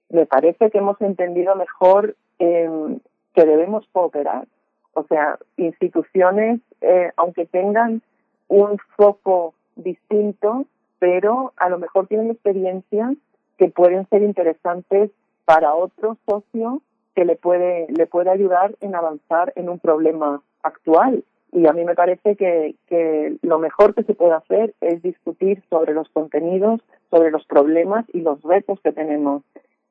[0.08, 4.48] me parece que hemos entendido mejor que debemos cooperar,
[4.94, 8.02] o sea, instituciones, eh, aunque tengan
[8.48, 10.66] un foco distinto,
[10.98, 13.14] pero a lo mejor tienen experiencias
[13.58, 15.10] que pueden ser interesantes
[15.44, 16.80] para otro socio
[17.14, 21.24] que le puede, le puede ayudar en avanzar en un problema actual.
[21.52, 25.62] Y a mí me parece que, que lo mejor que se puede hacer es discutir
[25.68, 29.42] sobre los contenidos, sobre los problemas y los retos que tenemos.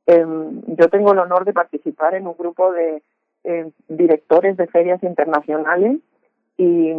[0.08, 0.26] Eh,
[0.68, 3.04] yo tengo el honor de participar en un grupo de
[3.44, 6.00] eh, directores de ferias internacionales
[6.58, 6.94] y,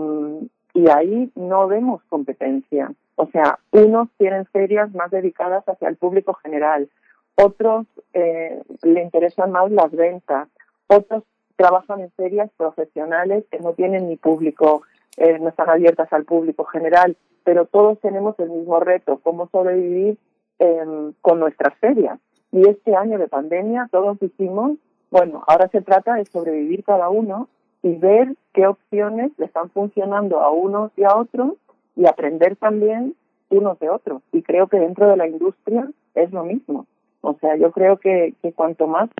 [0.74, 2.92] y ahí no vemos competencia.
[3.16, 6.88] O sea, unos tienen ferias más dedicadas hacia el público general,
[7.34, 10.48] otros eh, le interesan más las ventas,
[10.86, 11.24] otros
[11.56, 14.82] trabajan en ferias profesionales que no tienen ni público,
[15.16, 20.18] eh, no están abiertas al público general, pero todos tenemos el mismo reto, cómo sobrevivir
[20.58, 22.18] eh, con nuestras ferias.
[22.50, 24.72] Y este año de pandemia todos hicimos
[25.12, 27.48] bueno, ahora se trata de sobrevivir cada uno
[27.82, 31.52] y ver qué opciones le están funcionando a unos y a otros
[31.94, 33.14] y aprender también
[33.50, 34.22] unos de otros.
[34.32, 36.86] Y creo que dentro de la industria es lo mismo.
[37.20, 39.10] O sea, yo creo que, que cuanto más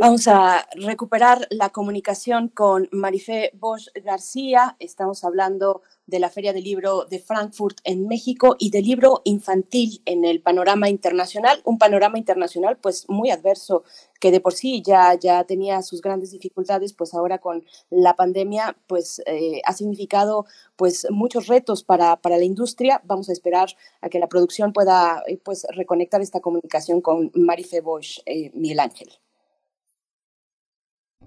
[0.00, 4.76] Vamos a recuperar la comunicación con Marifé Bosch García.
[4.78, 10.00] Estamos hablando de la Feria del Libro de Frankfurt en México y del libro infantil
[10.04, 13.82] en el panorama internacional, un panorama internacional pues muy adverso
[14.20, 18.76] que de por sí ya, ya tenía sus grandes dificultades, pues ahora con la pandemia
[18.86, 20.46] pues eh, ha significado
[20.76, 23.02] pues muchos retos para, para la industria.
[23.04, 23.70] Vamos a esperar
[24.00, 28.78] a que la producción pueda eh, pues reconectar esta comunicación con Marifé Bosch, eh, Miguel
[28.78, 29.08] Ángel.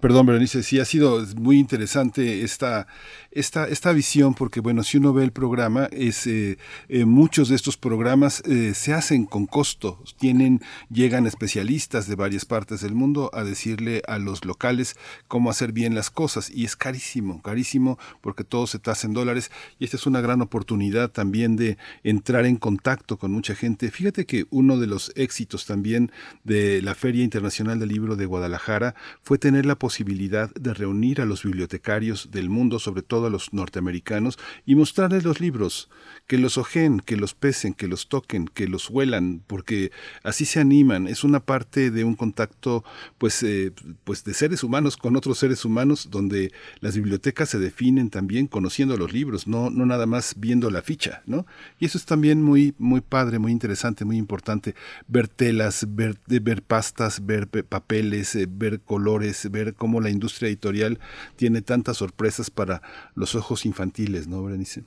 [0.02, 2.88] Perdón, Berenice, sí ha sido muy interesante esta,
[3.30, 6.58] esta, esta visión, porque bueno, si uno ve el programa, es eh,
[6.88, 10.60] eh, muchos de estos programas eh, se hacen con costo, tienen,
[10.90, 14.96] llegan especialistas de varias partes del mundo a decirle a los locales
[15.28, 19.52] cómo hacer bien las cosas, y es carísimo, carísimo, porque todo se tasa en dólares,
[19.78, 23.92] y esta es una gran oportunidad también de entrar en contacto con mucha gente.
[23.92, 26.10] Fíjate que uno de los éxitos también
[26.42, 31.20] de la Feria Internacional del Libro de Guadalajara fue tener la posibilidad posibilidad de reunir
[31.20, 35.90] a los bibliotecarios del mundo, sobre todo a los norteamericanos, y mostrarles los libros,
[36.26, 39.92] que los ojen, que los pesen, que los toquen, que los huelan, porque
[40.22, 41.08] así se animan.
[41.08, 42.84] Es una parte de un contacto,
[43.18, 43.72] pues, eh,
[44.04, 48.96] pues de seres humanos con otros seres humanos, donde las bibliotecas se definen también conociendo
[48.96, 51.44] los libros, no, no nada más viendo la ficha, ¿no?
[51.78, 54.74] Y eso es también muy, muy padre, muy interesante, muy importante.
[55.06, 61.00] Ver telas, ver, ver pastas, ver papeles, eh, ver colores, ver cómo la industria editorial
[61.34, 62.82] tiene tantas sorpresas para
[63.16, 64.84] los ojos infantiles, ¿no, Berenice?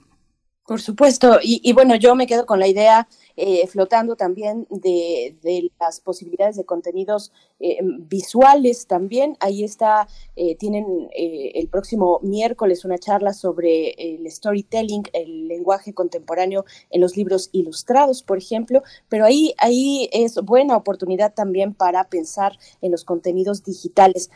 [0.67, 5.71] Por supuesto, y, bueno, yo me quedo con la idea eh, flotando también de, de,
[5.79, 9.37] las posibilidades de contenidos eh, visuales también.
[9.39, 15.93] Ahí está, eh, tienen eh, el próximo miércoles una charla sobre el storytelling, el lenguaje
[15.93, 22.03] contemporáneo en los libros ilustrados, por ejemplo, pero ahí, ahí es buena oportunidad también para
[22.09, 24.29] pensar en los contenidos digitales.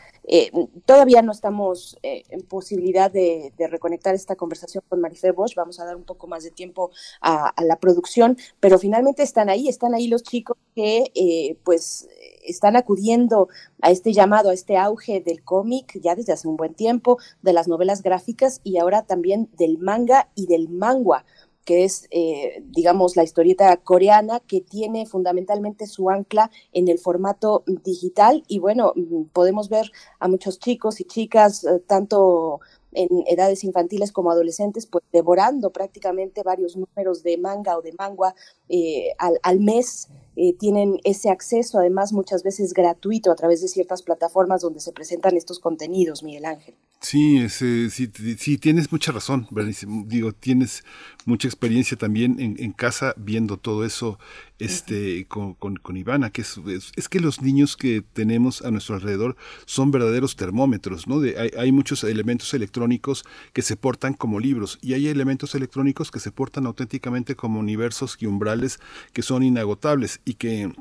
[0.86, 5.96] todavía no estamos en posibilidad de, reconectar esta conversación con Marife Bosch, vamos a dar
[5.96, 6.90] un poco más de tiempo
[7.20, 12.08] a, la producción, pero finalmente están ahí, están ahí los chicos que eh, pues
[12.42, 13.48] están acudiendo
[13.82, 17.52] a este llamado, a este auge del cómic ya desde hace un buen tiempo, de
[17.52, 21.24] las novelas gráficas y ahora también del manga y del mangua
[21.64, 27.62] que es, eh, digamos, la historieta coreana que tiene fundamentalmente su ancla en el formato
[27.84, 28.42] digital.
[28.48, 28.92] Y bueno,
[29.32, 32.60] podemos ver a muchos chicos y chicas, eh, tanto
[32.92, 38.34] en edades infantiles como adolescentes, pues devorando prácticamente varios números de manga o de mangua
[38.68, 40.08] eh, al, al, mes.
[40.36, 44.92] Eh, tienen ese acceso, además, muchas veces gratuito a través de ciertas plataformas donde se
[44.92, 46.74] presentan estos contenidos, Miguel Ángel.
[47.00, 49.86] Sí, ese, sí, sí, tienes mucha razón, Bernice.
[50.04, 50.84] Digo, tienes
[51.24, 54.18] mucha experiencia también en, en casa viendo todo eso
[54.58, 58.70] este, con, con, con, Ivana, que es, es, es, que los niños que tenemos a
[58.70, 61.20] nuestro alrededor son verdaderos termómetros, ¿no?
[61.20, 63.24] De, hay, hay, muchos elementos electrónicos
[63.54, 68.18] que se portan como libros y hay elementos electrónicos que se portan auténticamente como universos
[68.20, 68.78] y umbrales
[69.14, 70.72] que son inagotables y que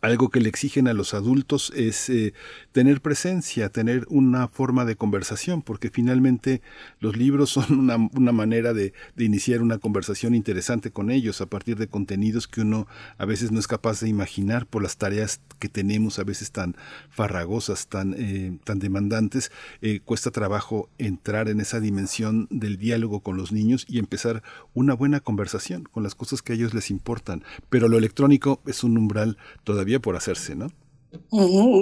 [0.00, 2.32] algo que le exigen a los adultos es eh,
[2.72, 6.62] tener presencia, tener una forma de conversación, porque finalmente
[7.00, 11.76] los libros son una, una manera de, iniciar una conversación interesante con ellos a partir
[11.76, 12.86] de contenidos que uno
[13.18, 16.76] a veces no es capaz de imaginar por las tareas que tenemos a veces tan
[17.10, 19.52] farragosas, tan, eh, tan demandantes.
[19.82, 24.42] Eh, cuesta trabajo entrar en esa dimensión del diálogo con los niños y empezar
[24.72, 27.44] una buena conversación con las cosas que a ellos les importan.
[27.68, 29.36] Pero lo electrónico es un umbral
[29.74, 30.68] todavía por hacerse, ¿no?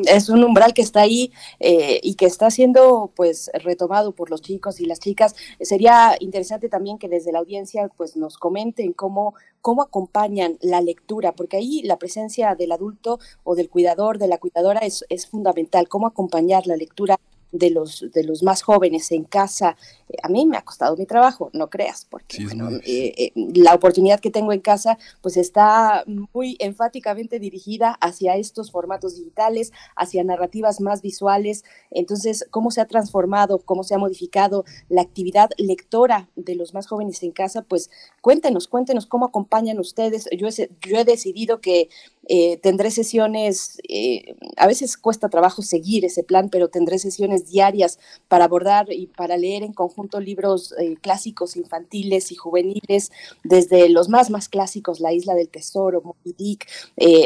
[0.07, 4.43] Es un umbral que está ahí eh, y que está siendo pues retomado por los
[4.43, 5.35] chicos y las chicas.
[5.61, 11.33] Sería interesante también que desde la audiencia pues nos comenten cómo, cómo acompañan la lectura,
[11.33, 15.89] porque ahí la presencia del adulto o del cuidador, de la cuidadora es, es fundamental,
[15.89, 17.19] cómo acompañar la lectura
[17.53, 19.77] de los, de los más jóvenes en casa.
[20.09, 23.33] Eh, a mí me ha costado mi trabajo, no creas, porque sí, bueno, eh, eh,
[23.55, 29.73] la oportunidad que tengo en casa pues está muy enfáticamente dirigida hacia estos formatos digitales,
[29.97, 31.65] hacia narrativas más visuales.
[31.91, 36.87] Entonces, ¿cómo se ha transformado, cómo se ha modificado la actividad lectora de los más
[36.87, 37.63] jóvenes en casa?
[37.63, 37.91] Pues
[38.23, 40.29] cuéntenos, cuéntenos cómo acompañan ustedes.
[40.37, 41.91] Yo he, yo he decidido que
[42.35, 47.99] eh, tendré sesiones, eh, a veces cuesta trabajo seguir ese plan, pero tendré sesiones diarias
[48.27, 53.13] para abordar y para leer en conjunto libros eh, clásicos infantiles y juveniles,
[53.45, 56.67] desde los más más clásicos, La Isla del Tesoro, Moby Dick,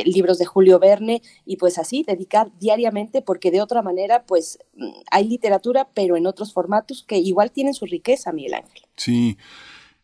[0.06, 4.90] libros de Julio Verne, y pues así dedicar diariamente, porque de otra manera, pues mm,
[5.12, 8.82] hay literatura, pero en otros formatos que igual tienen su riqueza, Miguel Ángel.
[8.96, 9.36] Sí.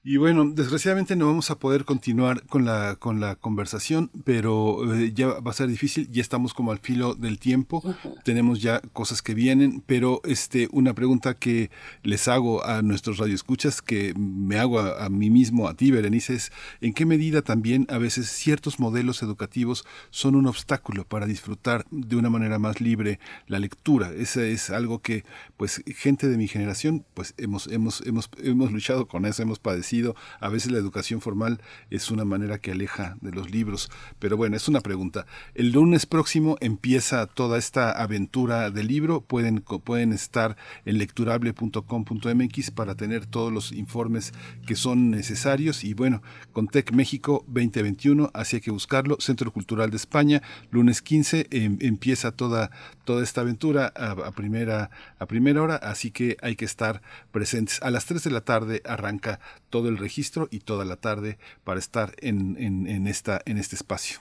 [0.05, 5.13] Y bueno, desgraciadamente no vamos a poder continuar con la, con la conversación, pero eh,
[5.15, 8.23] ya va a ser difícil, ya estamos como al filo del tiempo, uh -huh.
[8.25, 11.71] tenemos ya cosas que vienen, pero este, una pregunta que
[12.03, 16.35] les hago a nuestros radioescuchas, que me hago a, a mí mismo, a ti, Berenice,
[16.35, 16.51] es
[16.81, 22.17] en qué medida también a veces ciertos modelos educativos son un obstáculo para disfrutar de
[22.17, 24.11] una manera más libre la lectura.
[24.13, 25.25] Ese es algo que,
[25.57, 29.92] pues, gente de mi generación, pues hemos, hemos, hemos, hemos luchado con eso, hemos padecido
[30.41, 31.61] A veces la educación formal
[31.91, 33.91] es una manera que aleja de los libros.
[34.19, 35.27] Pero bueno, es una pregunta.
[35.55, 39.21] El lunes próximo empieza toda esta aventura del libro.
[39.21, 40.57] Pueden, pueden estar
[40.87, 44.33] en lecturable.com.mx para tener todos los informes
[44.67, 45.85] que son necesarios.
[45.85, 49.17] Y bueno, con Tec México 2021, así hay que buscarlo.
[49.21, 52.71] Centro Cultural de España, lunes 15, em, empieza toda,
[53.05, 57.81] toda esta aventura a, primera, a primera hora, así que hay que estar presentes.
[57.83, 59.41] A las 3 de la tarde arranca
[59.73, 64.21] todo el registro y toda la tarde para estar en, en, esta, en este espacio.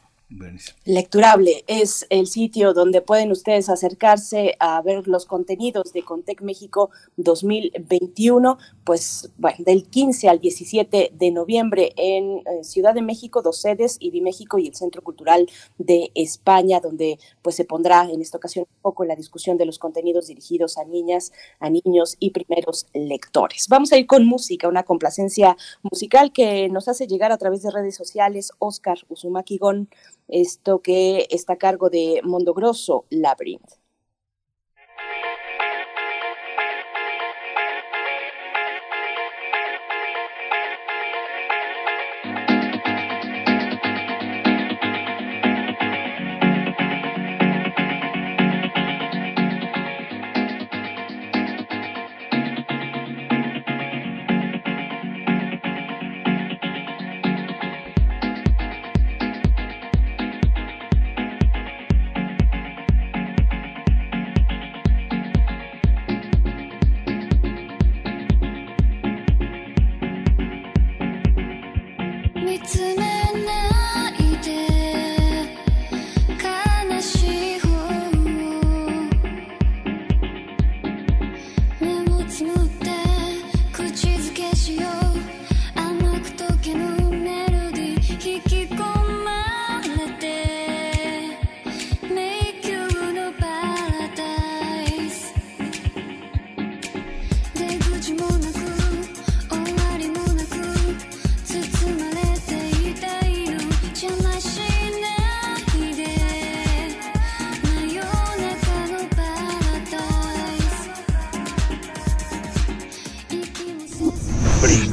[0.85, 6.89] Lecturable es el sitio donde pueden ustedes acercarse a ver los contenidos de Contec México
[7.17, 13.59] 2021, pues bueno, del 15 al 17 de noviembre en eh, Ciudad de México, dos
[13.59, 18.37] sedes, IBI México y el Centro Cultural de España, donde pues se pondrá en esta
[18.37, 22.87] ocasión un poco la discusión de los contenidos dirigidos a niñas, a niños y primeros
[22.93, 23.67] lectores.
[23.69, 27.71] Vamos a ir con música, una complacencia musical que nos hace llegar a través de
[27.71, 29.57] redes sociales Oscar Uzumaki
[30.31, 33.80] esto que está a cargo de Mondogrosso Labyrinth.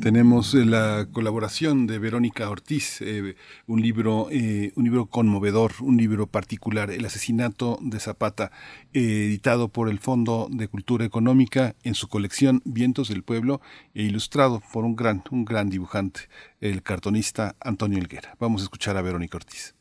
[0.00, 3.36] tenemos eh, la colaboración de Verónica Ortiz, eh,
[3.66, 8.50] un libro, eh, un libro conmovedor, un libro particular, El asesinato de Zapata,
[8.92, 13.60] editado por el Fondo de Cultura Económica en su colección Vientos del Pueblo
[13.94, 16.22] e ilustrado por un gran, un gran dibujante,
[16.60, 18.36] el cartonista Antonio Elguera.
[18.40, 19.79] Vamos a escuchar a Verónica Ortiz.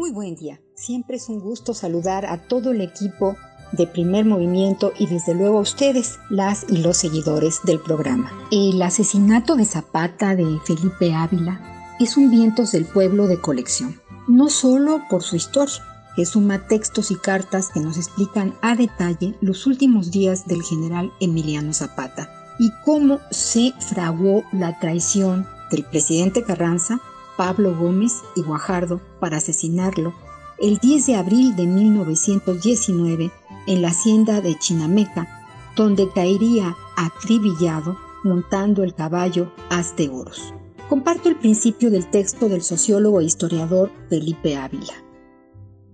[0.00, 0.58] Muy buen día.
[0.74, 3.36] Siempre es un gusto saludar a todo el equipo
[3.72, 8.32] de primer movimiento y desde luego a ustedes, las y los seguidores del programa.
[8.50, 11.60] El asesinato de Zapata de Felipe Ávila
[12.00, 15.84] es un vientos del pueblo de colección, no solo por su historia,
[16.16, 21.12] que suma textos y cartas que nos explican a detalle los últimos días del general
[21.20, 27.02] Emiliano Zapata y cómo se fraguó la traición del presidente Carranza
[27.40, 30.12] Pablo Gómez y Guajardo para asesinarlo
[30.58, 33.30] el 10 de abril de 1919
[33.66, 35.26] en la hacienda de Chinameca,
[35.74, 40.52] donde caería acribillado montando el caballo Asteoros.
[40.90, 44.92] Comparto el principio del texto del sociólogo e historiador Felipe Ávila.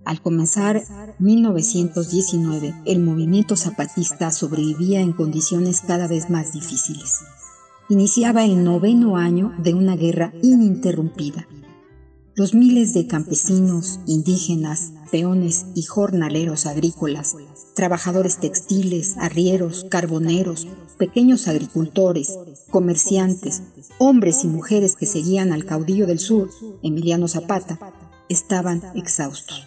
[0.03, 0.83] Al comenzar
[1.17, 7.21] 1919, el movimiento zapatista sobrevivía en condiciones cada vez más difíciles
[7.89, 11.47] iniciaba el noveno año de una guerra ininterrumpida.
[12.35, 17.35] Los miles de campesinos, indígenas, peones y jornaleros agrícolas,
[17.75, 22.37] trabajadores textiles, arrieros, carboneros, pequeños agricultores,
[22.69, 23.63] comerciantes,
[23.97, 26.49] hombres y mujeres que seguían al caudillo del sur,
[26.83, 27.79] Emiliano Zapata,
[28.29, 29.65] estaban exhaustos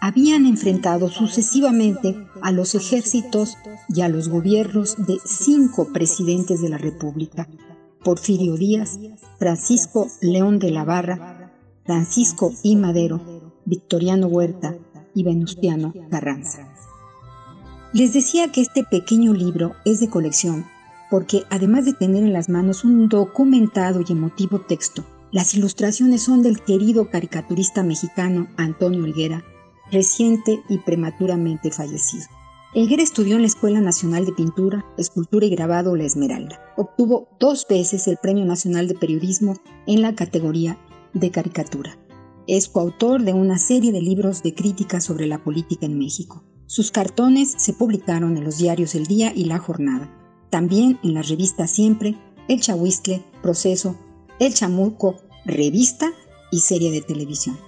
[0.00, 3.56] habían enfrentado sucesivamente a los ejércitos
[3.88, 7.48] y a los gobiernos de cinco presidentes de la República,
[8.02, 8.98] Porfirio Díaz,
[9.38, 11.52] Francisco León de la Barra,
[11.84, 12.76] Francisco I.
[12.76, 13.20] Madero,
[13.66, 14.74] Victoriano Huerta
[15.14, 16.72] y Venustiano Carranza.
[17.92, 20.64] Les decía que este pequeño libro es de colección
[21.10, 26.40] porque además de tener en las manos un documentado y emotivo texto, las ilustraciones son
[26.40, 29.44] del querido caricaturista mexicano Antonio Olguera
[29.90, 32.26] reciente y prematuramente fallecido.
[32.72, 36.60] Elguera estudió en la Escuela Nacional de Pintura, Escultura y Grabado La Esmeralda.
[36.76, 39.56] Obtuvo dos veces el Premio Nacional de Periodismo
[39.88, 40.78] en la categoría
[41.12, 41.98] de caricatura.
[42.46, 46.44] Es coautor de una serie de libros de crítica sobre la política en México.
[46.66, 50.08] Sus cartones se publicaron en los diarios El Día y La Jornada,
[50.50, 53.96] también en la revista Siempre, El Chahuistle, Proceso,
[54.38, 56.12] El Chamuco, revista
[56.52, 57.58] y serie de televisión.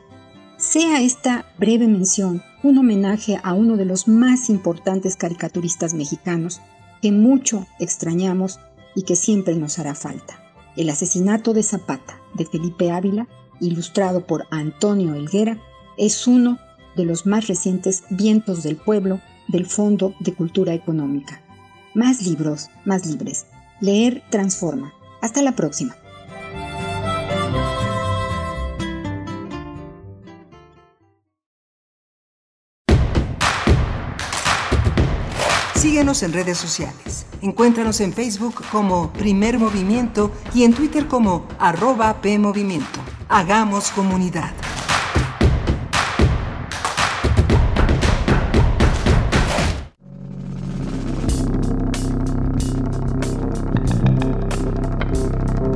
[0.63, 6.61] Sea esta breve mención un homenaje a uno de los más importantes caricaturistas mexicanos
[7.03, 8.61] que mucho extrañamos
[8.95, 10.41] y que siempre nos hará falta.
[10.77, 13.27] El asesinato de Zapata de Felipe Ávila,
[13.61, 15.59] ilustrado por Antonio Elguera,
[15.99, 16.61] es uno
[16.95, 21.43] de los más recientes vientos del pueblo del Fondo de Cultura Económica.
[21.93, 23.47] Más libros, más libres.
[23.81, 24.93] Leer transforma.
[25.23, 25.97] Hasta la próxima.
[36.03, 37.27] En redes sociales.
[37.43, 42.99] Encuéntranos en Facebook como Primer Movimiento y en Twitter como arroba PMovimiento.
[43.29, 44.51] Hagamos comunidad.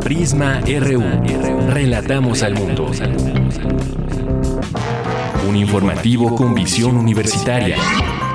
[0.03, 1.71] Prisma RU.
[1.71, 2.91] Relatamos al mundo.
[5.49, 7.77] Un informativo con visión universitaria.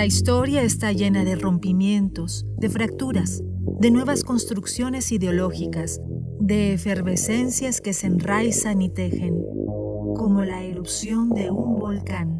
[0.00, 3.42] La historia está llena de rompimientos, de fracturas,
[3.80, 6.00] de nuevas construcciones ideológicas,
[6.40, 9.34] de efervescencias que se enraizan y tejen,
[10.16, 12.38] como la erupción de un volcán.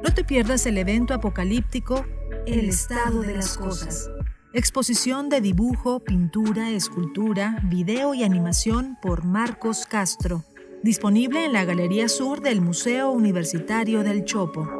[0.00, 2.06] No te pierdas el evento apocalíptico
[2.46, 4.08] El estado de las cosas.
[4.54, 10.44] Exposición de dibujo, pintura, escultura, video y animación por Marcos Castro.
[10.84, 14.79] Disponible en la Galería Sur del Museo Universitario del Chopo.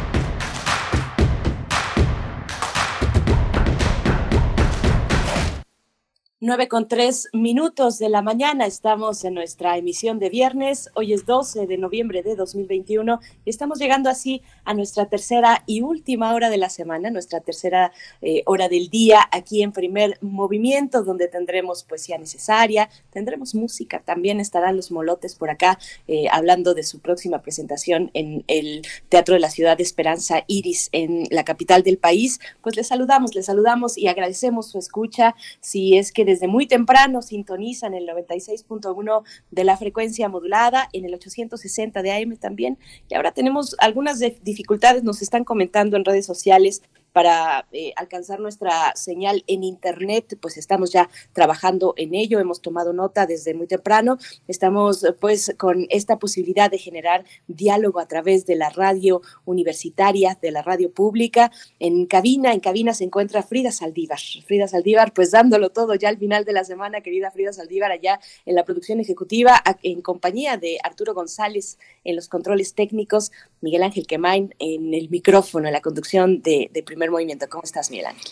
[6.43, 11.27] 9 con 3 minutos de la mañana, estamos en nuestra emisión de viernes, hoy es
[11.27, 16.49] 12 de noviembre de 2021 y estamos llegando así a nuestra tercera y última hora
[16.49, 17.91] de la semana, nuestra tercera
[18.23, 24.39] eh, hora del día aquí en primer movimiento donde tendremos poesía necesaria, tendremos música, también
[24.39, 25.77] estarán los molotes por acá
[26.07, 30.89] eh, hablando de su próxima presentación en el Teatro de la Ciudad de Esperanza Iris
[30.91, 35.97] en la capital del país, pues les saludamos, les saludamos y agradecemos su escucha, si
[35.99, 42.01] es que desde muy temprano sintonizan el 96.1 de la frecuencia modulada, en el 860
[42.01, 42.77] de AM también.
[43.09, 46.83] Y ahora tenemos algunas dificultades, nos están comentando en redes sociales
[47.13, 52.93] para eh, alcanzar nuestra señal en Internet, pues estamos ya trabajando en ello, hemos tomado
[52.93, 54.17] nota desde muy temprano,
[54.47, 60.51] estamos pues con esta posibilidad de generar diálogo a través de la radio universitaria, de
[60.51, 61.51] la radio pública.
[61.79, 64.19] En cabina, en cabina se encuentra Frida Saldívar.
[64.45, 68.19] Frida Saldívar, pues dándolo todo ya al final de la semana, querida Frida Saldívar, allá
[68.45, 73.31] en la producción ejecutiva, en compañía de Arturo González en los controles técnicos,
[73.61, 77.47] Miguel Ángel Quemain en el micrófono, en la conducción de, de movimiento.
[77.49, 78.31] ¿Cómo estás, Miguel Ángel?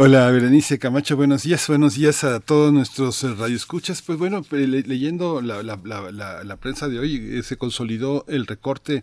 [0.00, 4.00] Hola, Berenice Camacho, buenos días, buenos días a todos nuestros eh, radioescuchas.
[4.00, 9.02] Pues bueno, leyendo la, prensa de hoy, eh, se consolidó el recorte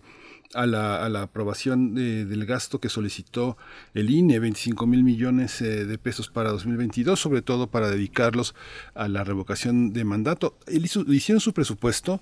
[0.53, 3.57] a la, aprobación del gasto que solicitó
[3.93, 8.55] el INE, 25 mil millones eh, de pesos para 2022, sobre todo para dedicarlos
[8.93, 10.57] a la revocación de mandato.
[10.65, 12.21] Él hicieron su presupuesto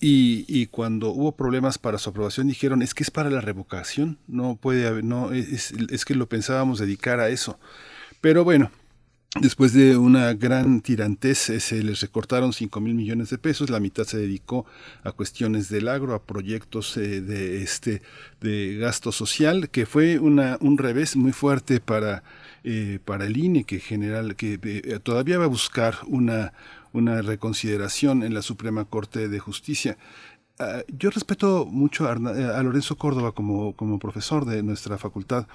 [0.00, 4.56] y, cuando hubo problemas para su aprobación dijeron es que es para la revocación, no
[4.56, 7.58] puede haber, no, es, es que lo pensábamos dedicar a eso.
[8.20, 8.70] Pero bueno,
[9.40, 13.78] Después de una gran tirantez, eh, se les recortaron 5 mil millones de pesos, la
[13.78, 14.64] mitad se dedicó
[15.04, 18.00] a cuestiones del agro, a proyectos eh, de, este,
[18.40, 22.22] de gasto social, que fue una, un revés muy fuerte para,
[22.64, 24.58] eh, para el INE, que, general, que
[25.02, 26.54] todavía va a buscar una,
[26.92, 29.98] una reconsideración en la Suprema Corte de Justicia.
[30.60, 35.46] Ah, yo respeto mucho a, a, Lorenzo Córdoba como, como profesor de nuestra facultad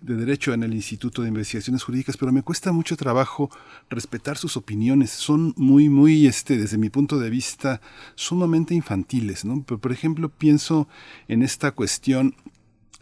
[0.00, 3.50] de Derecho en el Instituto de Investigaciones Jurídicas, pero me cuesta mucho trabajo
[3.90, 5.10] respetar sus opiniones.
[5.10, 7.80] Son muy, muy, este, desde mi punto de vista,
[8.14, 9.62] sumamente infantiles, ¿no?
[9.62, 10.88] Por ejemplo, pienso
[11.26, 12.34] en esta cuestión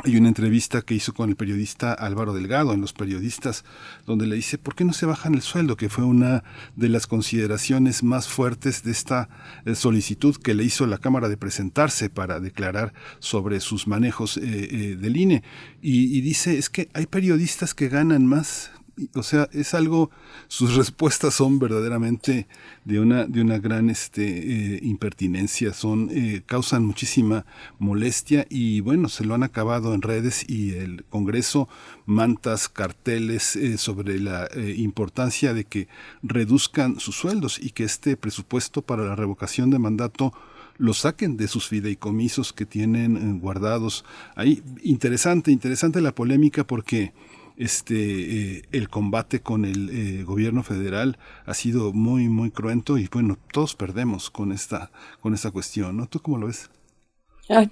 [0.05, 3.65] hay una entrevista que hizo con el periodista Álvaro Delgado en Los Periodistas,
[4.07, 5.77] donde le dice, ¿por qué no se bajan el sueldo?
[5.77, 6.43] Que fue una
[6.77, 9.29] de las consideraciones más fuertes de esta
[9.65, 14.43] eh, solicitud que le hizo la Cámara de presentarse para declarar sobre sus manejos eh,
[14.43, 15.43] eh, del INE.
[15.83, 18.71] Y, y dice, es que hay periodistas que ganan más
[19.15, 20.11] o sea, es algo,
[20.49, 22.47] sus respuestas son verdaderamente
[22.85, 27.45] de una, de una gran este, eh, impertinencia, son, eh, causan muchísima
[27.79, 31.69] molestia y bueno, se lo han acabado en redes y el Congreso
[32.07, 35.89] mantas, carteles eh, sobre la importancia de que
[36.23, 40.33] reduzcan sus sueldos y que este presupuesto para la revocación de mandato
[40.81, 44.05] lo saquen de sus fideicomisos que tienen guardados
[44.35, 44.63] ahí.
[44.83, 47.13] Interesante, interesante la polémica porque
[47.61, 47.95] este
[48.57, 53.39] eh, el combate con el eh, gobierno federal ha sido muy muy cruento y bueno
[53.53, 56.71] todos perdemos con esta con esta cuestión no tú cómo lo ves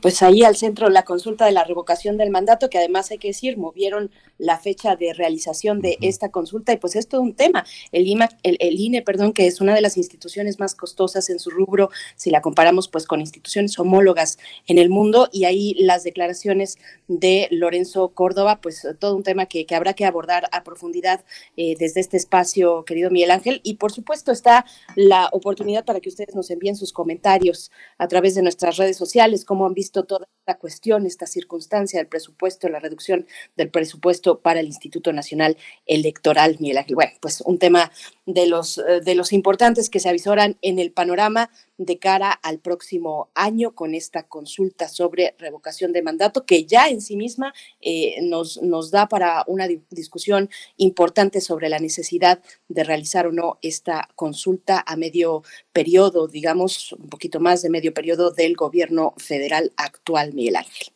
[0.01, 3.29] pues ahí al centro la consulta de la revocación del mandato, que además hay que
[3.29, 7.65] decir, movieron la fecha de realización de esta consulta y pues es todo un tema.
[7.93, 8.07] El,
[8.43, 12.31] el, INE, perdón, que es una de las instituciones más costosas en su rubro, si
[12.31, 18.09] la comparamos pues con instituciones homólogas en el mundo y ahí las declaraciones de Lorenzo
[18.11, 21.25] Córdoba, pues todo un tema que, habrá que abordar a profundidad
[21.57, 23.61] eh, desde este espacio, querido Miguel Ángel.
[23.63, 24.65] Y por supuesto está
[24.95, 29.45] la oportunidad para que ustedes nos envíen sus comentarios a través de nuestras redes sociales,
[29.45, 33.27] como han visto toda esta cuestión, esta circunstancia del presupuesto, la reducción
[33.57, 35.57] del presupuesto para el Instituto Nacional
[35.87, 36.95] Electoral, Miguel Ángel.
[36.95, 37.91] Bueno, pues un tema
[38.27, 42.59] de los, eh, de los importantes que se avisoran en el panorama de cara al
[42.59, 48.21] próximo año con esta consulta sobre revocación de mandato que ya en sí misma eh,
[48.23, 54.09] nos, nos da para una discusión importante sobre la necesidad de realizar o no esta
[54.15, 55.43] consulta a medio
[55.73, 60.89] periodo, digamos, un poquito más de medio periodo del gobierno federal actual, Miguel Ángel.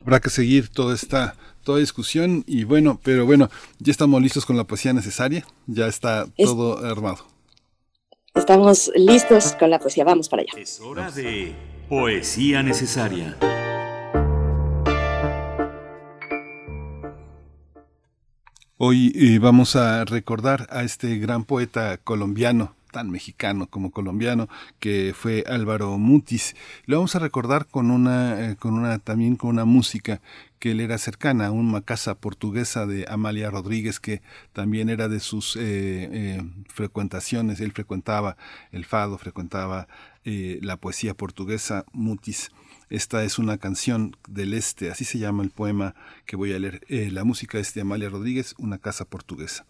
[0.00, 4.56] Habrá que seguir toda esta toda discusión y bueno, pero bueno, ya estamos listos con
[4.56, 7.33] la poesía necesaria, ya está todo armado.
[8.34, 10.52] Estamos listos con la poesía, vamos para allá.
[10.60, 11.54] Es hora de
[11.88, 13.36] poesía necesaria.
[18.76, 24.48] Hoy eh, vamos a recordar a este gran poeta colombiano tan mexicano como colombiano,
[24.78, 26.54] que fue Álvaro Mutis.
[26.86, 30.20] Lo vamos a recordar con una, eh, con una, también con una música
[30.60, 34.22] que él era cercana, una casa portuguesa de Amalia Rodríguez, que
[34.52, 37.58] también era de sus eh, eh, frecuentaciones.
[37.58, 38.36] Él frecuentaba
[38.70, 39.88] el fado, frecuentaba
[40.24, 42.50] la poesía portuguesa, Mutis.
[42.88, 45.94] Esta es una canción del este, así se llama el poema
[46.26, 46.80] que voy a leer.
[46.88, 49.66] la música es de Amalia Rodríguez, Una casa portuguesa.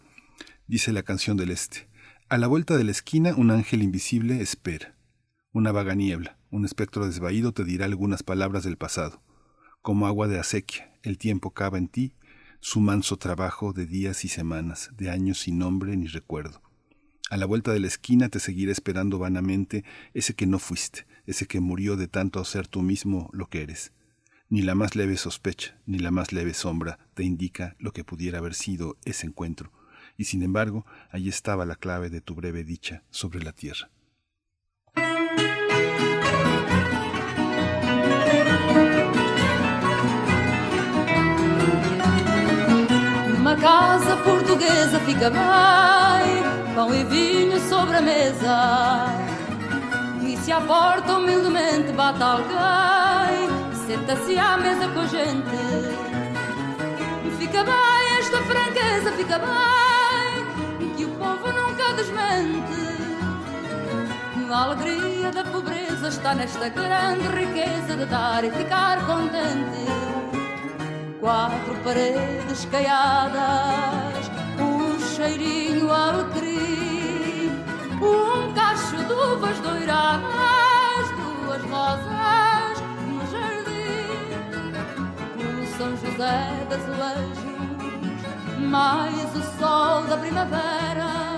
[0.67, 1.87] Dice la canción del este.
[2.27, 4.97] A la vuelta de la esquina un ángel invisible espera.
[5.51, 9.21] Una vaga niebla, un espectro desvaído te dirá algunas palabras del pasado.
[9.83, 12.15] Como agua de acequia, el tiempo cava en ti
[12.61, 16.63] su manso trabajo de días y semanas, de años sin nombre ni recuerdo.
[17.29, 19.83] A la vuelta de la esquina te seguirá esperando vanamente
[20.15, 23.93] ese que no fuiste, ese que murió de tanto ser tú mismo lo que eres.
[24.49, 28.39] Ni la más leve sospecha, ni la más leve sombra te indica lo que pudiera
[28.39, 29.71] haber sido ese encuentro
[30.17, 33.89] y sin embargo allí estaba la clave de tu breve dicha sobre la tierra.
[43.37, 49.05] Uma casa portuguesa fica bem, pão e vinho sobre a mesa.
[50.23, 53.47] E se a porta humildemente bate alguém,
[53.85, 56.15] senta-se à mesa com a gente.
[57.37, 59.94] Fica bem esta franqueza, fica bem
[61.95, 62.85] desmente.
[64.51, 69.85] A alegria da pobreza está nesta grande riqueza de dar e ficar contente.
[71.19, 77.51] Quatro paredes caiadas, um cheirinho alecrim,
[78.01, 84.29] um cacho de uvas doiradas, duas rosas no jardim,
[85.41, 87.45] o São José das Azulejos
[88.65, 91.34] mais o sol da primavera.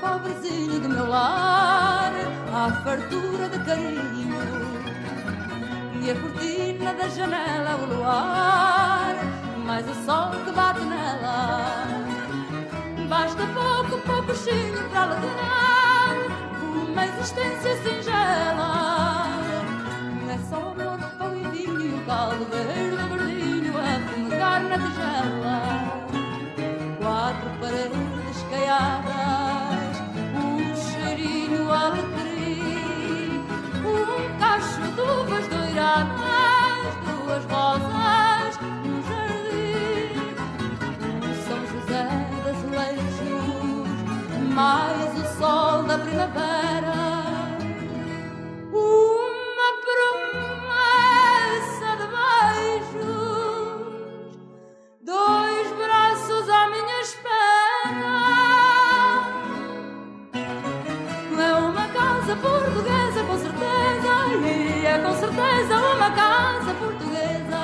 [0.00, 2.12] Pobrezinho do meu lar,
[2.52, 4.77] há fartura de carinho
[6.02, 9.14] e a cortina da janela o luar,
[9.64, 11.86] mais o sol que bate nela.
[13.08, 16.16] Basta pouco, pouco chinho para alegrar
[16.62, 19.26] uma existência singela.
[20.30, 25.62] É só amor, pão e vinho o caldo verde verdinho a fumegar na tigela.
[26.98, 29.96] Quatro paredes caiadas,
[30.36, 32.17] um cheirinho um
[34.98, 40.12] uvas doiradas, duas rosas no jardim.
[41.46, 42.08] São José
[42.44, 43.88] das Leijos,
[44.54, 46.98] mais o sol da primavera.
[48.72, 53.88] Uma promessa de beijos,
[55.02, 58.16] dois braços à minha espera.
[61.40, 63.07] É uma casa portuguesa,
[64.44, 67.60] é com certeza uma casa portuguesa.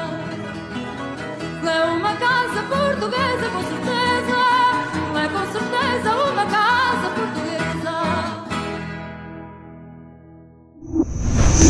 [1.66, 4.38] É uma casa portuguesa, com certeza,
[5.16, 7.94] é com certeza uma casa portuguesa.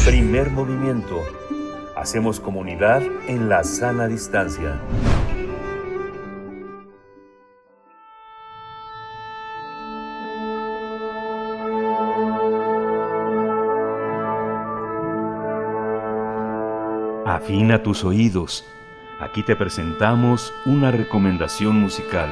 [0.04, 1.22] Primer movimiento.
[1.96, 4.80] Hacemos comunidad en la sana distancia.
[17.34, 18.64] Afina tus oídos.
[19.18, 22.28] Aquí te presentamos una recomendación musical.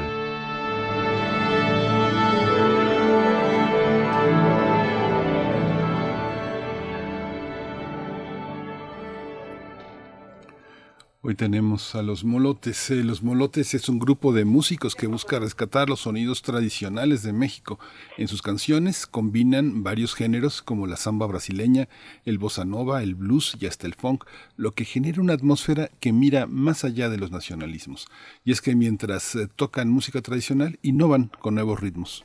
[11.24, 12.90] Hoy tenemos a los Molotes.
[12.90, 17.32] Eh, los Molotes es un grupo de músicos que busca rescatar los sonidos tradicionales de
[17.32, 17.78] México.
[18.18, 21.88] En sus canciones combinan varios géneros como la samba brasileña,
[22.24, 24.24] el bossa nova, el blues y hasta el funk,
[24.56, 28.08] lo que genera una atmósfera que mira más allá de los nacionalismos.
[28.44, 32.24] Y es que mientras eh, tocan música tradicional, innovan con nuevos ritmos.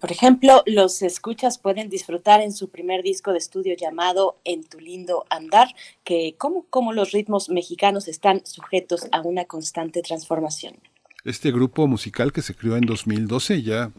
[0.00, 4.80] Por ejemplo, los escuchas pueden disfrutar en su primer disco de estudio llamado En tu
[4.80, 5.68] lindo andar,
[6.04, 10.76] que como, como los ritmos mexicanos están sujetos a una constante transformación.
[11.24, 13.92] Este grupo musical que se creó en 2012 ya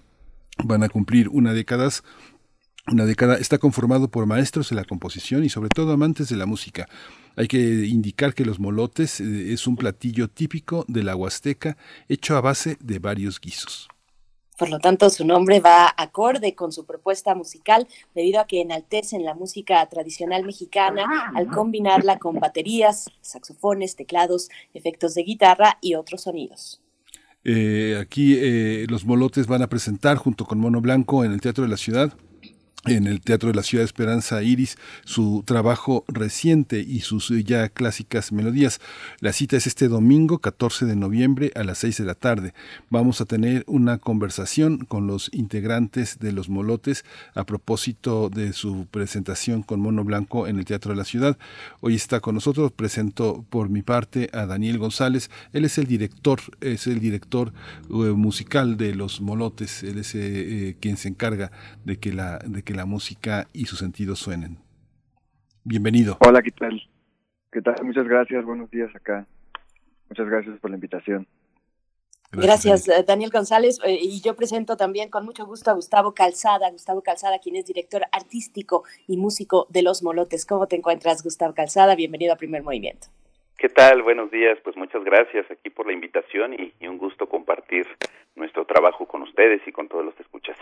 [0.63, 1.89] van a cumplir una década
[2.91, 6.45] una década, está conformado por maestros de la composición y sobre todo amantes de la
[6.45, 6.87] música.
[7.35, 11.77] Hay que indicar que los molotes eh, es un platillo típico de la Huasteca
[12.09, 13.87] hecho a base de varios guisos.
[14.63, 17.85] Por lo tanto, su nombre va acorde con su propuesta musical,
[18.15, 25.15] debido a que enaltecen la música tradicional mexicana al combinarla con baterías, saxofones, teclados, efectos
[25.15, 26.81] de guitarra y otros sonidos.
[27.43, 31.65] Eh, aquí eh, los molotes van a presentar junto con Mono Blanco en el Teatro
[31.65, 32.13] de la Ciudad
[32.85, 37.69] en el Teatro de la Ciudad de Esperanza Iris su trabajo reciente y sus ya
[37.69, 38.81] clásicas melodías.
[39.19, 42.53] La cita es este domingo 14 de noviembre a las 6 de la tarde.
[42.89, 47.05] Vamos a tener una conversación con los integrantes de Los Molotes
[47.35, 51.37] a propósito de su presentación con Mono Blanco en el Teatro de la Ciudad.
[51.79, 55.29] Hoy está con nosotros, presento por mi parte a Daniel González.
[55.53, 57.53] Él es el director, es el director
[57.89, 59.83] eh, musical de Los Molotes.
[59.83, 61.51] Él es eh, eh, quien se encarga
[61.85, 64.57] de que la de que la música y sus sentidos suenen.
[65.63, 66.17] Bienvenido.
[66.19, 66.81] Hola, ¿qué tal?
[67.51, 67.75] ¿Qué tal?
[67.83, 69.25] Muchas gracias, buenos días acá.
[70.09, 71.27] Muchas gracias por la invitación.
[72.31, 73.79] Gracias, Daniel González.
[73.85, 76.71] Eh, y yo presento también con mucho gusto a Gustavo Calzada.
[76.71, 80.45] Gustavo Calzada, quien es director artístico y músico de Los Molotes.
[80.45, 81.95] ¿Cómo te encuentras, Gustavo Calzada?
[81.95, 83.07] Bienvenido a Primer Movimiento.
[83.57, 84.01] ¿Qué tal?
[84.01, 84.57] Buenos días.
[84.63, 87.85] Pues muchas gracias aquí por la invitación y, y un gusto compartir
[88.35, 90.57] nuestro trabajo con ustedes y con todos los que escuchas.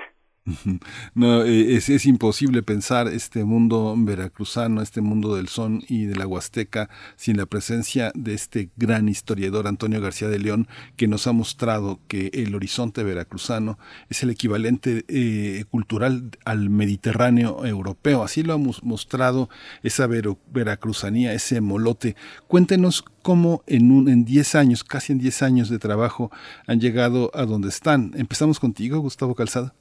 [1.14, 6.26] No, eh, es, imposible pensar este mundo veracruzano, este mundo del son y de la
[6.26, 11.32] huasteca sin la presencia de este gran historiador Antonio García de León que nos ha
[11.32, 13.78] mostrado que el horizonte veracruzano
[14.10, 18.24] es el equivalente eh, cultural al Mediterráneo europeo.
[18.24, 19.50] Así lo ha mostrado
[19.84, 22.16] esa veracruzanía, ese molote.
[22.48, 26.32] Cuéntenos cómo en un en 10 años, casi en 10 años de trabajo
[26.66, 28.14] han llegado a donde están.
[28.16, 29.76] Empezamos contigo, Gustavo Calzada.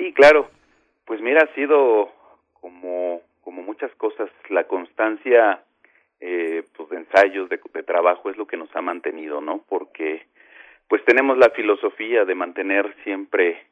[0.00, 0.48] Sí, claro.
[1.04, 2.10] Pues mira, ha sido
[2.54, 5.62] como, como muchas cosas, la constancia
[6.20, 9.62] eh, pues de ensayos, de, trabajo es lo que nos ha mantenido, ¿no?
[9.68, 10.26] Porque
[10.88, 13.62] pues tenemos la filosofía de mantener siempre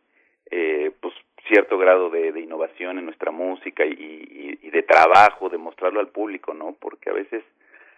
[0.51, 1.15] eh, pues
[1.47, 6.09] cierto grado de, de, innovación en nuestra música y, y, de trabajo, de mostrarlo al
[6.09, 6.77] público, ¿no?
[6.79, 7.43] Porque a veces,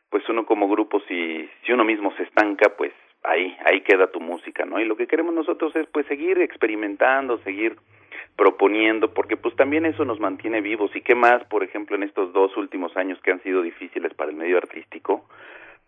[0.09, 2.93] pues uno como grupo, si, si uno mismo se estanca, pues
[3.25, 4.79] ahí, ahí queda tu música, ¿no?
[4.79, 7.77] Y lo que queremos nosotros es pues seguir experimentando, seguir
[8.37, 10.91] proponiendo, porque pues también eso nos mantiene vivos.
[10.95, 14.31] ¿Y qué más, por ejemplo, en estos dos últimos años que han sido difíciles para
[14.31, 15.27] el medio artístico?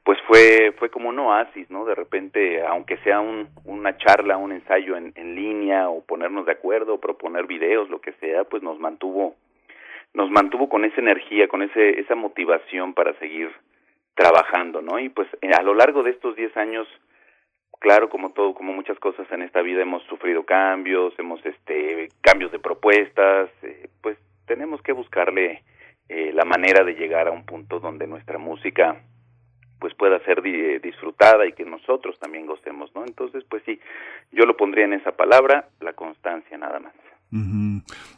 [0.05, 1.85] Pues fue, fue como un oasis, ¿no?
[1.85, 6.95] De repente, aunque sea un, una charla, un ensayo en, línea, o ponernos de acuerdo,
[6.95, 9.37] o proponer videos, lo que sea, pues nos mantuvo,
[10.13, 13.51] nos mantuvo con esa energía, con ese, esa motivación para seguir
[14.15, 14.99] trabajando, ¿no?
[14.99, 16.87] Y pues a lo largo de estos diez años,
[17.83, 22.53] claro, como todo, como muchas cosas en esta vida hemos sufrido cambios, hemos este cambios
[22.53, 25.63] de propuestas, eh, pues tenemos que buscarle
[26.09, 29.03] eh, la manera de llegar a un punto donde nuestra música
[29.81, 33.05] pues pueda ser di disfrutada y que nosotros también gocemos, ¿no?
[33.05, 33.81] Entonces, pues sí,
[34.31, 36.95] yo lo pondría en esa palabra, la constancia nada más.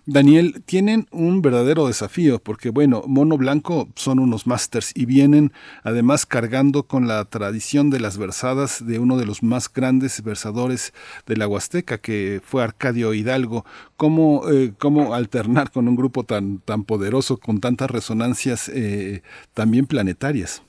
[0.06, 5.52] Daniel, tienen un verdadero desafío porque, bueno, Mono Blanco son unos másters y vienen
[5.84, 10.92] además cargando con la tradición de las versadas de uno de los más grandes versadores
[11.26, 13.64] de la Huasteca, que fue Arcadio Hidalgo.
[13.96, 19.22] ¿Cómo, eh, cómo alternar con un grupo tan, tan poderoso, con tantas resonancias eh,
[19.52, 20.64] también planetarias?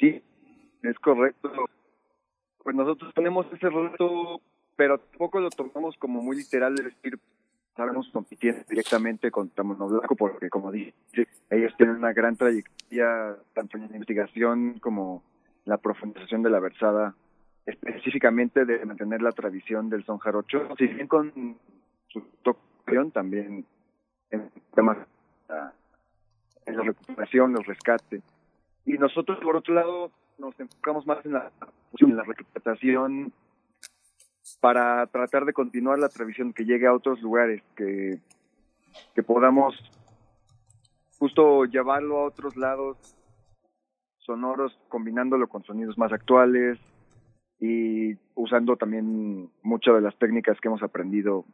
[0.00, 0.20] Sí,
[0.82, 1.52] es correcto.
[2.64, 4.40] Pues nosotros tenemos ese reto
[4.78, 7.18] pero tampoco lo tomamos como muy literal de decir,
[7.76, 10.94] sabemos competir directamente contra Mono Blanco, porque como dice,
[11.50, 15.24] ellos tienen una gran trayectoria tanto en la investigación como
[15.64, 17.16] la profundización de la versada,
[17.66, 21.58] específicamente de mantener la tradición del son jarocho, si bien con
[22.06, 23.66] su tocación también
[24.30, 24.96] en temas
[26.66, 28.22] en la recuperación, los rescates.
[28.86, 31.50] Y nosotros, por otro lado, nos enfocamos más en la,
[31.98, 33.32] en la recuperación
[34.60, 38.18] para tratar de continuar la tradición, que llegue a otros lugares, que,
[39.14, 39.74] que podamos
[41.18, 42.96] justo llevarlo a otros lados
[44.18, 46.78] sonoros, combinándolo con sonidos más actuales
[47.60, 51.44] y usando también muchas de las técnicas que hemos aprendido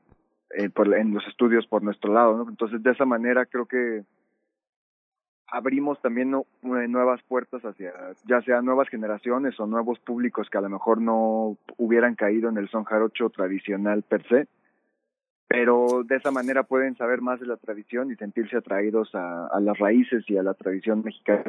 [0.51, 2.47] eh, por, en los estudios por nuestro lado.
[2.49, 4.05] Entonces, de esa manera creo que
[5.49, 7.93] abrimos también nuevas puertas hacia
[8.27, 12.57] ya sea nuevas generaciones o nuevos públicos que a lo mejor no hubieran caído en
[12.57, 14.49] el son jarocho tradicional per se,
[15.47, 19.79] pero de esa manera pueden saber más de la tradición y sentirse atraídos a las
[19.79, 21.45] raíces y a la tradición mexicana.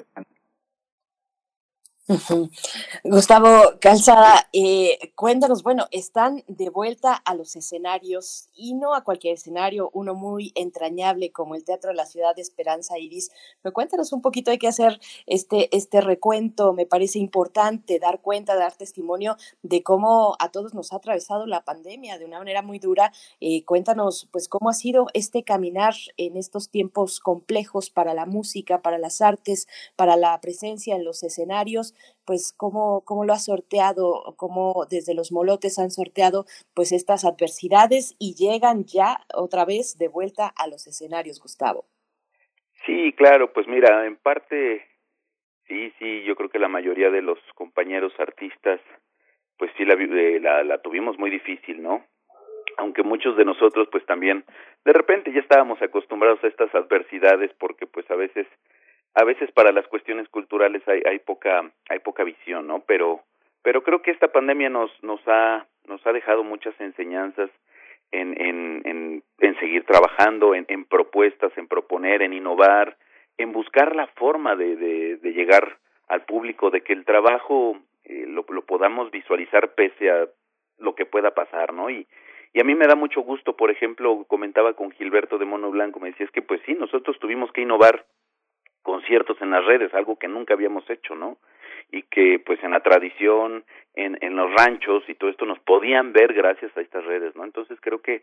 [3.03, 9.34] Gustavo Calzada, eh, cuéntanos, bueno, están de vuelta a los escenarios y no a cualquier
[9.34, 13.32] escenario, uno muy entrañable como el Teatro de la Ciudad de Esperanza Iris.
[13.64, 18.56] Pero cuéntanos un poquito, hay que hacer este, este recuento, me parece importante dar cuenta,
[18.56, 22.77] dar testimonio de cómo a todos nos ha atravesado la pandemia de una manera muy
[22.77, 23.14] dura.
[23.41, 28.84] Eh, cuéntanos, pues, cómo ha sido este caminar en estos tiempos complejos para la música,
[28.84, 31.94] para las artes, para la presencia en los escenarios
[32.26, 38.15] pues cómo, cómo lo ha sorteado, cómo desde los molotes han sorteado pues estas adversidades
[38.19, 41.85] y llegan ya otra vez de vuelta a los escenarios, Gustavo.
[42.85, 44.85] Sí, claro, pues mira, en parte
[45.67, 48.80] sí, sí, yo creo que la mayoría de los compañeros artistas
[49.57, 52.05] pues sí la, eh, la, la tuvimos muy difícil, ¿no?
[52.77, 54.43] Aunque muchos de nosotros pues también
[54.84, 58.47] de repente ya estábamos acostumbrados a estas adversidades porque pues a veces
[59.16, 63.22] a veces para las cuestiones culturales hay, hay poca hay poca visión no pero
[63.64, 67.50] pero creo que esta pandemia nos nos ha nos ha dejado muchas enseñanzas
[68.12, 72.98] en en en, seguir trabajando en, en propuestas en proponer en innovar
[73.38, 75.78] en buscar la forma de, de, de llegar
[76.08, 80.28] al público de que el trabajo eh, lo, lo podamos visualizar pese a
[80.78, 82.06] lo que pueda pasar no y
[82.54, 86.00] y a mí me da mucho gusto, por ejemplo, comentaba con Gilberto de Mono Blanco,
[86.00, 88.06] me decía, es que pues sí, nosotros tuvimos que innovar
[88.86, 91.38] conciertos en las redes, algo que nunca habíamos hecho, ¿no?
[91.91, 96.14] Y que pues en la tradición, en, en los ranchos y todo esto nos podían
[96.14, 97.44] ver gracias a estas redes, ¿no?
[97.44, 98.22] Entonces creo que,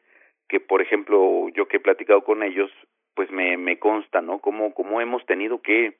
[0.48, 2.70] que por ejemplo, yo que he platicado con ellos,
[3.14, 4.38] pues me, me consta, ¿no?
[4.38, 5.96] Cómo, cómo hemos tenido que,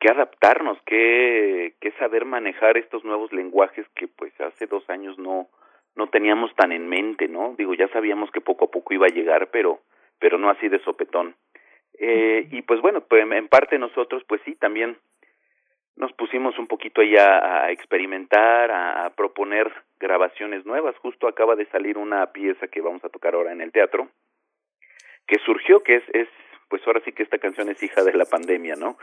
[0.00, 5.48] que adaptarnos, que, que saber manejar estos nuevos lenguajes que pues hace dos años no,
[5.94, 7.54] no teníamos tan en mente, ¿no?
[7.56, 9.78] Digo, ya sabíamos que poco a poco iba a llegar, pero,
[10.18, 11.36] pero no así de sopetón.
[11.98, 14.96] Eh, y pues bueno, pues en parte nosotros pues sí, también
[15.96, 20.96] nos pusimos un poquito ahí a, experimentar, a, proponer grabaciones nuevas.
[20.96, 24.08] Justo acaba de salir una pieza que vamos a tocar ahora en el teatro,
[25.26, 26.28] que surgió, que es, es
[26.68, 28.98] pues ahora sí que esta canción es hija de la pandemia, ¿no?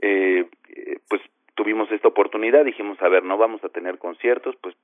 [0.00, 0.46] Eh,
[1.08, 1.22] pues
[1.54, 4.74] tuvimos esta oportunidad, dijimos, a ver, no vamos a tener conciertos, pues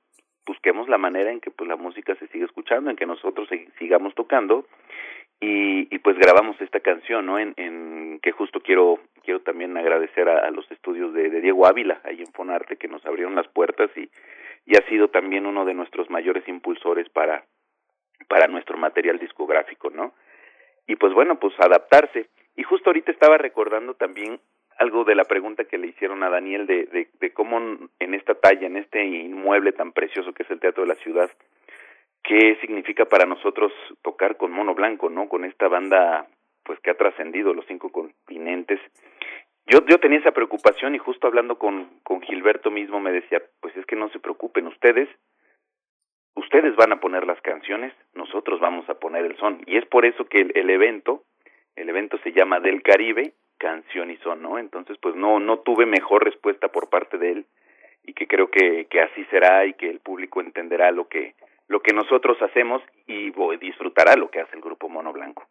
[0.45, 4.15] busquemos la manera en que pues la música se siga escuchando, en que nosotros sigamos
[4.15, 4.65] tocando
[5.39, 7.39] y, y pues grabamos esta canción, ¿no?
[7.39, 8.99] En, en que justo quiero
[9.29, 13.35] quiero también agradecer a, los estudios de, Diego Ávila, ahí en Fonarte, que nos abrieron
[13.35, 14.09] las puertas y,
[14.65, 17.45] y ha sido también uno de nuestros mayores impulsores para,
[18.27, 20.13] para nuestro material discográfico, ¿no?
[20.87, 22.27] Y pues bueno, pues adaptarse.
[22.55, 24.39] Y justo ahorita estaba recordando también
[24.79, 27.59] algo de la pregunta que le hicieron a Daniel de, de cómo
[27.99, 31.29] en esta talla, en este inmueble tan precioso que es el Teatro de la Ciudad,
[32.23, 33.71] qué significa para nosotros
[34.01, 35.29] tocar con Mono Blanco, ¿no?
[35.29, 36.27] Con esta banda
[36.63, 38.79] pues que ha trascendido los cinco continentes.
[39.65, 43.75] Yo yo tenía esa preocupación y justo hablando con con Gilberto mismo me decía, pues
[43.77, 45.09] es que no se preocupen ustedes,
[46.35, 50.05] ustedes van a poner las canciones, nosotros vamos a poner el son y es por
[50.05, 51.23] eso que el, el evento
[51.75, 54.59] el evento se llama Del Caribe, canción y son, ¿no?
[54.59, 57.45] Entonces, pues no no tuve mejor respuesta por parte de él
[58.03, 61.35] y que creo que que así será y que el público entenderá lo que
[61.69, 65.47] lo que nosotros hacemos y disfrutará lo que hace el grupo Mono Blanco.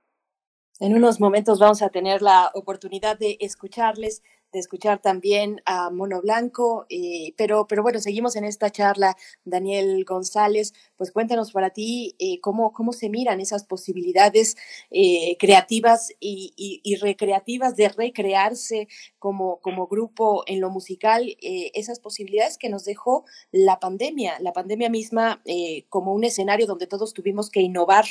[0.81, 4.23] En unos momentos vamos a tener la oportunidad de escucharles
[4.53, 10.05] de escuchar también a Mono Blanco, eh, pero, pero bueno, seguimos en esta charla, Daniel
[10.05, 14.57] González, pues cuéntanos para ti eh, cómo, cómo se miran esas posibilidades
[14.91, 22.01] eh, creativas y, y, y, recreativas de recrearse como, como grupo en lo musical, esas
[22.01, 25.43] posibilidades que nos dejó la pandemia, la pandemia misma
[25.89, 28.05] como un escenario donde todos tuvimos que innovar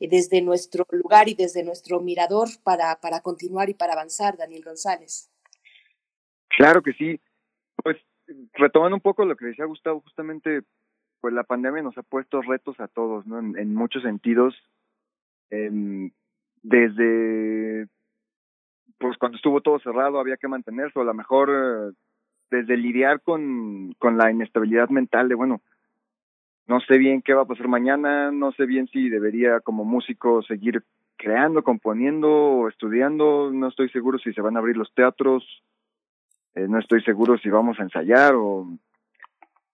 [0.00, 5.30] desde nuestro lugar y desde nuestro mirador para, para continuar y para avanzar, Daniel González.
[6.56, 7.20] Claro que sí.
[7.82, 7.96] Pues
[8.54, 10.62] retomando un poco lo que decía Gustavo, justamente,
[11.20, 13.38] pues la pandemia nos ha puesto retos a todos, ¿no?
[13.38, 14.54] En, muchos sentidos,
[15.50, 16.10] eh,
[16.62, 17.88] desde,
[18.98, 21.92] pues cuando estuvo todo cerrado había que mantenerse, o a lo mejor eh,
[22.50, 25.62] desde lidiar con, con la inestabilidad mental de, bueno,
[26.66, 30.42] no sé bien qué va a pasar mañana, no sé bien si debería como músico
[30.42, 30.84] seguir
[31.16, 35.44] creando, componiendo o estudiando, no estoy seguro si se van a abrir los teatros,
[36.54, 38.66] eh, no estoy seguro si vamos a ensayar o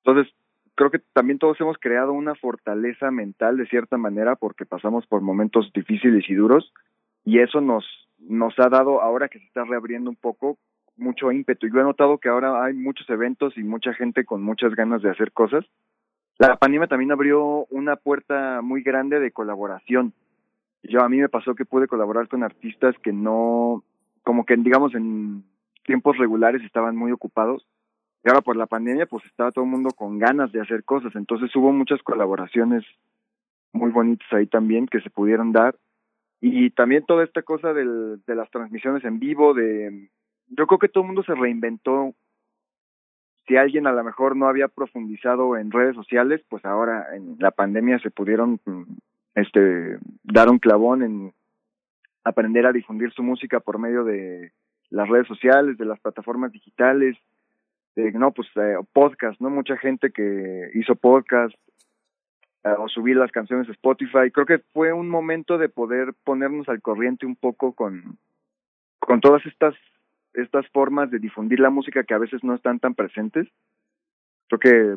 [0.05, 0.33] entonces
[0.75, 5.21] creo que también todos hemos creado una fortaleza mental de cierta manera porque pasamos por
[5.21, 6.73] momentos difíciles y duros
[7.25, 7.85] y eso nos
[8.19, 10.59] nos ha dado ahora que se está reabriendo un poco
[10.97, 11.69] mucho ímpetu.
[11.69, 15.11] Yo he notado que ahora hay muchos eventos y mucha gente con muchas ganas de
[15.11, 15.65] hacer cosas.
[16.39, 20.13] La pandemia también abrió una puerta muy grande de colaboración.
[20.83, 23.83] Yo a mí me pasó que pude colaborar con artistas que no
[24.23, 25.45] como que digamos en
[25.87, 27.67] tiempos regulares estaban muy ocupados
[28.25, 31.15] Y ahora por la pandemia, pues estaba todo el mundo con ganas de hacer cosas.
[31.15, 32.85] Entonces hubo muchas colaboraciones
[33.73, 35.77] muy bonitas ahí también que se pudieron dar.
[36.41, 40.11] Y también toda esta cosa del, de las transmisiones en vivo, de
[40.49, 42.15] yo creo que todo el mundo se reinventó.
[43.47, 47.53] Si alguien a lo mejor no había profundizado en redes sociales, pues ahora en la
[47.53, 48.83] pandemia se pudieron mm,
[49.35, 51.33] este dar un clavón en
[52.25, 54.53] aprender a difundir su música por medio de
[54.97, 57.17] las redes sociales, de las plataformas digitales,
[57.95, 59.51] de, no, pues eh, podcast, ¿no?
[59.51, 61.55] Mucha gente que hizo podcast
[62.65, 64.31] eh, o subir las canciones a Spotify.
[64.33, 68.17] Creo que fue un momento de poder ponernos al corriente un poco con,
[68.99, 69.75] con todas estas,
[70.33, 73.47] estas formas de difundir la música que a veces no están tan presentes.
[74.49, 74.97] Creo que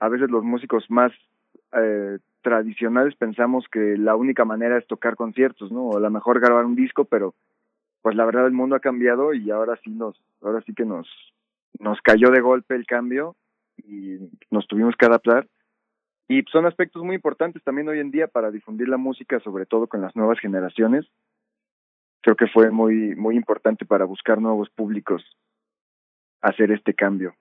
[0.00, 1.12] a veces los músicos más
[1.72, 5.88] eh, tradicionales pensamos que la única manera es tocar conciertos, ¿no?
[5.88, 7.34] O a lo mejor grabar un disco, pero
[8.06, 11.08] pues la verdad el mundo ha cambiado y ahora sí nos, ahora sí que nos,
[11.80, 13.34] nos cayó de golpe el cambio
[13.78, 14.18] y
[14.48, 15.48] nos tuvimos que adaptar.
[16.28, 19.88] Y son aspectos muy importantes también hoy en día para difundir la música, sobre todo
[19.88, 21.04] con las nuevas generaciones.
[22.20, 25.24] Creo que fue muy, muy importante para buscar nuevos públicos
[26.42, 27.34] hacer este cambio.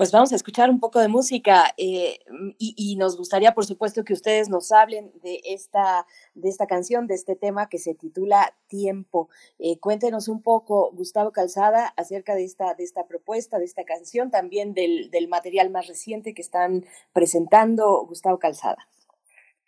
[0.00, 2.20] Pues vamos a escuchar un poco de música eh,
[2.58, 7.06] y, y, nos gustaría, por supuesto, que ustedes nos hablen de esta, de esta canción,
[7.06, 9.28] de este tema que se titula Tiempo.
[9.58, 14.30] Eh, cuéntenos un poco, Gustavo Calzada, acerca de esta, de esta propuesta, de esta canción,
[14.30, 18.88] también del, del material más reciente que están presentando, Gustavo Calzada.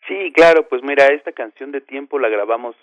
[0.08, 2.74] Sí, claro, pues mira, esta canción de Tiempo la grabamos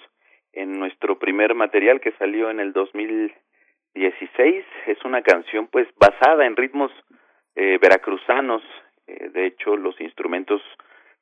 [0.53, 4.65] en nuestro primer material que salió en el 2016.
[4.85, 6.91] Es una canción pues basada en ritmos
[7.59, 8.63] eh, veracruzanos.
[9.05, 10.61] Eh, de hecho, los instrumentos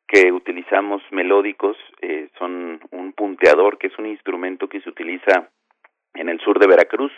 [0.07, 5.49] que utilizamos melódicos eh, son un punteador, que es un instrumento que se utiliza
[6.13, 7.11] en el sur de Veracruz,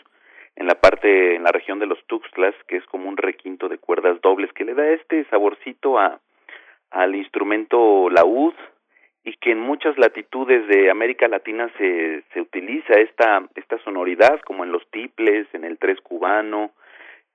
[0.56, 3.78] en la parte, en la región de los Tuxtlas, que es como un requinto de
[3.78, 6.22] cuerdas dobles, que le da este saborcito a,
[6.92, 8.54] al instrumento laúd
[9.26, 14.64] y que en muchas latitudes de América Latina se, se utiliza esta, esta sonoridad, como
[14.64, 16.72] en los tiples, en el tres cubano,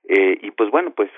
[0.07, 1.09] eh, y pues bueno, pues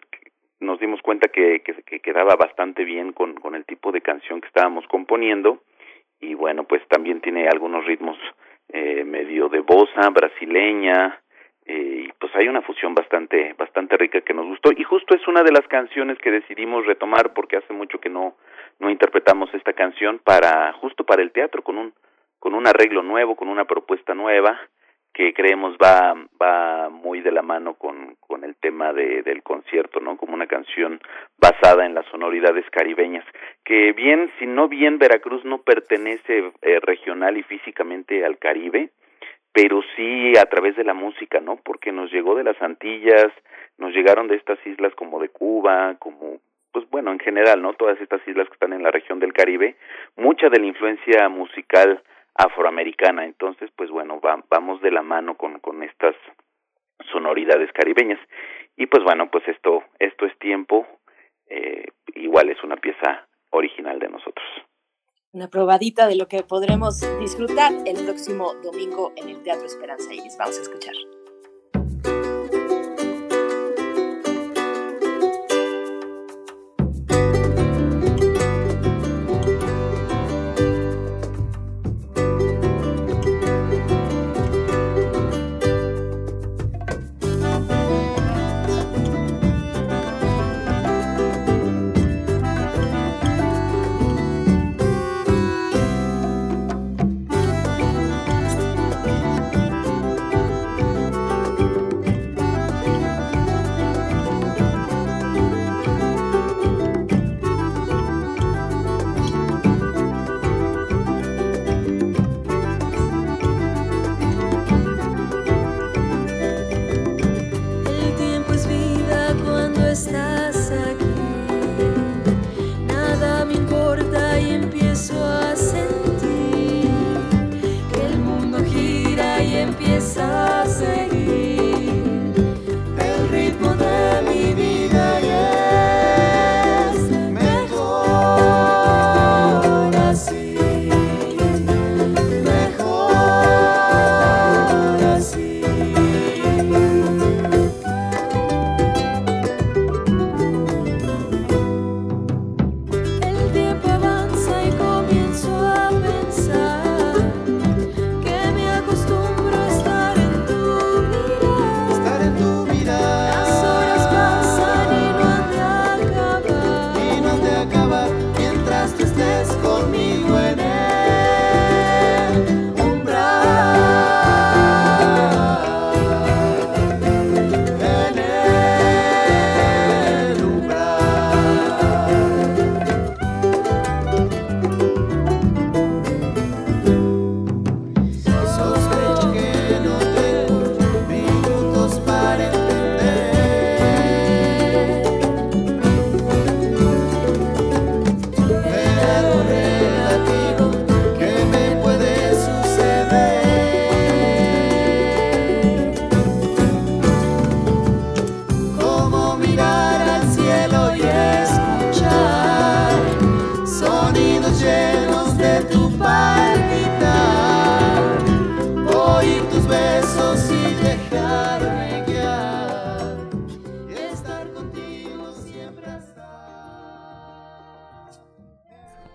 [0.59, 4.41] nos dimos cuenta que, que, que quedaba bastante bien con, con el tipo de canción
[4.41, 5.61] que estábamos componiendo.
[6.19, 8.17] Y bueno pues también tiene algunos ritmos
[8.69, 11.21] eh, medio de bossa brasileña
[11.65, 14.71] eh, y pues hay una fusión bastante bastante rica que nos gustó.
[14.75, 18.35] Y justo es una de las canciones que decidimos retomar porque hace mucho que no
[18.79, 21.93] no interpretamos esta canción para justo para el teatro con un
[22.39, 24.59] con un arreglo nuevo con una propuesta nueva
[25.17, 29.99] que creemos va va muy de la mano con con el tema de, del concierto
[29.99, 30.99] no como una canción
[31.39, 33.25] basada en las sonoridades caribeñas
[33.65, 38.91] que bien si no bien Veracruz no pertenece eh, regional y físicamente al Caribe
[39.51, 43.31] pero sí a través de la música no porque nos llegó de las Antillas
[43.79, 46.37] nos llegaron de estas islas como de Cuba como
[46.71, 49.77] pues bueno en general no todas estas islas que están en la región del Caribe
[50.15, 52.03] mucha de la influencia musical
[52.37, 53.25] afroamericana.
[53.25, 56.15] Entonces, pues bueno, va, vamos de la mano con, con estas
[57.11, 58.19] sonoridades caribeñas.
[58.75, 60.87] Y pues bueno, pues esto, esto es tiempo,
[61.49, 61.85] eh,
[62.15, 64.45] igual es una pieza original de nosotros.
[65.31, 70.37] Una probadita de lo que podremos disfrutar el próximo domingo en el Teatro Esperanza Iris.
[70.37, 71.16] Vamos a escuchar.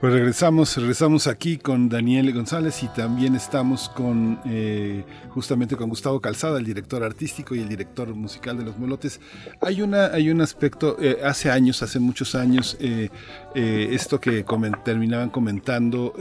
[0.02, 6.20] Pues regresamos, regresamos aquí con Daniel González y también estamos con eh, justamente con Gustavo
[6.20, 9.20] Calzada, el director artístico y el director musical de Los Molotes.
[9.60, 13.10] Hay una, hay un aspecto, eh, hace años, hace muchos años, eh,
[13.54, 14.44] esto que
[14.84, 16.14] terminaban comentando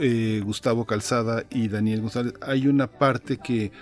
[0.44, 3.72] Gustavo Calzada y Daniel González, hay una parte que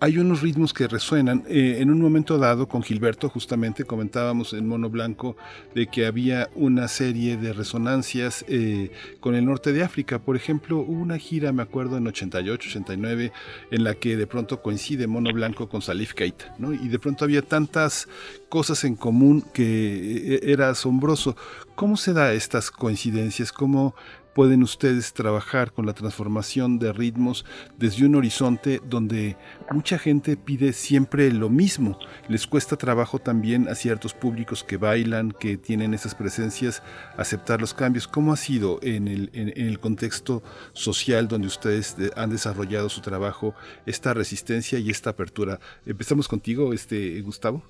[0.00, 1.44] hay unos ritmos que resuenan.
[1.48, 5.36] Eh, en un momento dado, con Gilberto, justamente comentábamos en Mono Blanco
[5.74, 10.20] de que había una serie de resonancias eh, con el norte de África.
[10.20, 13.32] Por ejemplo, hubo una gira, me acuerdo, en 88, 89,
[13.72, 16.72] en la que de pronto coincide Mono Blanco con Salif Keita, ¿no?
[16.72, 18.08] Y de pronto había tantas
[18.48, 21.36] cosas en común que eh, era asombroso.
[21.74, 23.52] ¿Cómo se da estas coincidencias?
[23.52, 23.94] ¿Cómo
[24.38, 27.44] pueden ustedes trabajar con la transformación de ritmos
[27.76, 29.34] desde un horizonte donde
[29.72, 31.98] mucha gente pide siempre lo mismo.
[32.28, 36.84] Les cuesta trabajo también a ciertos públicos que bailan, que tienen esas presencias,
[37.16, 38.06] aceptar los cambios.
[38.06, 43.56] ¿Cómo ha sido en el, en, el contexto social donde ustedes han desarrollado su trabajo
[43.86, 45.58] esta resistencia y esta apertura?
[45.84, 47.64] Empezamos contigo, este Gustavo.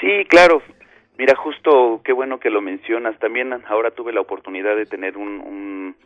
[0.00, 0.62] Sí, claro.
[1.18, 3.18] Mira, justo qué bueno que lo mencionas.
[3.18, 5.96] También ahora tuve la oportunidad de tener un, un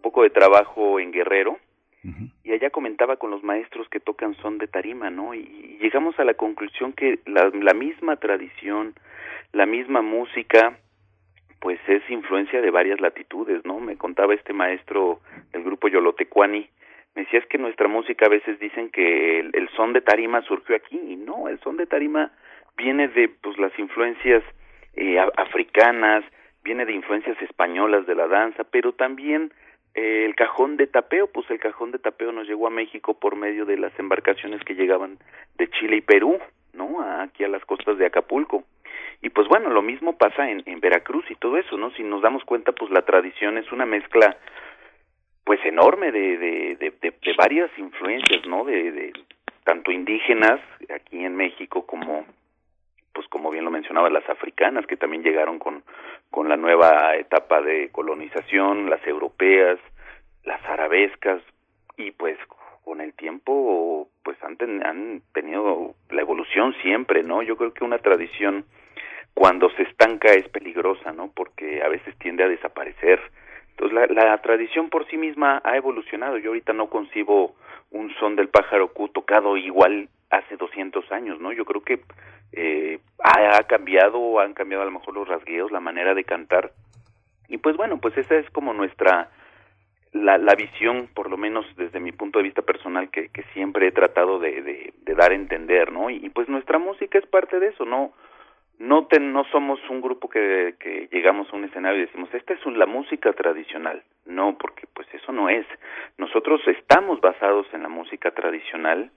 [0.00, 1.58] poco de trabajo en Guerrero
[2.42, 5.34] y allá comentaba con los maestros que tocan son de tarima, ¿no?
[5.34, 8.94] Y, llegamos a la conclusión que la, la misma tradición,
[9.52, 10.78] la misma música,
[11.60, 13.78] pues es influencia de varias latitudes, ¿no?
[13.78, 15.20] Me contaba este maestro
[15.52, 16.68] del grupo Yolotecuani,
[17.14, 20.42] me decía es que nuestra música a veces dicen que el, el son de tarima
[20.42, 22.32] surgió aquí y no, el son de tarima
[22.76, 24.42] viene de pues las influencias
[24.94, 26.24] eh, africanas,
[26.62, 29.52] viene de influencias españolas de la danza, pero también
[29.94, 33.36] eh, el cajón de tapeo, pues el cajón de tapeo nos llegó a México por
[33.36, 35.18] medio de las embarcaciones que llegaban
[35.56, 36.38] de Chile y Perú,
[36.72, 37.02] ¿no?
[37.20, 38.64] Aquí a las costas de Acapulco.
[39.20, 41.90] Y pues bueno, lo mismo pasa en, en Veracruz y todo eso, ¿no?
[41.92, 44.36] Si nos damos cuenta, pues la tradición es una mezcla
[45.44, 48.64] pues enorme de, de, de, de varias influencias, ¿no?
[48.64, 49.12] De, de
[49.64, 50.60] tanto indígenas
[50.94, 52.24] aquí en México como
[53.12, 55.82] pues como bien lo mencionaba, las africanas que también llegaron con,
[56.30, 59.78] con la nueva etapa de colonización, las europeas,
[60.44, 61.42] las arabescas
[61.96, 62.38] y pues
[62.84, 67.42] con el tiempo pues han, han tenido la evolución siempre, ¿no?
[67.42, 68.64] Yo creo que una tradición
[69.34, 71.30] cuando se estanca es peligrosa, ¿no?
[71.34, 73.20] Porque a veces tiende a desaparecer.
[73.70, 76.38] Entonces la, la tradición por sí misma ha evolucionado.
[76.38, 77.54] Yo ahorita no concibo
[77.90, 81.52] un son del pájaro Q tocado igual hace 200 años, ¿no?
[81.52, 82.00] Yo creo que
[82.52, 86.72] eh, ha, cambiado, han cambiado a lo mejor los rasgueos, la manera de cantar.
[87.48, 89.30] Y pues bueno, pues esa es como nuestra,
[90.12, 93.92] la, la visión, por lo menos desde mi punto de vista personal, que, siempre he
[93.92, 96.10] tratado de, dar a entender, ¿no?
[96.10, 98.12] Y, pues nuestra música es parte de eso, ¿no?
[98.78, 102.66] No, no somos un grupo que, que llegamos a un escenario y decimos, esta es
[102.66, 104.02] la música tradicional.
[104.24, 105.66] No, porque pues eso no es.
[106.16, 109.10] Nosotros estamos basados en la música tradicional,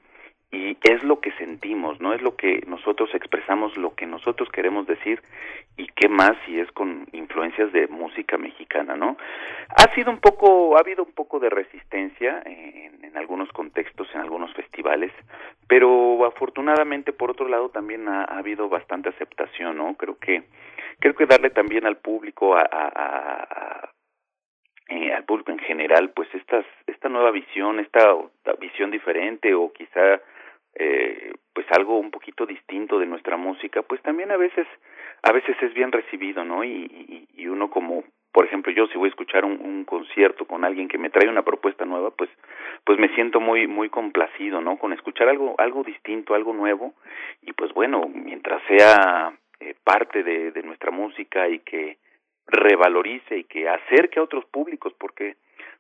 [0.55, 4.87] y es lo que sentimos, no es lo que nosotros expresamos, lo que nosotros queremos
[4.87, 5.21] decir
[5.75, 9.17] y qué más si es con influencias de música mexicana, ¿no?
[9.69, 14.53] Ha sido un poco, ha habido un poco de resistencia en, algunos contextos, en algunos
[14.53, 15.11] festivales,
[15.69, 19.95] pero afortunadamente por otro lado también ha, ha, habido bastante aceptación, ¿no?
[19.95, 20.43] Creo que
[20.99, 23.89] creo que darle también al público a,
[24.89, 28.13] eh, al público en general, pues estas, esta nueva visión, esta
[28.59, 30.19] visión diferente o quizá
[30.75, 34.67] eh, pues algo un poquito distinto de nuestra música, pues también a veces,
[35.23, 36.63] a veces es bien recibido, ¿no?
[36.63, 40.87] Y, y, uno como, por ejemplo, yo si voy a escuchar un, concierto con alguien
[40.87, 42.29] que me trae una propuesta nueva, pues,
[42.83, 44.77] pues me siento muy, muy complacido, ¿no?
[44.77, 46.95] Con escuchar algo, algo distinto, algo nuevo,
[47.41, 51.97] y pues bueno, mientras sea eh, parte de nuestra música y que
[52.47, 55.35] revalorice y que acerque a otros públicos, porque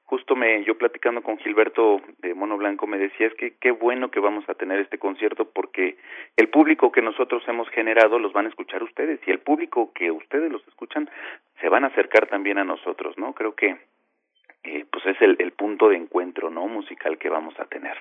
[0.05, 4.11] justo me yo platicando con Gilberto de Mono Blanco me decía es que qué bueno
[4.11, 5.97] que vamos a tener este concierto porque
[6.37, 10.11] el público que nosotros hemos generado los van a escuchar ustedes y el público que
[10.11, 11.09] ustedes los escuchan
[11.59, 13.77] se van a acercar también a nosotros no creo que
[14.65, 17.93] eh, pues es el, punto de encuentro no musical que vamos a tener.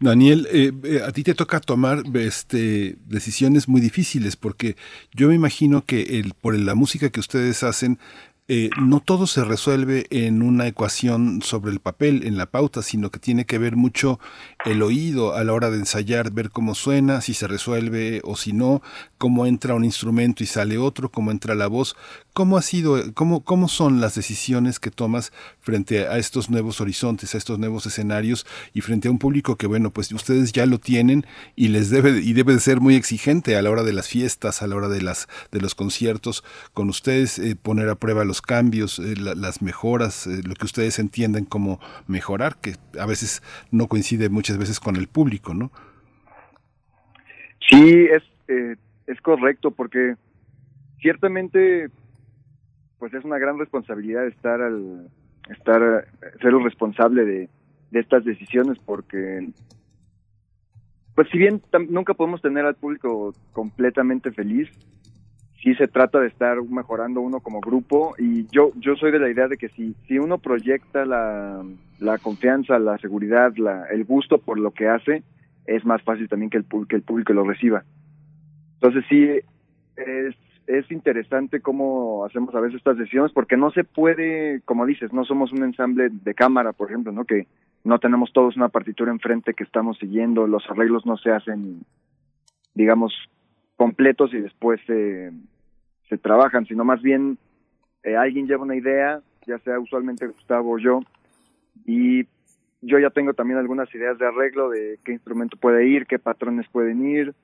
[0.00, 4.74] Daniel, eh, eh, a ti te toca tomar este, decisiones muy difíciles porque
[5.12, 7.98] yo me imagino que el, por la música que ustedes hacen
[8.46, 13.10] eh, no todo se resuelve en una ecuación sobre el papel, en la pauta, sino
[13.10, 14.20] que tiene que ver mucho
[14.66, 18.52] el oído a la hora de ensayar, ver cómo suena, si se resuelve o si
[18.52, 18.82] no,
[19.16, 21.96] cómo entra un instrumento y sale otro, cómo entra la voz.
[22.34, 27.34] ¿Cómo ha sido, cómo, cómo son las decisiones que tomas frente a estos nuevos horizontes,
[27.34, 30.80] a estos nuevos escenarios y frente a un público que, bueno, pues ustedes ya lo
[30.80, 31.24] tienen
[31.54, 34.62] y les debe, y debe de ser muy exigente a la hora de las fiestas,
[34.62, 36.42] a la hora de las, de los conciertos,
[36.72, 40.64] con ustedes eh, poner a prueba los los cambios, eh, las mejoras, eh, lo que
[40.64, 45.70] ustedes entienden como mejorar, que a veces no coincide muchas veces con el público, ¿no?
[47.70, 48.74] Sí, es, eh,
[49.06, 50.16] es correcto, porque
[51.00, 51.90] ciertamente
[52.98, 55.08] pues es una gran responsabilidad estar al
[55.48, 56.08] estar
[56.40, 57.48] ser el responsable de,
[57.92, 59.46] de estas decisiones porque
[61.14, 64.70] pues si bien nunca podemos tener al público completamente feliz
[65.64, 69.30] sí se trata de estar mejorando uno como grupo y yo yo soy de la
[69.30, 71.64] idea de que si si uno proyecta la,
[71.98, 75.22] la confianza la seguridad la, el gusto por lo que hace
[75.66, 77.82] es más fácil también que el que el público lo reciba
[78.74, 79.26] entonces sí
[79.96, 80.34] es
[80.66, 85.24] es interesante cómo hacemos a veces estas decisiones porque no se puede, como dices, no
[85.24, 87.26] somos un ensamble de cámara, por ejemplo, ¿no?
[87.26, 87.46] Que
[87.84, 91.82] no tenemos todos una partitura enfrente que estamos siguiendo, los arreglos no se hacen,
[92.74, 93.12] digamos,
[93.76, 95.32] completos y después se,
[96.08, 97.38] se trabajan, sino más bien
[98.02, 101.00] eh, alguien lleva una idea, ya sea usualmente Gustavo o yo,
[101.86, 102.24] y
[102.80, 106.68] yo ya tengo también algunas ideas de arreglo de qué instrumento puede ir, qué patrones
[106.68, 107.34] pueden ir,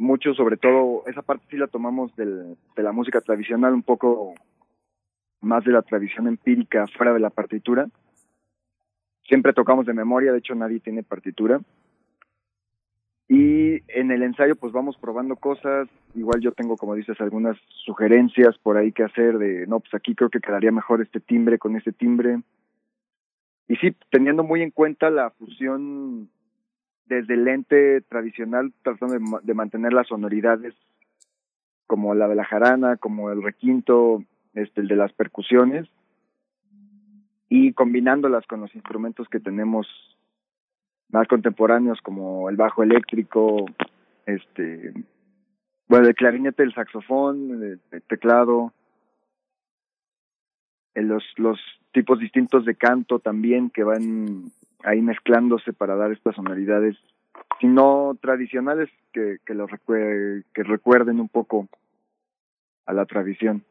[0.00, 4.34] mucho, sobre todo, esa parte sí la tomamos del, de la música tradicional, un poco
[5.42, 7.86] más de la tradición empírica fuera de la partitura.
[9.28, 11.60] Siempre tocamos de memoria, de hecho nadie tiene partitura.
[13.32, 18.58] Y en el ensayo pues vamos probando cosas, igual yo tengo como dices algunas sugerencias
[18.58, 21.76] por ahí que hacer de, no, pues aquí creo que quedaría mejor este timbre con
[21.76, 22.40] este timbre.
[23.68, 26.28] Y sí, teniendo muy en cuenta la fusión
[27.06, 30.74] desde el lente tradicional tratando de, mantener las sonoridades
[31.86, 35.86] como la de la jarana, como el requinto, este, el de las percusiones,
[37.48, 39.86] y combinándolas con los instrumentos que tenemos
[41.12, 43.66] más contemporáneos como el bajo eléctrico,
[44.26, 44.92] este,
[45.88, 48.72] bueno, el clarinete, el saxofón, el, teclado,
[50.94, 51.58] los, los
[51.92, 54.50] tipos distintos de canto también que van
[54.84, 56.96] ahí mezclándose para dar estas sonoridades,
[57.60, 61.68] sino tradicionales que, que, lo que recuerden un poco
[62.86, 63.64] a la tradición.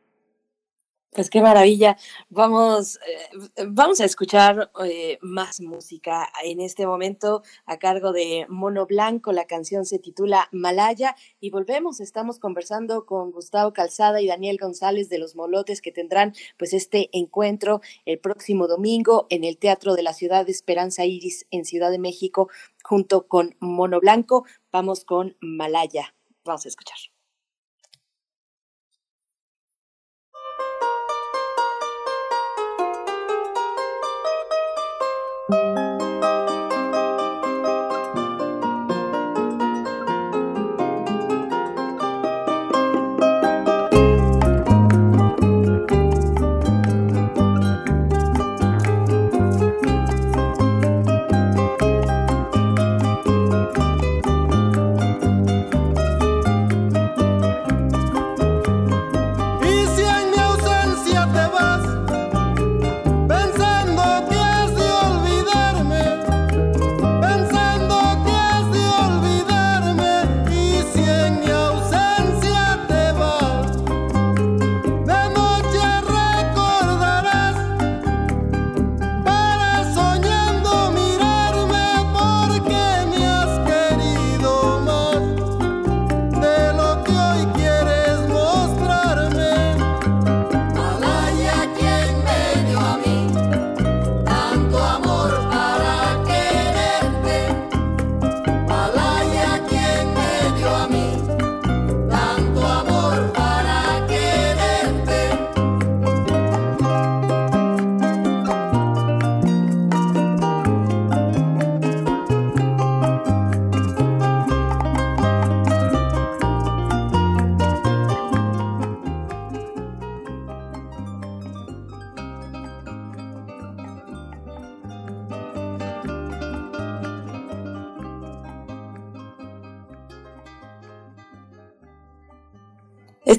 [1.11, 1.97] Pues qué maravilla.
[2.29, 8.85] Vamos, eh, vamos a escuchar eh, más música en este momento a cargo de Mono
[8.85, 9.31] Blanco.
[9.31, 11.99] La canción se titula Malaya y volvemos.
[11.99, 17.09] Estamos conversando con Gustavo Calzada y Daniel González de los Molotes que tendrán pues este
[17.11, 21.89] encuentro el próximo domingo en el Teatro de la Ciudad de Esperanza Iris en Ciudad
[21.89, 22.49] de México
[22.83, 24.45] junto con Mono Blanco.
[24.71, 26.13] Vamos con Malaya.
[26.45, 27.18] Vamos a escuchar.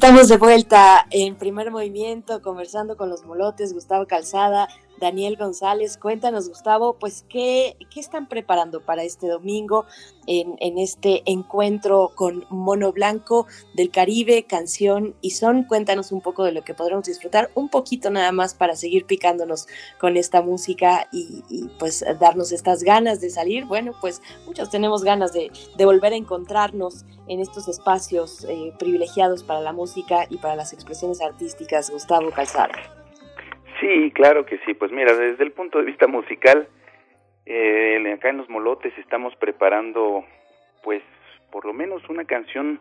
[0.03, 4.67] Estamos de vuelta en primer movimiento, conversando con los molotes, Gustavo Calzada,
[5.01, 5.97] Daniel González.
[5.97, 9.87] Cuéntanos, Gustavo, pues, ¿qué, qué están preparando para este domingo
[10.27, 15.65] en, en, este encuentro con Mono Blanco del Caribe, canción y son?
[15.65, 19.67] Cuéntanos un poco de lo que podremos disfrutar, un poquito nada más para seguir picándonos
[19.99, 21.43] con esta música y,
[21.79, 23.65] pues darnos estas ganas de salir.
[23.65, 29.45] Bueno, pues muchos tenemos ganas de, de volver a encontrarnos en estos espacios eh, privilegiados
[29.45, 33.00] para la música y para las expresiones artísticas, Gustavo Calzada.
[33.81, 34.75] Sí, claro que sí.
[34.75, 36.69] Pues mira, desde el punto de vista musical,
[37.47, 40.25] eh, acá en Los Molotes estamos preparando,
[40.83, 41.03] pues,
[41.51, 42.79] por lo menos una canción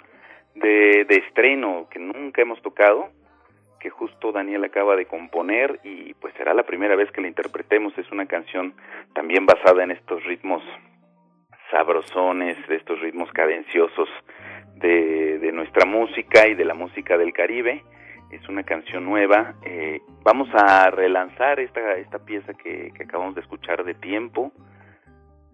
[0.55, 3.09] de, de estreno que nunca hemos tocado,
[3.79, 7.97] que justo Daniel acaba de componer y pues será la primera vez que la interpretemos.
[7.97, 8.73] Es una canción
[9.13, 10.61] también basada en estos ritmos
[11.71, 14.09] sabrosones, de estos ritmos cadenciosos
[14.75, 17.83] de, de nuestra música y de la música del Caribe.
[18.31, 19.55] Es una canción nueva.
[19.63, 24.51] Eh, vamos a relanzar esta, esta pieza que, que acabamos de escuchar de tiempo.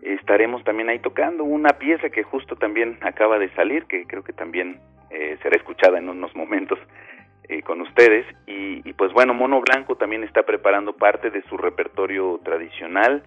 [0.01, 4.33] Estaremos también ahí tocando una pieza que justo también acaba de salir, que creo que
[4.33, 4.79] también
[5.09, 6.77] eh, será escuchada en unos momentos
[7.47, 8.25] eh, con ustedes.
[8.45, 13.23] Y, y, pues bueno, Mono Blanco también está preparando parte de su repertorio tradicional.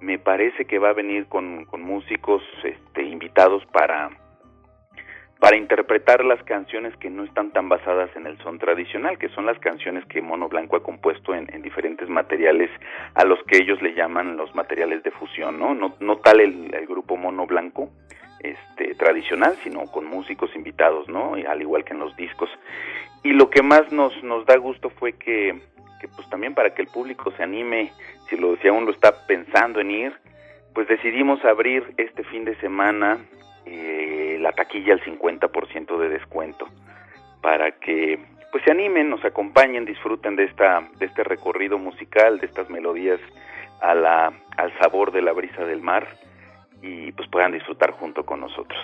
[0.00, 4.10] Me parece que va a venir con, con músicos este, invitados para,
[5.42, 9.44] para interpretar las canciones que no están tan basadas en el son tradicional, que son
[9.44, 12.70] las canciones que Mono Blanco ha compuesto en, en diferentes materiales
[13.14, 15.74] a los que ellos le llaman los materiales de fusión, ¿no?
[15.74, 17.90] No, no tal el, grupo Mono Blanco,
[18.38, 21.36] este tradicional, sino con músicos invitados, ¿no?
[21.36, 22.48] Y al igual que en los discos.
[23.24, 25.60] Y lo que más nos nos da gusto fue que,
[26.00, 27.90] que pues también para que el público se anime,
[28.30, 30.12] si lo si aún lo está pensando en ir,
[30.72, 33.18] pues decidimos abrir este fin de semana
[33.64, 36.68] eh, la taquilla al 50% de descuento
[37.40, 38.18] para que
[38.50, 43.20] pues se animen, nos acompañen, disfruten de esta de este recorrido musical, de estas melodías
[43.80, 46.06] a la al sabor de la brisa del mar
[46.82, 48.80] y pues puedan disfrutar junto con nosotros.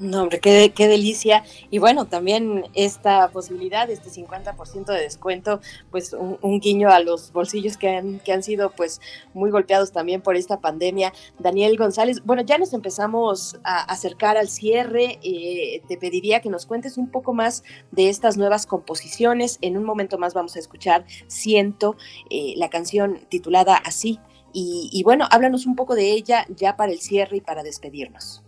[0.00, 1.42] No, hombre, qué, qué delicia.
[1.70, 5.60] Y bueno, también esta posibilidad, este 50% de descuento,
[5.90, 9.00] pues un, un, guiño a los bolsillos que han, que han sido pues
[9.34, 11.12] muy golpeados también por esta pandemia.
[11.40, 15.18] Daniel González, bueno, ya nos empezamos a acercar al cierre.
[15.22, 19.58] Eh, te pediría que nos cuentes un poco más de estas nuevas composiciones.
[19.62, 21.96] En un momento más vamos a escuchar Siento,
[22.30, 24.20] eh, la canción titulada Así.
[24.52, 28.44] Y, y bueno, háblanos un poco de ella ya para el cierre y para despedirnos.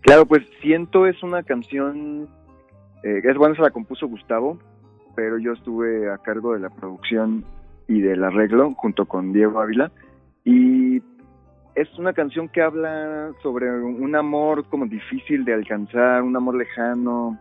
[0.00, 2.28] Claro, pues Siento es una canción,
[3.02, 4.58] eh, es bueno, se la compuso Gustavo,
[5.16, 7.44] pero yo estuve a cargo de la producción
[7.88, 9.90] y del arreglo junto con Diego Ávila.
[10.44, 11.02] Y
[11.74, 17.38] es una canción que habla sobre un amor como difícil de alcanzar, un amor lejano,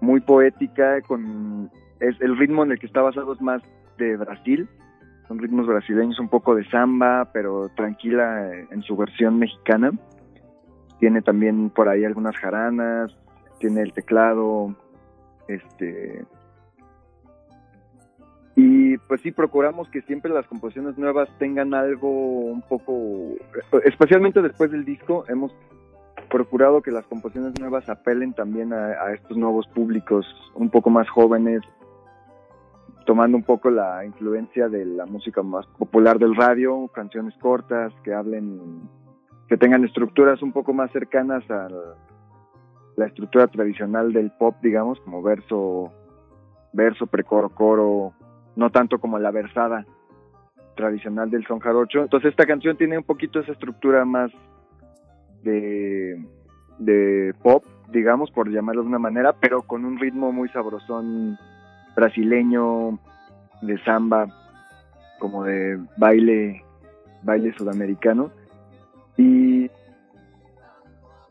[0.00, 3.62] muy poética, con es el ritmo en el que está basado es más
[3.96, 4.68] de Brasil,
[5.28, 9.92] son ritmos brasileños, un poco de samba, pero tranquila en su versión mexicana
[11.02, 13.12] tiene también por ahí algunas jaranas,
[13.58, 14.72] tiene el teclado,
[15.48, 16.24] este
[18.54, 23.34] y pues sí procuramos que siempre las composiciones nuevas tengan algo un poco
[23.84, 25.52] especialmente después del disco hemos
[26.30, 30.24] procurado que las composiciones nuevas apelen también a, a estos nuevos públicos
[30.54, 31.62] un poco más jóvenes
[33.06, 38.14] tomando un poco la influencia de la música más popular del radio canciones cortas que
[38.14, 38.88] hablen
[39.52, 41.68] que tengan estructuras un poco más cercanas a
[42.96, 45.92] la estructura tradicional del pop, digamos, como verso,
[46.72, 48.14] verso, precoro, coro,
[48.56, 49.84] no tanto como la versada
[50.74, 52.00] tradicional del son jarocho.
[52.00, 54.32] Entonces esta canción tiene un poquito esa estructura más
[55.42, 56.24] de,
[56.78, 61.36] de pop, digamos, por llamarlo de una manera, pero con un ritmo muy sabrosón
[61.94, 62.98] brasileño,
[63.60, 64.28] de samba,
[65.18, 66.64] como de baile,
[67.22, 68.30] baile sudamericano.
[69.16, 69.70] Y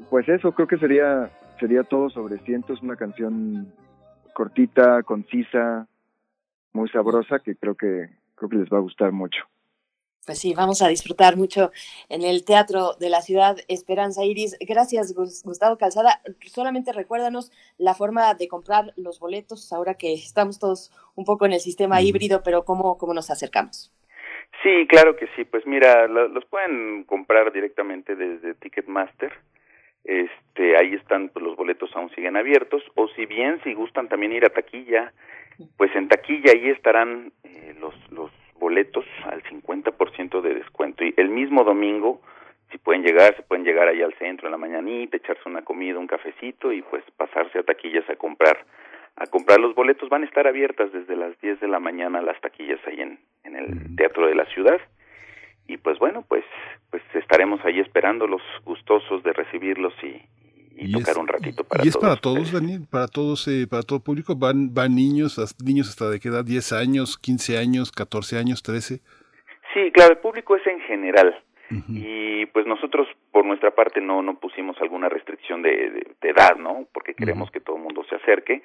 [0.10, 3.72] pues eso, creo que sería sería todo sobre Ciento, es una canción
[4.34, 5.88] cortita, concisa,
[6.74, 9.42] muy sabrosa que creo que creo que les va a gustar mucho.
[10.26, 11.72] Pues sí, vamos a disfrutar mucho
[12.08, 14.56] en el Teatro de la Ciudad Esperanza Iris.
[14.60, 16.22] Gracias, Gustavo Calzada.
[16.45, 21.53] Solamente recuérdanos la forma de comprar los boletos ahora que estamos todos un poco en
[21.53, 23.92] el sistema híbrido, pero cómo, cómo nos acercamos.
[24.64, 25.43] Sí, claro que sí.
[25.45, 29.31] Pues mira, lo, los pueden comprar directamente desde Ticketmaster.
[30.03, 34.33] Este, ahí están pues, los boletos aún siguen abiertos o si bien si gustan también
[34.33, 35.14] ir a taquilla,
[35.77, 41.30] pues en taquilla ahí estarán eh, los los boletos al 50% de descuento y el
[41.30, 42.22] mismo domingo
[42.72, 45.99] si pueden llegar, se pueden llegar ahí al centro en la mañanita, echarse una comida,
[45.99, 48.65] un cafecito y pues pasarse a taquillas a comprar
[49.22, 50.09] a comprar los boletos.
[50.09, 53.56] Van a estar abiertas desde las 10 de la mañana las taquillas ahí en, en
[53.56, 54.80] el Teatro de la Ciudad.
[55.67, 56.43] Y pues bueno, pues
[56.90, 60.08] pues estaremos ahí esperándolos, gustosos de recibirlos y,
[60.75, 62.08] y, Y tocar es- un ratito para y es todos.
[62.09, 64.35] para todos, Daniel, para todos, eh, para todo público.
[64.35, 69.00] Van, van niños, niños hasta de qué edad, 10 años, 15 años, 14 años, 13.
[69.74, 71.41] Sí, claro, el público es en general.
[71.88, 76.58] Y pues nosotros por nuestra parte no no pusimos alguna restricción de, de- de edad,
[76.58, 76.85] ¿no?
[76.93, 78.61] Porque queremos que todo el mundo se acerque.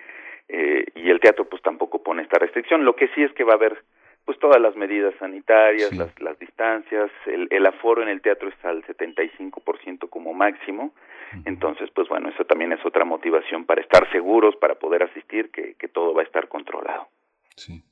[0.49, 2.85] Eh, y el teatro pues tampoco pone esta restricción.
[2.85, 3.83] Lo que sí es que va a haber
[4.27, 8.71] pues todas las medidas sanitarias, las, las distancias, el, el aforo en el teatro está
[8.71, 10.93] al 75% como máximo,
[11.45, 15.75] entonces pues bueno, eso también es otra motivación para estar seguros, para poder asistir, que,
[15.75, 17.07] que todo va a estar controlado.
[17.55, 17.85] Sí.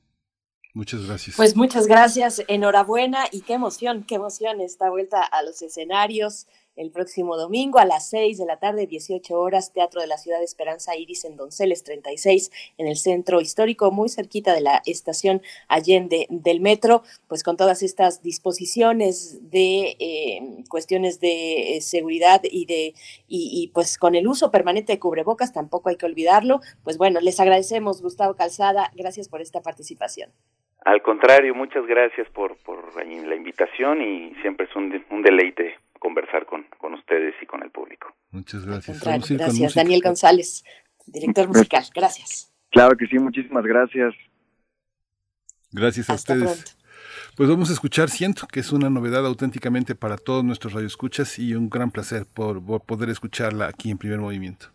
[0.73, 1.37] Muchas gracias.
[1.37, 6.91] Pues muchas gracias, enhorabuena y qué emoción, qué emoción esta vuelta a los escenarios el
[6.91, 10.45] próximo domingo a las 6 de la tarde, 18 horas, Teatro de la Ciudad de
[10.45, 16.27] Esperanza Iris en Donceles 36, en el centro histórico, muy cerquita de la estación Allende
[16.29, 22.93] del metro, pues con todas estas disposiciones de eh, cuestiones de eh, seguridad y de
[23.27, 26.61] y, y, pues con el uso permanente de cubrebocas, tampoco hay que olvidarlo.
[26.83, 30.31] Pues bueno, les agradecemos, Gustavo Calzada, gracias por esta participación.
[30.85, 36.45] Al contrario, muchas gracias por, por la invitación y siempre es un, un deleite conversar
[36.45, 38.13] con, con ustedes y con el público.
[38.29, 39.03] Muchas gracias.
[39.03, 40.63] Gracias, Daniel González,
[41.07, 41.83] director musical.
[41.93, 42.53] Gracias.
[42.69, 44.13] Claro que sí, muchísimas gracias.
[45.71, 46.61] Gracias a Hasta ustedes.
[46.63, 46.85] pronto.
[47.35, 51.55] Pues vamos a escuchar Siento, que es una novedad auténticamente para todos nuestros radioescuchas y
[51.55, 54.67] un gran placer por, por poder escucharla aquí en primer movimiento.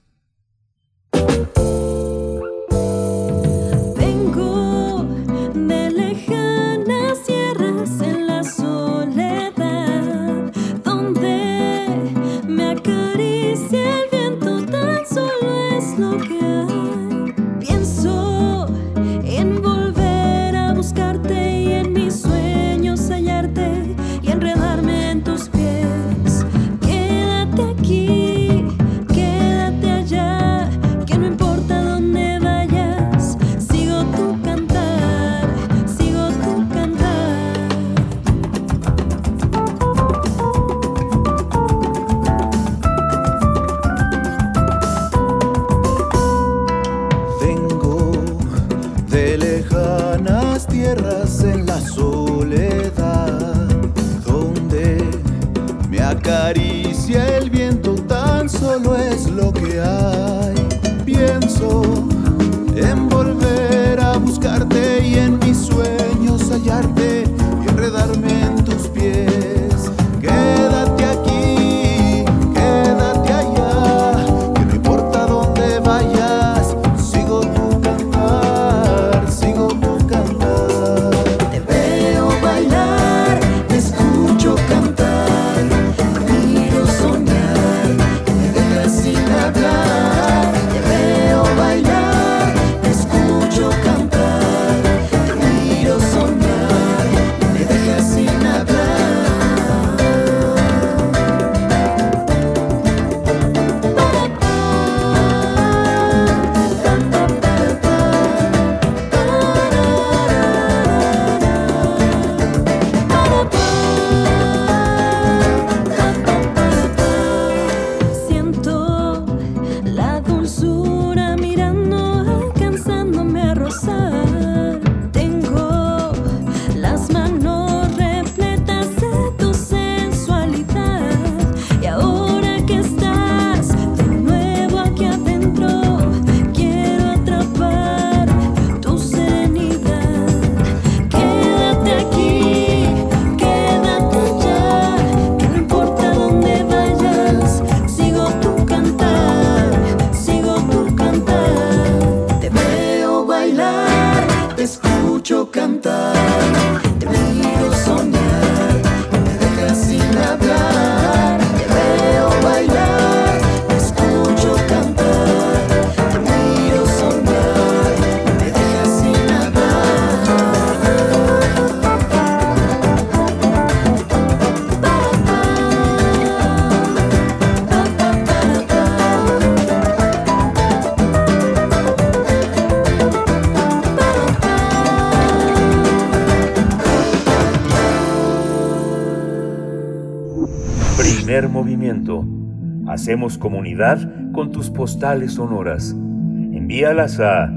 [192.90, 193.98] Hacemos comunidad
[194.32, 195.92] con tus postales sonoras.
[195.92, 197.48] Envíalas a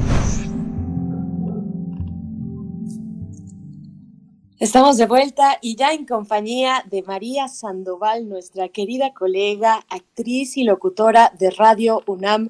[4.60, 10.66] Estamos de vuelta y ya en compañía de María Sandoval, nuestra querida colega, actriz y
[10.66, 12.50] locutora de Radio UNAM,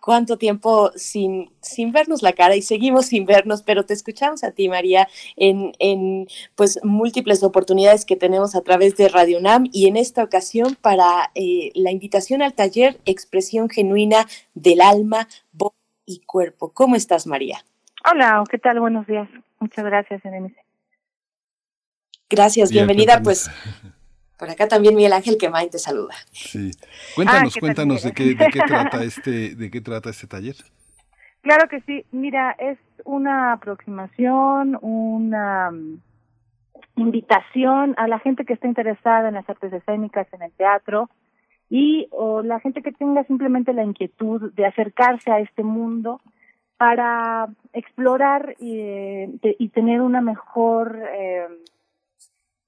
[0.00, 4.50] cuánto tiempo sin, sin vernos la cara y seguimos sin vernos, pero te escuchamos a
[4.50, 9.86] ti, María, en, en pues múltiples oportunidades que tenemos a través de Radio UNAM y
[9.86, 15.74] en esta ocasión para eh, la invitación al taller Expresión Genuina del Alma, Voz
[16.06, 16.72] y Cuerpo.
[16.72, 17.62] ¿Cómo estás, María?
[18.10, 18.80] Hola, ¿qué tal?
[18.80, 19.28] Buenos días.
[19.60, 20.64] Muchas gracias, Erenice.
[22.30, 23.20] Gracias, Bien, bienvenida.
[23.22, 23.50] Pues
[24.38, 26.14] por acá también Miguel Ángel Quemain te saluda.
[26.32, 26.70] Sí.
[27.14, 30.56] Cuéntanos, ¿qué tal, cuéntanos de qué, de qué trata este, de qué trata este taller.
[31.46, 32.04] Claro que sí.
[32.10, 36.00] Mira, es una aproximación, una mm,
[36.96, 41.08] invitación a la gente que está interesada en las artes escénicas, en el teatro,
[41.70, 46.20] y o la gente que tenga simplemente la inquietud de acercarse a este mundo
[46.78, 51.46] para explorar y, eh, y tener una mejor eh,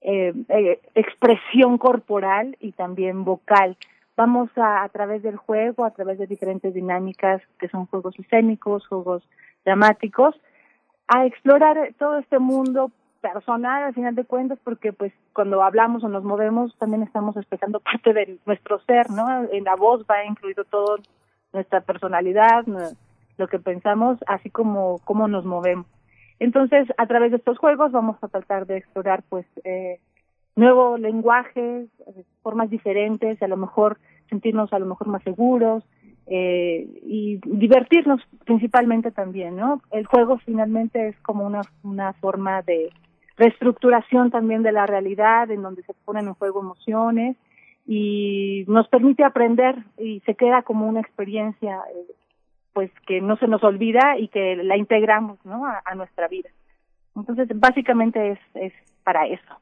[0.03, 3.77] eh, eh, expresión corporal y también vocal.
[4.19, 8.85] Vamos a, a través del juego, a través de diferentes dinámicas que son juegos escénicos,
[8.89, 9.23] juegos
[9.65, 10.35] dramáticos,
[11.07, 12.91] a explorar todo este mundo
[13.21, 17.79] personal al final de cuentas porque pues cuando hablamos o nos movemos también estamos expresando
[17.79, 19.45] parte de nuestro ser, ¿no?
[19.53, 20.97] En la voz va incluido todo
[21.53, 22.65] nuestra personalidad,
[23.37, 25.87] lo que pensamos, así como cómo nos movemos.
[26.41, 30.01] Entonces, a través de estos juegos vamos a tratar de explorar pues eh,
[30.59, 31.89] nuevos lenguajes,
[32.43, 35.85] formas diferentes, a lo mejor sentirnos a lo mejor más seguros
[36.27, 39.81] eh, y divertirnos principalmente también, ¿no?
[39.93, 42.91] El juego finalmente es como una, una forma de
[43.37, 47.37] reestructuración también de la realidad, en donde se ponen en juego emociones
[47.87, 52.13] y nos permite aprender y se queda como una experiencia eh,
[52.73, 55.65] pues que no se nos olvida y que la integramos ¿no?
[55.65, 56.51] a, a nuestra vida.
[57.15, 58.73] Entonces, básicamente es, es
[59.05, 59.55] para eso.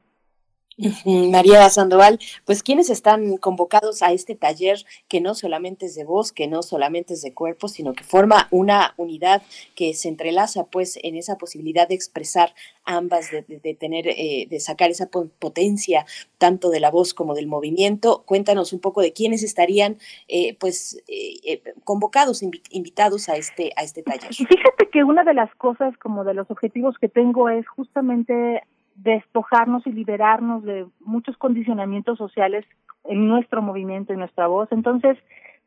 [1.05, 6.31] María Sandoval, pues quienes están convocados a este taller que no solamente es de voz,
[6.31, 9.41] que no solamente es de cuerpo, sino que forma una unidad
[9.75, 12.53] que se entrelaza pues en esa posibilidad de expresar
[12.85, 16.05] ambas, de, de- de tener, eh, de sacar esa po- potencia
[16.37, 18.23] tanto de la voz como del movimiento.
[18.25, 19.97] Cuéntanos un poco de quiénes estarían
[20.27, 24.33] eh, pues eh, eh, convocados, invi- invitados a este, a este taller.
[24.33, 28.61] Fíjate que una de las cosas, como de los objetivos que tengo, es justamente
[28.97, 32.65] despojarnos y liberarnos de muchos condicionamientos sociales
[33.05, 34.67] en nuestro movimiento, en nuestra voz.
[34.71, 35.17] Entonces,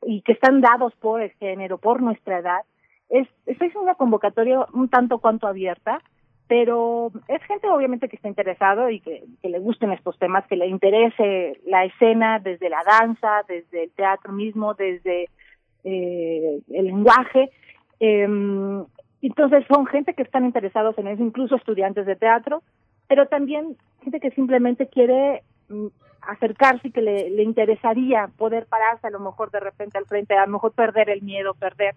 [0.02, 2.60] y que están dados por el género, por nuestra edad.
[3.08, 6.00] Es, es es una convocatoria un tanto cuanto abierta,
[6.46, 10.56] pero es gente obviamente que está interesado y que, que le gusten estos temas, que
[10.56, 15.28] le interese la escena desde la danza, desde el teatro mismo, desde
[15.84, 17.50] eh, el lenguaje.
[18.00, 18.84] Em,
[19.22, 22.62] entonces son gente que están interesados en eso, incluso estudiantes de teatro,
[23.10, 25.86] pero también gente que simplemente quiere mm,
[26.22, 30.46] acercarse y que le, interesaría poder pararse a lo mejor de repente al frente, a
[30.46, 31.96] lo mejor perder el miedo, perder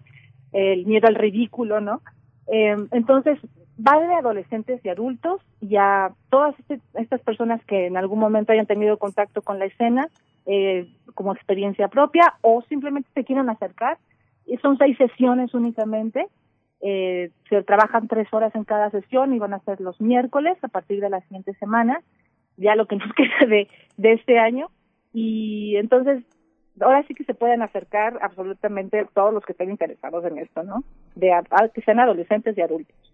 [0.50, 2.02] el miedo al ridículo, ¿no?
[2.48, 3.38] Eh, entonces,
[3.78, 8.50] va de adolescentes y adultos y a todas este- estas personas que en algún momento
[8.50, 10.08] hayan tenido contacto con la escena
[10.46, 13.98] eh, como experiencia propia o simplemente se quieran acercar.
[14.46, 16.26] Y son seis sesiones únicamente.
[16.86, 20.68] Eh, se trabajan tres horas en cada sesión y van a ser los miércoles a
[20.68, 22.02] partir de la siguiente semana,
[22.58, 24.68] ya lo que nos queda de, de este año.
[25.14, 26.22] Y entonces,
[26.80, 30.84] ahora sí que se pueden acercar absolutamente todos los que estén interesados en esto, ¿no?
[31.14, 31.32] De
[31.72, 33.13] que sean adolescentes y adultos.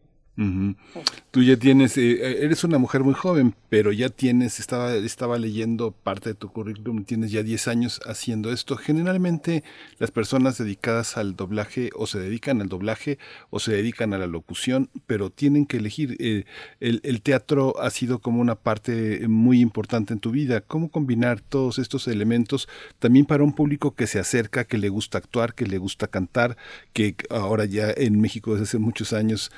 [1.31, 5.91] Tú ya tienes, eh, eres una mujer muy joven, pero ya tienes, estaba, estaba leyendo
[5.93, 8.77] parte de tu currículum, tienes ya 10 años haciendo esto.
[8.77, 9.65] Generalmente
[9.99, 13.19] las personas dedicadas al doblaje o se dedican al doblaje
[13.51, 16.17] o se dedican a la locución, pero tienen que elegir.
[16.19, 16.45] eh,
[16.81, 20.63] el, el teatro ha sido como una parte muy importante en tu vida.
[20.63, 22.67] ¿Cómo combinar todos estos elementos
[22.99, 26.57] también para un público que se acerca, que le gusta actuar, que le gusta cantar,
[26.95, 29.51] que ahora ya en México desde hace muchos años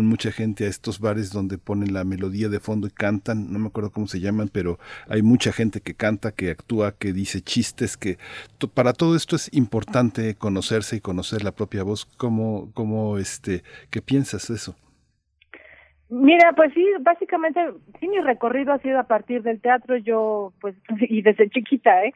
[0.00, 3.66] mucha gente a estos bares donde ponen la melodía de fondo y cantan, no me
[3.66, 7.98] acuerdo cómo se llaman, pero hay mucha gente que canta, que actúa, que dice chistes,
[7.98, 8.16] que
[8.72, 12.06] para todo esto es importante conocerse y conocer la propia voz.
[12.16, 14.74] ¿Cómo, cómo este, qué piensas eso?
[16.08, 17.60] Mira, pues sí, básicamente,
[17.98, 22.12] sí, mi recorrido ha sido a partir del teatro, yo, pues, y desde chiquita, ¿eh?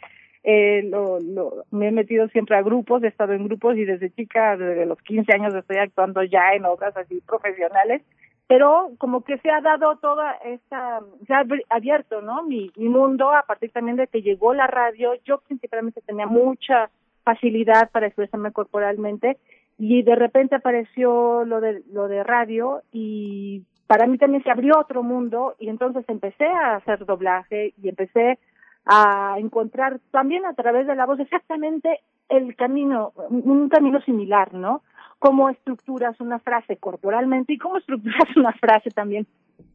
[0.48, 4.12] Eh, lo, lo, me he metido siempre a grupos, he estado en grupos y desde
[4.12, 8.02] chica, desde los 15 años estoy actuando ya en obras así profesionales,
[8.46, 12.44] pero como que se ha dado toda esta, se ha abierto, ¿no?
[12.44, 16.90] Mi, mi mundo a partir también de que llegó la radio, yo principalmente tenía mucha
[17.24, 19.38] facilidad para expresarme corporalmente
[19.78, 24.78] y de repente apareció lo de lo de radio y para mí también se abrió
[24.78, 28.38] otro mundo y entonces empecé a hacer doblaje y empecé
[28.86, 34.82] a encontrar también a través de la voz exactamente el camino, un camino similar, ¿no?
[35.18, 39.26] Cómo estructuras una frase corporalmente y cómo estructuras una frase también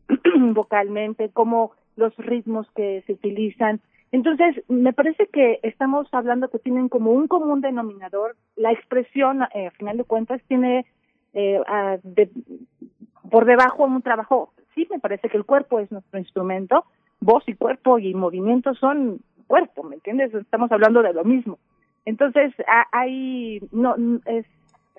[0.54, 3.82] vocalmente, cómo los ritmos que se utilizan.
[4.12, 8.36] Entonces, me parece que estamos hablando que tienen como un común denominador.
[8.56, 10.86] La expresión, eh, a final de cuentas, tiene
[11.34, 11.62] eh,
[12.04, 12.30] de,
[13.30, 14.54] por debajo un trabajo.
[14.76, 16.86] Sí, me parece que el cuerpo es nuestro instrumento.
[17.22, 20.34] Voz y cuerpo y movimiento son cuerpo, ¿me entiendes?
[20.34, 21.60] Estamos hablando de lo mismo.
[22.06, 22.54] Entonces,
[22.92, 24.46] hay, no, es,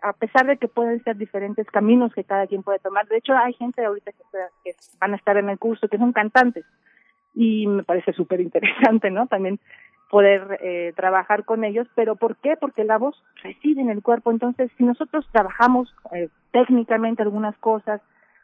[0.03, 3.07] a pesar de que pueden ser diferentes caminos que cada quien puede tomar.
[3.09, 6.65] De hecho, hay gente ahorita que, van a estar en el curso que son cantantes
[7.35, 9.27] y me parece súper interesante, ¿no?
[9.27, 9.59] También
[10.11, 12.57] poder eh, trabajar con ellos, pero ¿por qué?
[12.61, 18.03] Porque la voz reside en el cuerpo, entonces si nosotros trabajamos eh, técnicamente algunas cosas,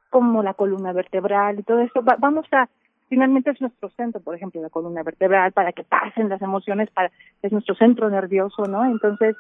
[0.08, 2.68] como la columna vertebral y todo eso, vamos a,
[3.08, 7.10] finalmente es nuestro centro, por ejemplo, la columna vertebral, para que pasen las emociones, para
[7.42, 8.84] es nuestro centro nervioso, ¿no?
[8.84, 9.36] Entonces,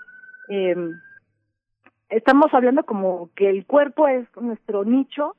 [0.48, 0.76] eh,
[2.08, 5.36] estamos hablando como que el cuerpo es nuestro nicho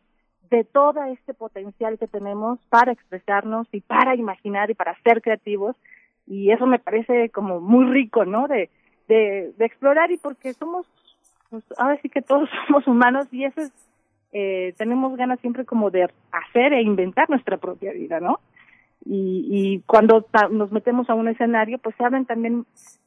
[0.50, 5.76] de todo este potencial que tenemos para expresarnos y para imaginar y para ser creativos
[6.26, 8.48] y eso me parece como muy rico, ¿no?
[8.48, 8.70] De,
[9.08, 10.86] de, de explorar y porque somos,
[11.50, 13.74] pues, ahora sí que todos somos humanos y eso es,
[14.32, 18.40] eh, tenemos ganas siempre como de hacer e inventar nuestra propia vida, ¿no?
[19.06, 22.66] Y, y cuando nos metemos a un escenario, pues se abren también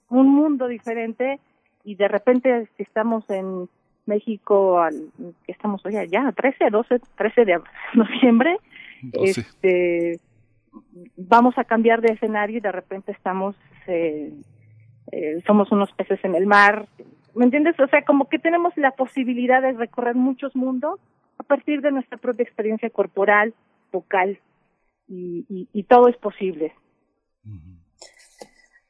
[0.08, 1.38] un mundo diferente
[1.84, 3.68] y de repente si estamos en
[4.06, 5.10] México, al,
[5.46, 7.60] que estamos hoy allá, 13, 12, 13 de
[7.94, 8.58] noviembre,
[9.12, 10.18] este,
[11.16, 14.32] vamos a cambiar de escenario y de repente estamos, eh,
[15.12, 16.86] eh, somos unos peces en el mar,
[17.34, 17.78] ¿me entiendes?
[17.78, 21.00] O sea, como que tenemos la posibilidad de recorrer muchos mundos
[21.42, 23.54] a partir de nuestra propia experiencia corporal,
[23.92, 24.38] vocal,
[25.08, 26.72] y, y, y todo es posible.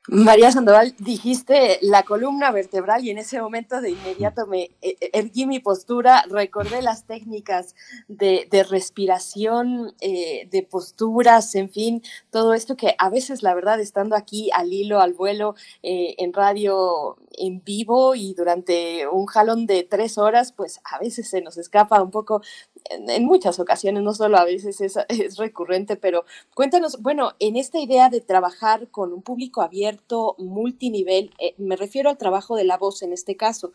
[0.08, 5.10] María Sandoval, dijiste la columna vertebral y en ese momento de inmediato me eh, eh,
[5.12, 7.76] erguí mi postura, recordé las técnicas
[8.08, 14.16] de, respiración, eh, de posturas, en fin, todo esto que a veces, la verdad, estando
[14.16, 20.18] aquí al hilo, al vuelo, en radio en vivo y durante un jalón de tres
[20.18, 22.42] horas, pues a veces se nos escapa un poco
[22.90, 28.08] en, muchas ocasiones, no solo a veces es, recurrente, pero cuéntanos, bueno, en esta idea
[28.08, 33.02] de trabajar con un público abierto, multinivel, eh, me refiero al trabajo de la voz
[33.02, 33.72] en este caso.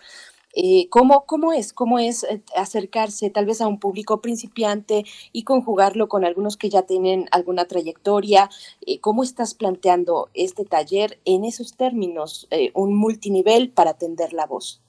[0.53, 1.71] Eh, ¿cómo, ¿Cómo es?
[1.71, 6.69] ¿Cómo es eh, acercarse tal vez a un público principiante y conjugarlo con algunos que
[6.69, 8.49] ya tienen alguna trayectoria?
[9.01, 14.81] ¿Cómo estás planteando este taller en esos términos, un multinivel para atender la voz?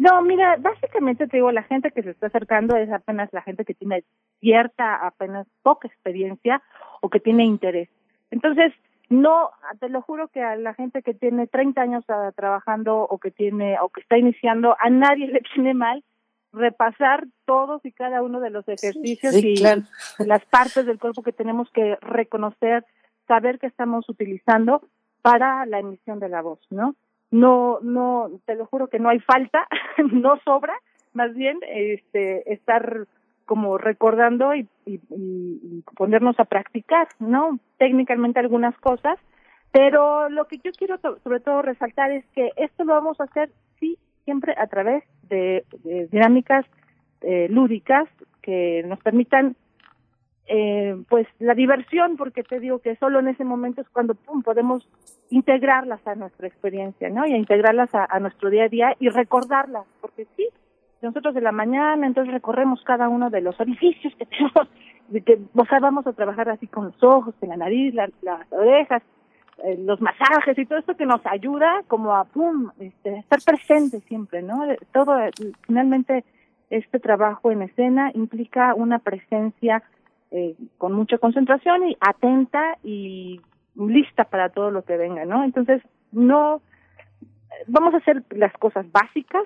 [0.00, 3.66] No, mira, básicamente te digo, la gente que se está acercando es apenas la gente
[3.66, 4.02] que tiene
[4.40, 6.62] cierta, apenas poca experiencia
[7.02, 7.90] o que tiene interés.
[8.30, 8.72] Entonces,
[9.10, 13.18] no, te lo juro que a la gente que tiene 30 años uh, trabajando o
[13.18, 16.02] que tiene o que está iniciando, a nadie le tiene mal
[16.54, 19.56] repasar todos y cada uno de los ejercicios y
[20.24, 22.86] las partes del cuerpo que tenemos que reconocer,
[23.28, 24.80] saber que estamos utilizando
[25.20, 26.94] para la emisión de la voz, ¿no?
[27.30, 29.66] No, no, te lo juro que no hay falta,
[30.12, 30.74] no sobra,
[31.12, 33.06] más bien este, estar
[33.46, 37.58] como recordando y, y, y, ponernos a practicar, ¿no?
[37.78, 39.18] Técnicamente algunas cosas,
[39.72, 43.50] pero lo que yo quiero sobre todo resaltar es que esto lo vamos a hacer,
[43.80, 46.64] sí, siempre a través de, de dinámicas
[47.22, 48.08] eh, lúdicas
[48.40, 49.56] que nos permitan
[50.46, 54.42] eh, pues la diversión, porque te digo que solo en ese momento es cuando pum,
[54.42, 54.86] podemos
[55.30, 57.26] integrarlas a nuestra experiencia, ¿no?
[57.26, 60.48] Y a integrarlas a, nuestro día a día y recordarlas, porque sí,
[61.02, 64.68] nosotros de la mañana entonces recorremos cada uno de los orificios que tenemos,
[65.08, 68.10] de que, o sea, vamos a trabajar así con los ojos, con la nariz, las
[68.50, 69.02] orejas,
[69.62, 74.00] eh, los masajes y todo esto que nos ayuda como a, pum, este, estar presente
[74.00, 74.64] siempre, ¿no?
[74.92, 75.16] Todo,
[75.66, 76.24] finalmente,
[76.70, 79.82] este trabajo en escena implica una presencia
[80.30, 83.40] eh, con mucha concentración y atenta y
[83.76, 85.44] lista para todo lo que venga, ¿no?
[85.44, 86.60] Entonces, no,
[87.66, 89.42] vamos a hacer las cosas básicas,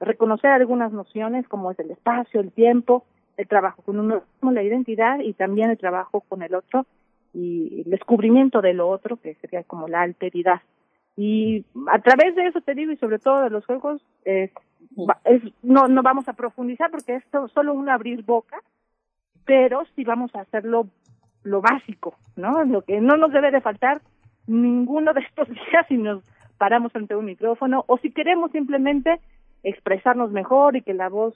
[0.00, 3.04] reconocer algunas nociones como es el espacio, el tiempo,
[3.36, 6.86] el trabajo con uno mismo, la identidad y también el trabajo con el otro
[7.34, 10.60] y el descubrimiento de lo otro, que sería como la alteridad.
[11.16, 14.50] Y a través de eso te digo, y sobre todo de los juegos, es,
[15.24, 18.60] es, no, no vamos a profundizar porque esto es solo un abrir boca,
[19.48, 20.88] pero sí vamos a hacerlo
[21.42, 22.64] lo básico, ¿no?
[22.64, 24.02] Lo que no nos debe de faltar
[24.46, 26.22] ninguno de estos días si nos
[26.58, 29.20] paramos ante un micrófono o si queremos simplemente
[29.62, 31.34] expresarnos mejor y que la voz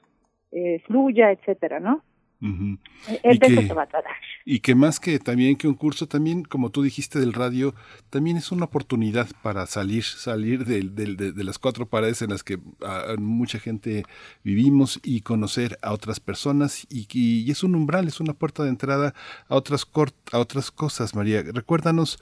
[0.51, 2.03] eh, fluya, etcétera, ¿no?
[2.43, 2.77] Ujú.
[3.23, 4.13] Es Y de eso que- se va a tratar.
[4.45, 7.73] Y que más que también que un curso, también, como tú dijiste del radio,
[8.11, 12.31] también es una oportunidad para salir, salir del- del- de, de las cuatro paredes en
[12.31, 14.03] las que ah, mucha gente
[14.43, 18.71] vivimos y conocer a otras personas y, y es un umbral, es una puerta de
[18.71, 19.15] entrada
[19.49, 21.45] a otras, cor- a otras cosas, María.
[21.45, 22.19] Recuérdanos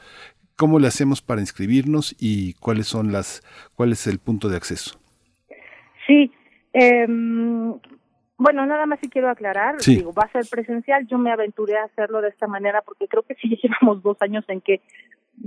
[0.56, 3.42] cómo le hacemos para inscribirnos y cuáles son las,
[3.74, 5.00] cuál es el punto de acceso.
[6.06, 6.30] Sí,
[6.74, 7.72] em,
[8.40, 9.96] bueno, nada más si quiero aclarar, Sí.
[9.96, 13.22] digo, va a ser presencial, yo me aventuré a hacerlo de esta manera porque creo
[13.22, 14.80] que sí llevamos dos años en que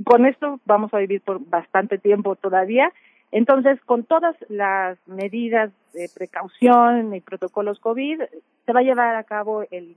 [0.05, 2.93] con esto vamos a vivir por bastante tiempo todavía,
[3.31, 8.21] entonces con todas las medidas de precaución y protocolos COVID,
[8.65, 9.95] se va a llevar a cabo el,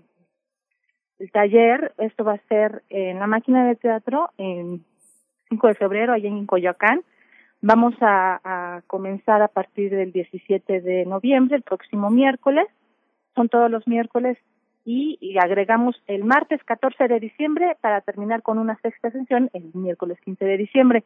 [1.19, 4.83] el taller, esto va a ser en la máquina de teatro en
[5.51, 7.03] 5 de febrero, allá en Coyoacán,
[7.63, 12.67] Vamos a, a comenzar a partir del 17 de noviembre, el próximo miércoles.
[13.37, 14.37] Son todos los miércoles
[14.85, 19.71] y, y agregamos el martes 14 de diciembre para terminar con una sexta sesión el
[19.75, 21.05] miércoles 15 de diciembre.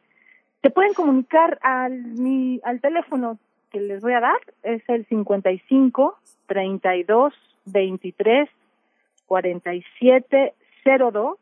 [0.63, 3.37] Se pueden comunicar al, mi, al teléfono
[3.71, 7.33] que les voy a dar, es el 55 32
[7.65, 8.49] 23
[9.25, 10.53] 47
[10.85, 11.37] 02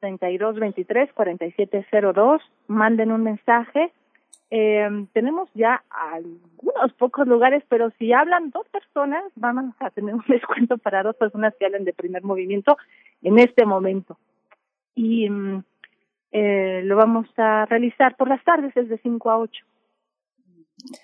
[0.00, 3.92] 32 23 47 02 manden un mensaje
[4.50, 10.24] eh, tenemos ya algunos pocos lugares, pero si hablan dos personas, vamos a tener un
[10.28, 12.76] descuento para dos personas que hablan de primer movimiento
[13.22, 14.18] en este momento.
[14.94, 15.62] Y mm,
[16.32, 19.64] eh, lo vamos a realizar por las tardes, es de 5 a 8.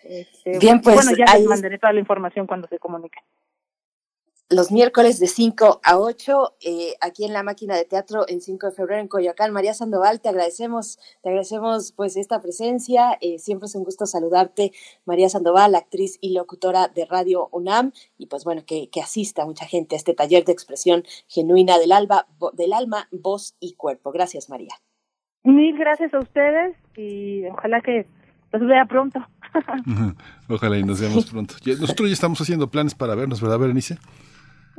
[0.05, 3.23] Este, Bien, pues, bueno, ya ahí- les mandaré toda la información cuando se comuniquen.
[4.49, 8.67] Los miércoles de 5 a 8, eh, aquí en la máquina de teatro en 5
[8.69, 9.53] de febrero en Coyoacán.
[9.53, 13.19] María Sandoval, te agradecemos, te agradecemos pues esta presencia.
[13.21, 14.73] eh, siempre es un gusto saludarte,
[15.05, 19.67] María Sandoval, actriz y locutora de Radio UNAM, y pues bueno, que, que asista mucha
[19.67, 24.13] gente a este taller de expresión genuina del, alba, vo- del alma, voz y cuerpo.
[24.13, 24.75] Gracias, María.
[25.43, 28.07] Mil gracias a ustedes y ojalá que
[28.53, 29.19] los vea pronto.
[30.49, 31.55] Ojalá y nos veamos pronto.
[31.81, 33.99] Nosotros ya estamos haciendo planes para vernos, ¿verdad, Berenice?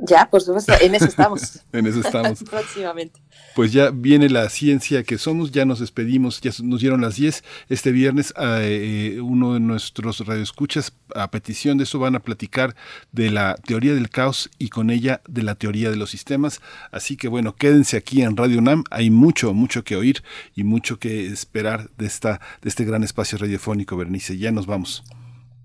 [0.00, 1.60] Ya, por supuesto, en eso estamos.
[1.72, 2.42] En eso estamos.
[2.44, 3.20] Próximamente.
[3.54, 7.42] Pues ya viene la ciencia que somos, ya nos despedimos, ya nos dieron las 10.
[7.68, 12.76] Este viernes eh, uno de nuestros radioescuchas, a petición de eso, van a platicar
[13.10, 16.60] de la teoría del caos y con ella de la teoría de los sistemas.
[16.92, 20.22] Así que bueno, quédense aquí en Radio UNAM, hay mucho, mucho que oír
[20.54, 24.38] y mucho que esperar de, esta, de este gran espacio radiofónico, Bernice.
[24.38, 25.02] Ya nos vamos.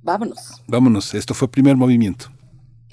[0.02, 0.64] Vámonos.
[0.68, 2.33] Vámonos, esto fue primer movimiento.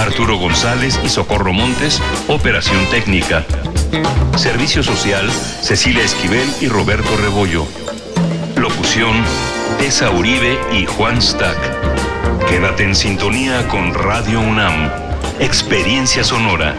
[0.00, 3.44] Arturo González y Socorro Montes, operación técnica.
[4.34, 7.66] Servicio Social, Cecilia Esquivel y Roberto Rebollo.
[8.56, 9.22] Locución,
[9.78, 11.58] Tessa Uribe y Juan Stack.
[12.48, 14.90] Quédate en sintonía con Radio UNAM.
[15.38, 16.74] Experiencia sonora.